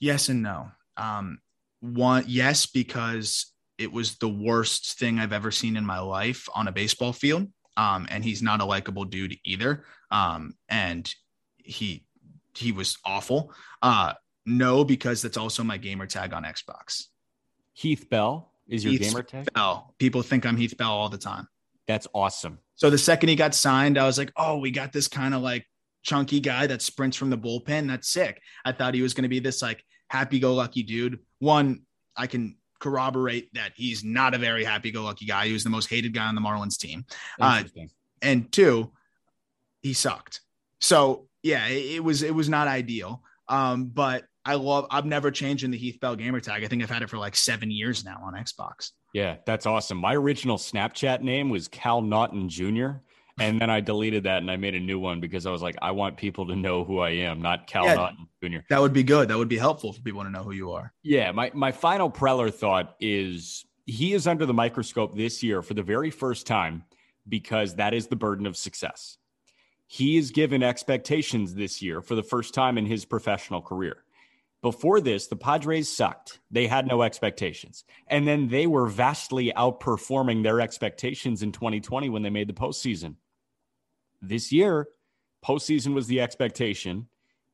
Yes 0.00 0.28
and 0.28 0.42
no. 0.42 0.70
Um, 0.96 1.38
one, 1.84 2.24
yes, 2.26 2.66
because 2.66 3.52
it 3.76 3.92
was 3.92 4.16
the 4.16 4.28
worst 4.28 4.98
thing 4.98 5.18
I've 5.18 5.32
ever 5.32 5.50
seen 5.50 5.76
in 5.76 5.84
my 5.84 5.98
life 5.98 6.48
on 6.54 6.68
a 6.68 6.72
baseball 6.72 7.12
field. 7.12 7.48
Um, 7.76 8.06
and 8.10 8.24
he's 8.24 8.42
not 8.42 8.60
a 8.60 8.64
likable 8.64 9.04
dude 9.04 9.36
either. 9.44 9.84
Um, 10.10 10.54
and 10.68 11.12
he 11.56 12.06
he 12.56 12.70
was 12.70 12.96
awful. 13.04 13.52
Uh, 13.82 14.12
no, 14.46 14.84
because 14.84 15.22
that's 15.22 15.36
also 15.36 15.64
my 15.64 15.76
gamer 15.76 16.06
tag 16.06 16.32
on 16.32 16.44
Xbox. 16.44 17.06
Heath 17.72 18.08
Bell 18.08 18.52
is 18.68 18.84
your 18.84 18.92
Heath 18.92 19.00
gamer 19.02 19.22
tag. 19.22 19.52
Bell. 19.52 19.94
People 19.98 20.22
think 20.22 20.46
I'm 20.46 20.56
Heath 20.56 20.76
Bell 20.76 20.92
all 20.92 21.08
the 21.08 21.18
time. 21.18 21.48
That's 21.88 22.06
awesome. 22.14 22.60
So 22.76 22.90
the 22.90 22.98
second 22.98 23.28
he 23.28 23.36
got 23.36 23.54
signed, 23.54 23.98
I 23.98 24.06
was 24.06 24.18
like, 24.18 24.32
oh, 24.36 24.58
we 24.58 24.70
got 24.70 24.92
this 24.92 25.08
kind 25.08 25.34
of 25.34 25.42
like 25.42 25.66
chunky 26.02 26.38
guy 26.38 26.66
that 26.68 26.80
sprints 26.80 27.16
from 27.16 27.30
the 27.30 27.38
bullpen. 27.38 27.88
That's 27.88 28.08
sick. 28.08 28.40
I 28.64 28.70
thought 28.72 28.94
he 28.94 29.02
was 29.02 29.14
going 29.14 29.24
to 29.24 29.28
be 29.28 29.40
this 29.40 29.62
like 29.62 29.82
happy 30.14 30.38
go 30.38 30.54
lucky 30.54 30.84
dude. 30.84 31.18
One, 31.40 31.82
I 32.16 32.28
can 32.28 32.56
corroborate 32.78 33.52
that 33.54 33.72
he's 33.74 34.04
not 34.04 34.34
a 34.34 34.38
very 34.38 34.62
happy 34.62 34.92
go 34.92 35.02
lucky 35.02 35.26
guy. 35.26 35.46
He 35.46 35.52
was 35.52 35.64
the 35.64 35.70
most 35.70 35.90
hated 35.90 36.14
guy 36.14 36.26
on 36.26 36.34
the 36.34 36.40
Marlins 36.40 36.78
team. 36.78 37.04
Uh, 37.40 37.64
and 38.22 38.50
two, 38.52 38.92
he 39.82 39.92
sucked. 39.92 40.40
So 40.80 41.26
yeah, 41.42 41.66
it, 41.66 41.96
it, 41.96 42.04
was 42.04 42.22
it 42.22 42.34
was 42.34 42.48
not 42.48 42.68
ideal. 42.68 43.22
Um, 43.48 43.86
but 43.86 44.24
I 44.44 44.54
love 44.54 44.86
I've 44.90 45.06
never 45.06 45.30
changed 45.30 45.64
in 45.64 45.72
the 45.72 45.78
Heath 45.78 45.98
Bell 46.00 46.14
gamer 46.14 46.40
tag. 46.40 46.62
I 46.62 46.68
think 46.68 46.82
I've 46.82 46.90
had 46.90 47.02
it 47.02 47.10
for 47.10 47.18
like 47.18 47.34
seven 47.34 47.70
years 47.70 48.04
now 48.04 48.20
on 48.24 48.34
Xbox. 48.34 48.92
Yeah, 49.12 49.36
that's 49.46 49.66
awesome. 49.66 49.98
My 49.98 50.14
original 50.14 50.58
Snapchat 50.58 51.22
name 51.22 51.50
was 51.50 51.66
Cal 51.68 52.02
Naughton 52.02 52.48
Jr 52.48 52.98
and 53.38 53.60
then 53.60 53.68
I 53.68 53.80
deleted 53.80 54.24
that 54.24 54.38
and 54.38 54.50
I 54.50 54.56
made 54.56 54.74
a 54.74 54.80
new 54.80 54.98
one 54.98 55.20
because 55.20 55.46
I 55.46 55.50
was 55.50 55.60
like, 55.60 55.76
I 55.82 55.90
want 55.90 56.16
people 56.16 56.46
to 56.46 56.56
know 56.56 56.84
who 56.84 57.00
I 57.00 57.10
am, 57.10 57.42
not 57.42 57.66
Cal 57.66 57.84
yeah, 57.84 57.94
Naughton 57.94 58.28
Jr. 58.42 58.58
That 58.70 58.80
would 58.80 58.92
be 58.92 59.02
good. 59.02 59.28
That 59.28 59.38
would 59.38 59.48
be 59.48 59.58
helpful 59.58 59.92
for 59.92 60.00
people 60.00 60.22
to 60.22 60.30
know 60.30 60.42
who 60.44 60.52
you 60.52 60.72
are. 60.72 60.92
Yeah. 61.02 61.32
My 61.32 61.50
my 61.54 61.72
final 61.72 62.10
Preller 62.10 62.52
thought 62.52 62.94
is 63.00 63.64
he 63.86 64.14
is 64.14 64.26
under 64.26 64.46
the 64.46 64.54
microscope 64.54 65.16
this 65.16 65.42
year 65.42 65.62
for 65.62 65.74
the 65.74 65.82
very 65.82 66.10
first 66.10 66.46
time 66.46 66.84
because 67.28 67.74
that 67.74 67.92
is 67.92 68.06
the 68.06 68.16
burden 68.16 68.46
of 68.46 68.56
success. 68.56 69.18
He 69.86 70.16
is 70.16 70.30
given 70.30 70.62
expectations 70.62 71.54
this 71.54 71.82
year 71.82 72.00
for 72.00 72.14
the 72.14 72.22
first 72.22 72.54
time 72.54 72.78
in 72.78 72.86
his 72.86 73.04
professional 73.04 73.60
career. 73.60 73.96
Before 74.62 75.00
this, 75.00 75.26
the 75.26 75.36
Padres 75.36 75.94
sucked. 75.94 76.40
They 76.50 76.66
had 76.66 76.86
no 76.86 77.02
expectations. 77.02 77.84
And 78.06 78.26
then 78.26 78.48
they 78.48 78.66
were 78.66 78.86
vastly 78.86 79.52
outperforming 79.54 80.42
their 80.42 80.58
expectations 80.58 81.42
in 81.42 81.52
2020 81.52 82.08
when 82.08 82.22
they 82.22 82.30
made 82.30 82.48
the 82.48 82.54
postseason. 82.54 83.16
This 84.26 84.50
year, 84.50 84.88
postseason 85.44 85.92
was 85.92 86.06
the 86.06 86.22
expectation, 86.22 87.08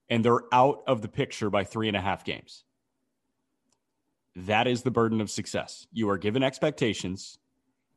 and 0.08 0.24
they're 0.24 0.42
out 0.52 0.84
of 0.86 1.02
the 1.02 1.08
picture 1.08 1.50
by 1.50 1.64
three 1.64 1.88
and 1.88 1.96
a 1.96 2.00
half 2.00 2.24
games. 2.24 2.62
That 4.36 4.68
is 4.68 4.82
the 4.82 4.90
burden 4.92 5.20
of 5.20 5.30
success. 5.30 5.88
You 5.92 6.08
are 6.10 6.18
given 6.18 6.44
expectations. 6.44 7.38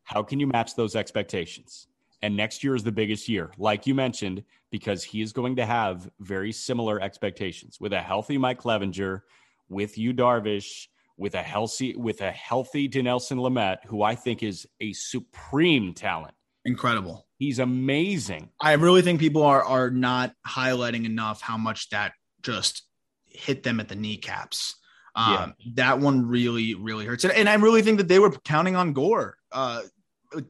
How 0.01 0.23
can 0.23 0.39
you 0.39 0.47
match 0.47 0.75
those 0.75 0.95
expectations? 0.95 1.87
And 2.23 2.35
next 2.35 2.63
year 2.63 2.73
is 2.73 2.83
the 2.83 2.91
biggest 2.91 3.29
year, 3.29 3.51
like 3.59 3.85
you 3.85 3.93
mentioned, 3.93 4.43
because 4.71 5.03
he 5.03 5.21
is 5.21 5.33
going 5.33 5.55
to 5.57 5.67
have 5.67 6.09
very 6.19 6.51
similar 6.51 6.99
expectations 6.99 7.79
with 7.79 7.93
a 7.93 8.01
healthy 8.01 8.39
Mike 8.39 8.59
Clevinger, 8.59 9.21
with 9.69 9.99
Yu 9.99 10.13
Darvish, 10.13 10.87
with 11.17 11.35
a 11.35 11.43
healthy 11.43 11.95
with 11.95 12.21
a 12.21 12.31
healthy 12.31 12.89
Dinelson 12.89 13.37
Lamet, 13.37 13.85
who 13.85 14.01
I 14.01 14.15
think 14.15 14.41
is 14.41 14.67
a 14.81 14.93
supreme 14.93 15.93
talent. 15.93 16.33
Incredible. 16.65 17.25
He's 17.37 17.59
amazing. 17.59 18.49
I 18.61 18.73
really 18.73 19.01
think 19.01 19.19
people 19.19 19.43
are 19.43 19.63
are 19.63 19.89
not 19.89 20.33
highlighting 20.47 21.05
enough 21.05 21.41
how 21.41 21.57
much 21.57 21.89
that 21.89 22.13
just 22.41 22.83
hit 23.25 23.63
them 23.63 23.79
at 23.79 23.89
the 23.89 23.95
kneecaps. 23.95 24.75
Um, 25.15 25.53
yeah. 25.59 25.71
That 25.75 25.99
one 25.99 26.27
really, 26.27 26.73
really 26.73 27.05
hurts. 27.05 27.23
And, 27.23 27.33
and, 27.33 27.47
I 27.47 27.53
really 27.55 27.83
think 27.83 27.99
that 27.99 28.07
they 28.07 28.17
were 28.17 28.31
counting 28.31 28.75
on 28.75 28.93
Gore. 28.93 29.37
Uh, 29.51 29.83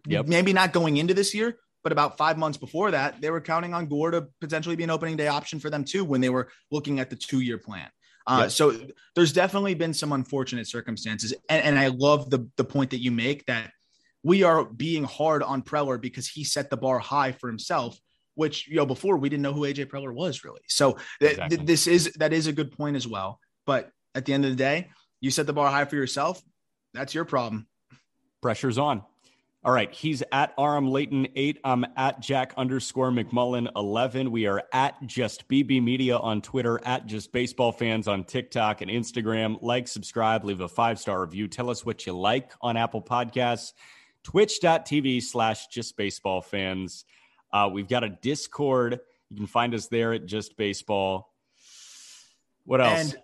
yep. 0.07 0.27
Maybe 0.27 0.53
not 0.53 0.71
going 0.71 0.95
into 0.97 1.13
this 1.13 1.33
year, 1.33 1.57
but 1.83 1.91
about 1.91 2.17
five 2.17 2.37
months 2.37 2.57
before 2.57 2.91
that, 2.91 3.19
they 3.19 3.29
were 3.29 3.41
counting 3.41 3.73
on 3.73 3.87
Gore 3.87 4.11
to 4.11 4.27
potentially 4.39 4.77
be 4.77 4.85
an 4.85 4.89
opening 4.89 5.17
day 5.17 5.27
option 5.27 5.59
for 5.59 5.69
them 5.69 5.83
too 5.83 6.05
when 6.05 6.21
they 6.21 6.29
were 6.29 6.49
looking 6.71 7.01
at 7.01 7.09
the 7.09 7.17
two 7.17 7.41
year 7.41 7.57
plan. 7.57 7.89
Uh, 8.25 8.39
yep. 8.43 8.51
So 8.51 8.73
there's 9.15 9.33
definitely 9.33 9.73
been 9.73 9.93
some 9.93 10.13
unfortunate 10.13 10.67
circumstances. 10.67 11.33
And, 11.49 11.65
and 11.65 11.79
I 11.79 11.87
love 11.87 12.29
the, 12.29 12.47
the 12.55 12.63
point 12.63 12.91
that 12.91 13.01
you 13.01 13.11
make 13.11 13.45
that 13.47 13.71
we 14.23 14.43
are 14.43 14.63
being 14.63 15.03
hard 15.03 15.43
on 15.43 15.61
Preller 15.61 15.99
because 15.99 16.27
he 16.27 16.43
set 16.43 16.69
the 16.69 16.77
bar 16.77 16.99
high 16.99 17.33
for 17.33 17.47
himself, 17.47 17.99
which 18.35 18.67
you 18.67 18.77
know 18.77 18.85
before 18.85 19.17
we 19.17 19.29
didn't 19.29 19.43
know 19.43 19.53
who 19.53 19.61
AJ 19.61 19.87
Preller 19.87 20.13
was 20.13 20.43
really. 20.43 20.61
So 20.67 20.97
th- 21.19 21.33
exactly. 21.33 21.57
th- 21.57 21.67
this 21.67 21.87
is 21.87 22.13
that 22.13 22.33
is 22.33 22.47
a 22.47 22.53
good 22.53 22.71
point 22.71 22.95
as 22.95 23.07
well. 23.07 23.39
But 23.65 23.91
at 24.15 24.25
the 24.25 24.33
end 24.33 24.45
of 24.45 24.51
the 24.51 24.57
day, 24.57 24.89
you 25.19 25.29
set 25.29 25.45
the 25.45 25.53
bar 25.53 25.69
high 25.69 25.85
for 25.85 25.95
yourself. 25.95 26.41
That's 26.93 27.13
your 27.13 27.25
problem. 27.25 27.67
Pressure's 28.41 28.77
on. 28.77 29.03
All 29.65 29.71
right. 29.71 29.93
He's 29.93 30.21
at 30.33 30.53
Aram 30.59 30.91
Leighton 30.91 31.25
8. 31.37 31.59
I'm 31.63 31.85
at 31.95 32.19
Jack 32.19 32.53
underscore 32.57 33.11
McMullen 33.11 33.69
11. 33.77 34.29
We 34.29 34.45
are 34.45 34.61
at 34.73 34.95
Just 35.05 35.47
BB 35.47 35.81
Media 35.81 36.17
on 36.17 36.41
Twitter, 36.41 36.81
at 36.83 37.05
Just 37.05 37.31
Baseball 37.31 37.71
Fans 37.71 38.09
on 38.09 38.25
TikTok 38.25 38.81
and 38.81 38.91
Instagram. 38.91 39.57
Like, 39.61 39.87
subscribe, 39.87 40.43
leave 40.43 40.59
a 40.59 40.67
five 40.67 40.99
star 40.99 41.21
review. 41.21 41.47
Tell 41.47 41.69
us 41.69 41.85
what 41.85 42.05
you 42.05 42.11
like 42.11 42.51
on 42.61 42.75
Apple 42.75 43.01
Podcasts 43.01 43.71
twitch.tv 44.23 45.21
slash 45.21 45.67
just 45.67 45.97
baseball 45.97 46.41
fans. 46.41 47.05
Uh, 47.51 47.69
we've 47.71 47.87
got 47.87 48.03
a 48.03 48.09
Discord. 48.09 48.99
You 49.29 49.37
can 49.37 49.47
find 49.47 49.73
us 49.73 49.87
there 49.87 50.13
at 50.13 50.25
just 50.25 50.57
baseball. 50.57 51.31
What 52.65 52.81
else? 52.81 53.13
And 53.13 53.15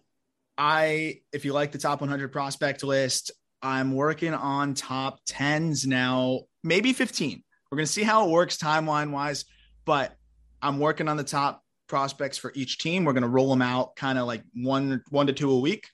I, 0.57 1.21
if 1.31 1.45
you 1.45 1.53
like 1.53 1.71
the 1.71 1.77
top 1.77 2.01
100 2.01 2.31
prospect 2.31 2.83
list, 2.83 3.31
I'm 3.61 3.93
working 3.93 4.33
on 4.33 4.73
top 4.73 5.19
10s 5.25 5.85
now, 5.85 6.41
maybe 6.63 6.93
15. 6.93 7.43
We're 7.71 7.75
going 7.75 7.85
to 7.85 7.91
see 7.91 8.03
how 8.03 8.25
it 8.25 8.31
works 8.31 8.57
timeline 8.57 9.11
wise, 9.11 9.45
but 9.85 10.15
I'm 10.61 10.79
working 10.79 11.07
on 11.07 11.17
the 11.17 11.23
top 11.23 11.63
prospects 11.87 12.37
for 12.37 12.51
each 12.55 12.77
team. 12.79 13.05
We're 13.05 13.13
going 13.13 13.23
to 13.23 13.29
roll 13.29 13.49
them 13.49 13.61
out 13.61 13.95
kind 13.95 14.17
of 14.17 14.27
like 14.27 14.43
one, 14.53 15.01
one 15.09 15.27
to 15.27 15.33
two 15.33 15.51
a 15.51 15.59
week. 15.59 15.89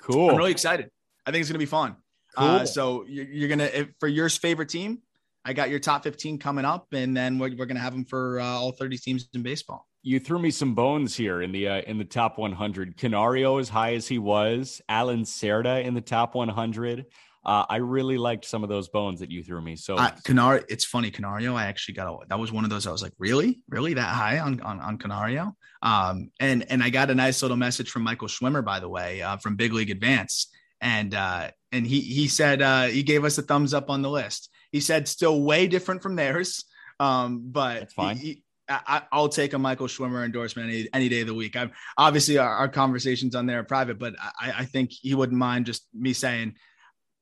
Cool. 0.00 0.30
I'm 0.30 0.36
really 0.36 0.50
excited. 0.50 0.90
I 1.26 1.30
think 1.30 1.42
it's 1.42 1.50
going 1.50 1.54
to 1.54 1.58
be 1.58 1.66
fun. 1.66 1.96
Uh, 2.36 2.40
cool. 2.40 2.62
Uh, 2.62 2.66
so 2.66 3.04
you're, 3.08 3.26
you're 3.26 3.48
gonna 3.48 3.64
if, 3.64 3.88
for 3.98 4.08
your 4.08 4.28
favorite 4.28 4.68
team. 4.68 4.98
I 5.42 5.54
got 5.54 5.70
your 5.70 5.78
top 5.78 6.04
15 6.04 6.38
coming 6.38 6.66
up, 6.66 6.88
and 6.92 7.16
then 7.16 7.38
we're, 7.38 7.56
we're 7.56 7.66
gonna 7.66 7.80
have 7.80 7.92
them 7.92 8.04
for 8.04 8.40
uh, 8.40 8.44
all 8.44 8.72
30 8.72 8.98
teams 8.98 9.28
in 9.32 9.42
baseball. 9.42 9.86
You 10.02 10.20
threw 10.20 10.38
me 10.38 10.50
some 10.50 10.74
bones 10.74 11.16
here 11.16 11.42
in 11.42 11.52
the 11.52 11.68
uh, 11.68 11.80
in 11.82 11.98
the 11.98 12.04
top 12.04 12.38
100. 12.38 12.96
Canario 12.96 13.58
as 13.58 13.68
high 13.68 13.94
as 13.94 14.06
he 14.06 14.18
was, 14.18 14.80
Allan 14.88 15.22
Cerda 15.22 15.84
in 15.84 15.94
the 15.94 16.00
top 16.00 16.34
100. 16.34 17.06
Uh, 17.44 17.64
I 17.70 17.76
really 17.76 18.18
liked 18.18 18.44
some 18.44 18.62
of 18.62 18.68
those 18.68 18.90
bones 18.90 19.20
that 19.20 19.30
you 19.30 19.42
threw 19.42 19.62
me. 19.62 19.74
So 19.74 19.96
uh, 19.96 20.10
Canario, 20.24 20.62
it's 20.68 20.84
funny, 20.84 21.10
Canario. 21.10 21.54
I 21.54 21.64
actually 21.64 21.94
got 21.94 22.06
a, 22.06 22.26
that 22.28 22.38
was 22.38 22.52
one 22.52 22.64
of 22.64 22.70
those. 22.70 22.86
I 22.86 22.92
was 22.92 23.02
like, 23.02 23.14
really, 23.18 23.62
really 23.68 23.94
that 23.94 24.14
high 24.14 24.38
on 24.38 24.60
on, 24.60 24.80
on 24.80 24.98
Canario. 24.98 25.56
Um, 25.82 26.30
and 26.38 26.70
and 26.70 26.82
I 26.82 26.90
got 26.90 27.10
a 27.10 27.14
nice 27.14 27.40
little 27.40 27.56
message 27.56 27.90
from 27.90 28.02
Michael 28.02 28.28
Schwimmer, 28.28 28.62
by 28.62 28.78
the 28.80 28.88
way, 28.88 29.22
uh, 29.22 29.38
from 29.38 29.56
Big 29.56 29.72
League 29.72 29.90
Advance, 29.90 30.50
and 30.82 31.14
uh, 31.14 31.50
and 31.72 31.86
he 31.86 32.00
he 32.00 32.28
said 32.28 32.62
uh, 32.62 32.84
he 32.84 33.02
gave 33.02 33.24
us 33.24 33.38
a 33.38 33.42
thumbs 33.42 33.74
up 33.74 33.90
on 33.90 34.02
the 34.02 34.10
list. 34.10 34.50
He 34.72 34.80
said 34.80 35.08
still 35.08 35.42
way 35.42 35.66
different 35.66 36.02
from 36.02 36.16
theirs. 36.16 36.64
Um, 36.98 37.44
but 37.46 37.84
it's 37.84 37.94
fine. 37.94 38.16
He, 38.18 38.42
I, 38.68 39.02
will 39.12 39.28
take 39.28 39.52
a 39.52 39.58
Michael 39.58 39.86
Schwimmer 39.86 40.24
endorsement 40.24 40.68
any, 40.68 40.88
any 40.92 41.08
day 41.08 41.22
of 41.22 41.26
the 41.26 41.34
week. 41.34 41.56
I'm 41.56 41.72
obviously 41.96 42.38
our, 42.38 42.48
our 42.48 42.68
conversations 42.68 43.34
on 43.34 43.46
there 43.46 43.58
are 43.58 43.64
private, 43.64 43.98
but 43.98 44.14
I, 44.18 44.52
I, 44.58 44.64
think 44.64 44.92
he 44.92 45.14
wouldn't 45.14 45.38
mind 45.38 45.66
just 45.66 45.86
me 45.92 46.12
saying 46.12 46.54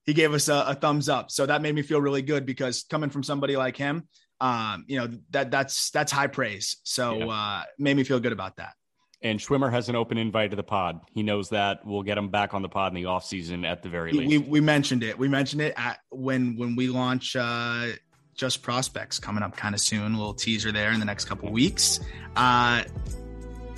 he 0.05 0.13
gave 0.13 0.35
us 0.35 0.49
a, 0.49 0.65
a, 0.69 0.75
thumbs 0.75 1.09
up. 1.09 1.31
So 1.31 1.47
that 1.47 1.63
made 1.63 1.75
me 1.75 1.83
feel 1.83 2.01
really 2.01 2.23
good 2.23 2.45
because 2.45 2.85
coming 2.91 3.09
from 3.09 3.23
somebody 3.23 3.57
like 3.57 3.77
him, 3.77 4.09
um, 4.41 4.85
you 4.89 4.99
know, 4.99 5.09
that 5.31 5.51
that's, 5.51 5.91
that's 5.91 6.13
high 6.13 6.27
praise. 6.27 6.77
So, 6.83 7.19
yeah. 7.19 7.27
uh, 7.27 7.63
made 7.79 7.97
me 7.97 8.05
feel 8.05 8.21
good 8.21 8.33
about 8.33 8.57
that. 8.57 8.75
And 9.21 9.41
Schwimmer 9.41 9.71
has 9.73 9.89
an 9.89 9.97
open 9.97 10.17
invite 10.17 10.51
to 10.51 10.57
the 10.57 10.63
pod. 10.63 11.01
He 11.13 11.25
knows 11.25 11.49
that 11.49 11.85
we'll 11.85 12.05
get 12.05 12.17
him 12.17 12.29
back 12.29 12.55
on 12.55 12.63
the 12.63 12.69
pod 12.69 12.93
in 12.93 12.95
the 12.95 13.07
off 13.07 13.25
season 13.25 13.65
at 13.65 13.83
the 13.83 13.89
very 13.89 14.13
least. 14.13 14.29
We, 14.29 14.39
we 14.39 14.61
mentioned 14.61 15.03
it. 15.03 15.19
We 15.19 15.27
mentioned 15.27 15.61
it 15.63 15.75
at 15.77 15.99
when, 16.11 16.57
when 16.57 16.77
we 16.77 16.89
launch, 16.89 17.35
uh, 17.35 17.89
just 18.37 18.63
prospects 18.63 19.19
coming 19.19 19.43
up 19.43 19.57
kind 19.57 19.75
of 19.75 19.81
soon. 19.81 20.15
A 20.15 20.17
little 20.17 20.35
teaser 20.35 20.71
there 20.71 20.93
in 20.93 21.01
the 21.01 21.07
next 21.07 21.25
couple 21.25 21.51
weeks. 21.51 21.99
Uh, 22.37 22.85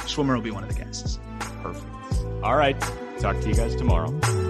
Schwimmer 0.01 0.35
will 0.35 0.43
be 0.43 0.51
one 0.51 0.63
of 0.63 0.69
the 0.69 0.75
guests. 0.75 1.19
Perfect. 1.63 1.87
All 2.43 2.57
right. 2.57 2.79
Talk 3.19 3.41
to 3.41 3.49
you 3.49 3.55
guys 3.55 3.75
tomorrow. 3.75 4.50